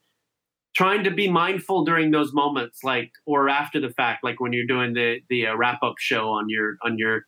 trying 0.78 1.02
to 1.02 1.10
be 1.10 1.28
mindful 1.28 1.84
during 1.84 2.12
those 2.12 2.32
moments, 2.32 2.84
like 2.84 3.10
or 3.26 3.48
after 3.48 3.80
the 3.80 3.90
fact, 3.90 4.22
like 4.22 4.38
when 4.38 4.52
you're 4.52 4.66
doing 4.66 4.94
the 4.94 5.18
the 5.28 5.48
uh, 5.48 5.56
wrap 5.56 5.82
up 5.82 5.94
show 5.98 6.28
on 6.28 6.48
your 6.48 6.76
on 6.84 6.96
your 6.96 7.22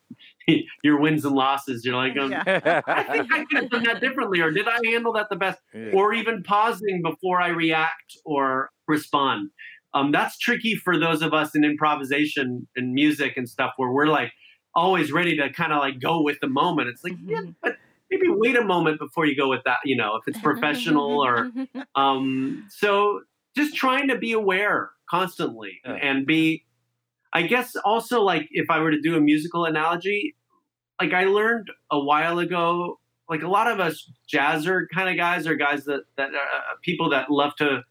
your 0.83 0.97
wins 0.97 1.25
and 1.25 1.35
losses, 1.35 1.83
you're 1.83 1.97
like, 1.97 2.17
um, 2.17 2.31
Yeah. 2.31 2.81
I 2.87 3.03
think 3.03 3.33
I 3.33 3.43
could 3.45 3.61
have 3.63 3.69
done 3.69 3.83
that 3.83 3.99
differently, 3.99 4.39
or 4.39 4.51
did 4.51 4.67
I 4.69 4.79
handle 4.85 5.11
that 5.13 5.27
the 5.29 5.35
best? 5.35 5.59
Yeah. 5.73 5.91
Or 5.93 6.13
even 6.13 6.43
pausing 6.43 7.01
before 7.03 7.41
I 7.41 7.49
react 7.49 8.15
or 8.23 8.69
respond. 8.87 9.49
Um, 9.93 10.13
that's 10.13 10.37
tricky 10.37 10.75
for 10.75 10.97
those 10.97 11.21
of 11.21 11.33
us 11.33 11.53
in 11.53 11.65
improvisation 11.65 12.69
and 12.77 12.93
music 12.93 13.33
and 13.35 13.49
stuff, 13.49 13.73
where 13.75 13.91
we're 13.91 14.07
like 14.07 14.31
always 14.73 15.11
ready 15.11 15.35
to 15.35 15.51
kind 15.51 15.73
of 15.73 15.79
like 15.79 15.99
go 15.99 16.21
with 16.23 16.37
the 16.39 16.47
moment. 16.47 16.87
It's 16.87 17.03
like, 17.03 17.17
yeah, 17.25 17.39
Mhm. 17.41 17.55
but 17.61 17.75
maybe 18.09 18.27
wait 18.29 18.55
a 18.55 18.63
moment 18.63 18.99
before 18.99 19.25
you 19.25 19.35
go 19.35 19.49
with 19.49 19.63
that. 19.65 19.79
You 19.83 19.97
know, 19.97 20.15
if 20.15 20.23
it's 20.29 20.39
professional 20.39 21.21
or 21.21 21.51
um, 21.95 22.65
so 22.69 23.19
just 23.55 23.75
trying 23.75 24.07
to 24.09 24.17
be 24.17 24.31
aware 24.31 24.91
constantly 25.09 25.81
Yeah. 25.85 25.93
and 25.93 26.25
be, 26.25 26.65
I 27.33 27.43
guess 27.43 27.75
also 27.83 28.21
like 28.21 28.47
if 28.51 28.69
I 28.69 28.79
were 28.79 28.91
to 28.91 29.01
do 29.01 29.15
a 29.15 29.21
musical 29.21 29.65
analogy, 29.65 30.35
like 30.99 31.13
I 31.13 31.25
learned 31.25 31.69
a 31.91 31.99
while 31.99 32.39
ago, 32.39 32.99
like 33.29 33.43
a 33.43 33.47
lot 33.47 33.69
of 33.69 33.79
us 33.79 34.09
jazzer 34.31 34.85
kind 34.93 35.09
of 35.09 35.17
guys 35.17 35.47
are 35.47 35.55
guys 35.55 35.85
that, 35.85 36.01
that 36.17 36.29
uh, 36.29 36.75
people 36.81 37.09
that 37.09 37.29
love 37.29 37.55
to, 37.57 37.81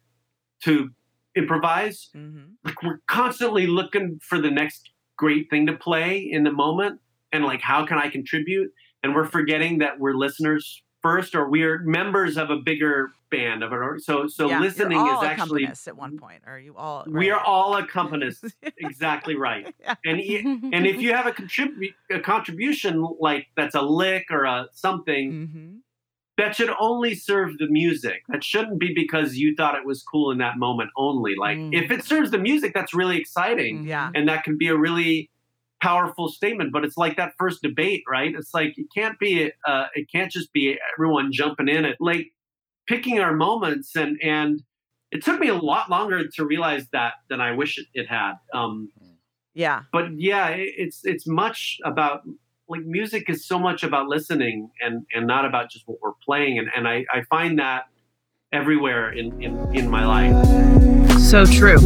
to 0.65 0.91
improvise. 1.37 2.11
hmm 2.13 2.41
Like 2.65 2.83
we're 2.83 3.01
constantly 3.07 3.67
looking 3.67 4.21
for 4.23 4.39
the 4.41 4.51
next 4.51 4.91
great 5.17 5.51
thing 5.51 5.67
to 5.67 5.75
play 5.75 6.19
in 6.19 6.45
the 6.45 6.53
moment 6.53 7.01
and 7.33 7.45
like, 7.45 7.61
how 7.61 7.85
can 7.87 7.99
I 7.99 8.09
contribute? 8.09 8.71
And 9.03 9.15
we're 9.15 9.27
forgetting 9.27 9.79
that 9.79 9.99
we're 9.99 10.15
listeners 10.15 10.83
first 11.03 11.35
or 11.35 11.49
we're 11.49 11.79
members 11.81 12.37
of 12.37 12.51
a 12.51 12.57
bigger 12.57 13.11
band 13.31 13.63
of 13.63 13.73
an 13.73 13.79
or 13.79 13.99
so 13.99 14.27
so 14.27 14.49
yeah, 14.49 14.61
listening 14.61 14.99
is 14.99 15.23
actually 15.23 15.65
at 15.67 15.97
one 15.97 16.19
point, 16.19 16.43
Are 16.47 16.59
you 16.59 16.77
all. 16.77 17.05
we 17.09 17.31
are 17.31 17.41
all 17.41 17.75
accompanists 17.83 18.53
exactly 18.79 19.37
right 19.37 19.73
Yeah. 19.81 19.95
and 20.05 20.21
and 20.75 20.87
if 20.87 21.01
you 21.01 21.13
have 21.15 21.27
a 21.27 21.33
contribute 21.33 21.95
a 22.11 22.19
contribution 22.21 23.07
like 23.21 23.47
that's 23.57 23.75
a 23.75 23.83
lick 23.83 24.27
or 24.31 24.45
a 24.45 24.67
something 24.73 25.33
Mhm. 25.33 25.79
that 26.39 26.57
should 26.57 26.71
only 26.81 27.15
serve 27.15 27.59
the 27.59 27.69
music 27.69 28.23
that 28.29 28.43
shouldn't 28.43 28.79
be 28.81 28.93
because 28.95 29.37
you 29.37 29.55
thought 29.55 29.75
it 29.77 29.85
was 29.87 30.03
cool 30.03 30.31
in 30.31 30.39
that 30.39 30.59
moment 30.59 30.91
only 30.97 31.35
like 31.37 31.57
Mm. 31.59 31.73
if 31.85 31.91
it 31.91 32.05
serves 32.05 32.31
the 32.31 32.39
music 32.39 32.73
that's 32.75 32.93
really 32.95 33.19
exciting 33.19 33.85
Yeah. 33.87 34.11
and 34.15 34.29
that 34.29 34.43
can 34.45 34.57
be 34.59 34.69
a 34.69 34.77
really 34.77 35.31
powerful 35.81 36.29
statement 36.29 36.73
but 36.73 36.85
it's 36.85 36.97
like 36.99 37.17
that 37.17 37.33
first 37.39 37.63
debate 37.63 38.03
right 38.11 38.35
it's 38.35 38.53
like 38.53 38.75
it 38.77 38.87
can't 38.95 39.19
be 39.19 39.51
uh, 39.67 39.87
it 39.95 40.11
can't 40.13 40.31
just 40.31 40.53
be 40.53 40.77
everyone 40.95 41.33
jumping 41.33 41.69
in 41.69 41.85
it 41.87 41.97
like 42.01 42.33
picking 42.91 43.17
our 43.21 43.35
moments 43.47 43.89
and 44.03 44.13
and 44.37 44.53
it 45.15 45.21
took 45.25 45.39
me 45.45 45.49
a 45.49 45.55
lot 45.71 45.85
longer 45.97 46.19
to 46.37 46.41
realize 46.45 46.85
that 46.97 47.13
than 47.29 47.41
i 47.41 47.51
wish 47.61 47.73
it, 47.81 47.87
it 48.01 48.07
had 48.19 48.35
um 48.59 48.75
Yeah. 49.55 49.79
but 49.97 50.07
yeah 50.31 50.49
it, 50.49 50.71
it's 50.85 50.99
it's 51.13 51.27
much 51.43 51.61
about 51.85 52.19
like 52.73 52.85
music 52.99 53.23
is 53.35 53.41
so 53.51 53.57
much 53.69 53.81
about 53.89 54.05
listening 54.15 54.57
and 54.85 54.95
and 55.15 55.25
not 55.35 55.45
about 55.51 55.65
just 55.75 55.85
what 55.89 55.99
we're 56.03 56.19
playing 56.29 56.59
and 56.61 56.69
and 56.77 56.85
i 56.95 56.97
i 57.17 57.23
find 57.35 57.53
that 57.65 57.83
everywhere 58.61 59.05
in 59.21 59.27
in 59.45 59.53
in 59.79 59.85
my 59.97 60.05
life 60.17 60.37
So 61.31 61.45
true. 61.47 61.79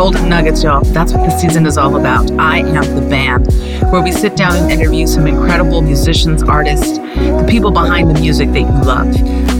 Golden 0.00 0.28
Nuggets, 0.28 0.62
y'all. 0.62 0.84
That's 0.96 1.12
what 1.12 1.22
the 1.28 1.34
season 1.42 1.66
is 1.66 1.76
all 1.76 1.94
about. 2.02 2.30
I 2.38 2.58
am 2.58 2.86
the 2.94 3.06
band, 3.14 3.46
where 3.90 4.02
we 4.02 4.12
sit 4.12 4.36
down 4.42 4.54
and 4.54 4.70
interview 4.70 5.06
some 5.06 5.26
incredible 5.26 5.80
musicians, 5.82 6.42
artists, 6.58 6.98
the 6.98 7.46
people 7.52 7.72
behind 7.72 8.04
the 8.12 8.18
music 8.26 8.48
that 8.52 8.60
you 8.60 8.76
love. 8.92 9.10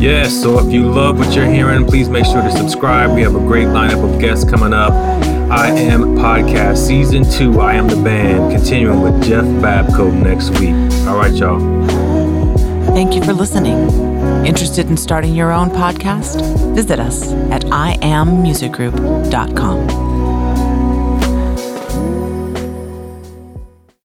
Yes, 0.03 0.42
so 0.42 0.59
if 0.59 0.72
you 0.72 0.90
love 0.90 1.20
what 1.20 1.32
you're 1.32 1.46
hearing, 1.46 1.86
please 1.86 2.09
make 2.09 2.24
sure 2.24 2.42
to 2.42 2.50
subscribe. 2.50 3.14
We 3.14 3.22
have 3.22 3.36
a 3.36 3.38
great 3.38 3.68
lineup 3.68 4.03
of 4.03 4.18
guests 4.20 4.44
coming 4.44 4.72
up. 4.72 4.90
I 4.92 5.68
Am 5.68 6.16
Podcast 6.16 6.78
Season 6.78 7.22
2, 7.22 7.61
I 7.61 7.74
Am 7.74 7.86
the 7.86 7.94
Band, 7.94 8.53
continuing 8.53 9.00
with 9.00 9.22
Jeff 9.22 9.44
Babko 9.44 10.12
next 10.12 10.50
week. 10.59 10.74
All 11.07 11.16
right, 11.16 11.32
y'all. 11.32 11.61
Thank 12.86 13.14
you 13.14 13.22
for 13.22 13.32
listening. 13.32 13.78
Interested 14.44 14.90
in 14.90 14.96
starting 14.96 15.36
your 15.36 15.53
own 15.53 15.70
podcast? 15.70 16.74
Visit 16.74 16.98
us 16.98 17.32
at 17.53 17.62
iammusicgroup.com. 17.66 20.01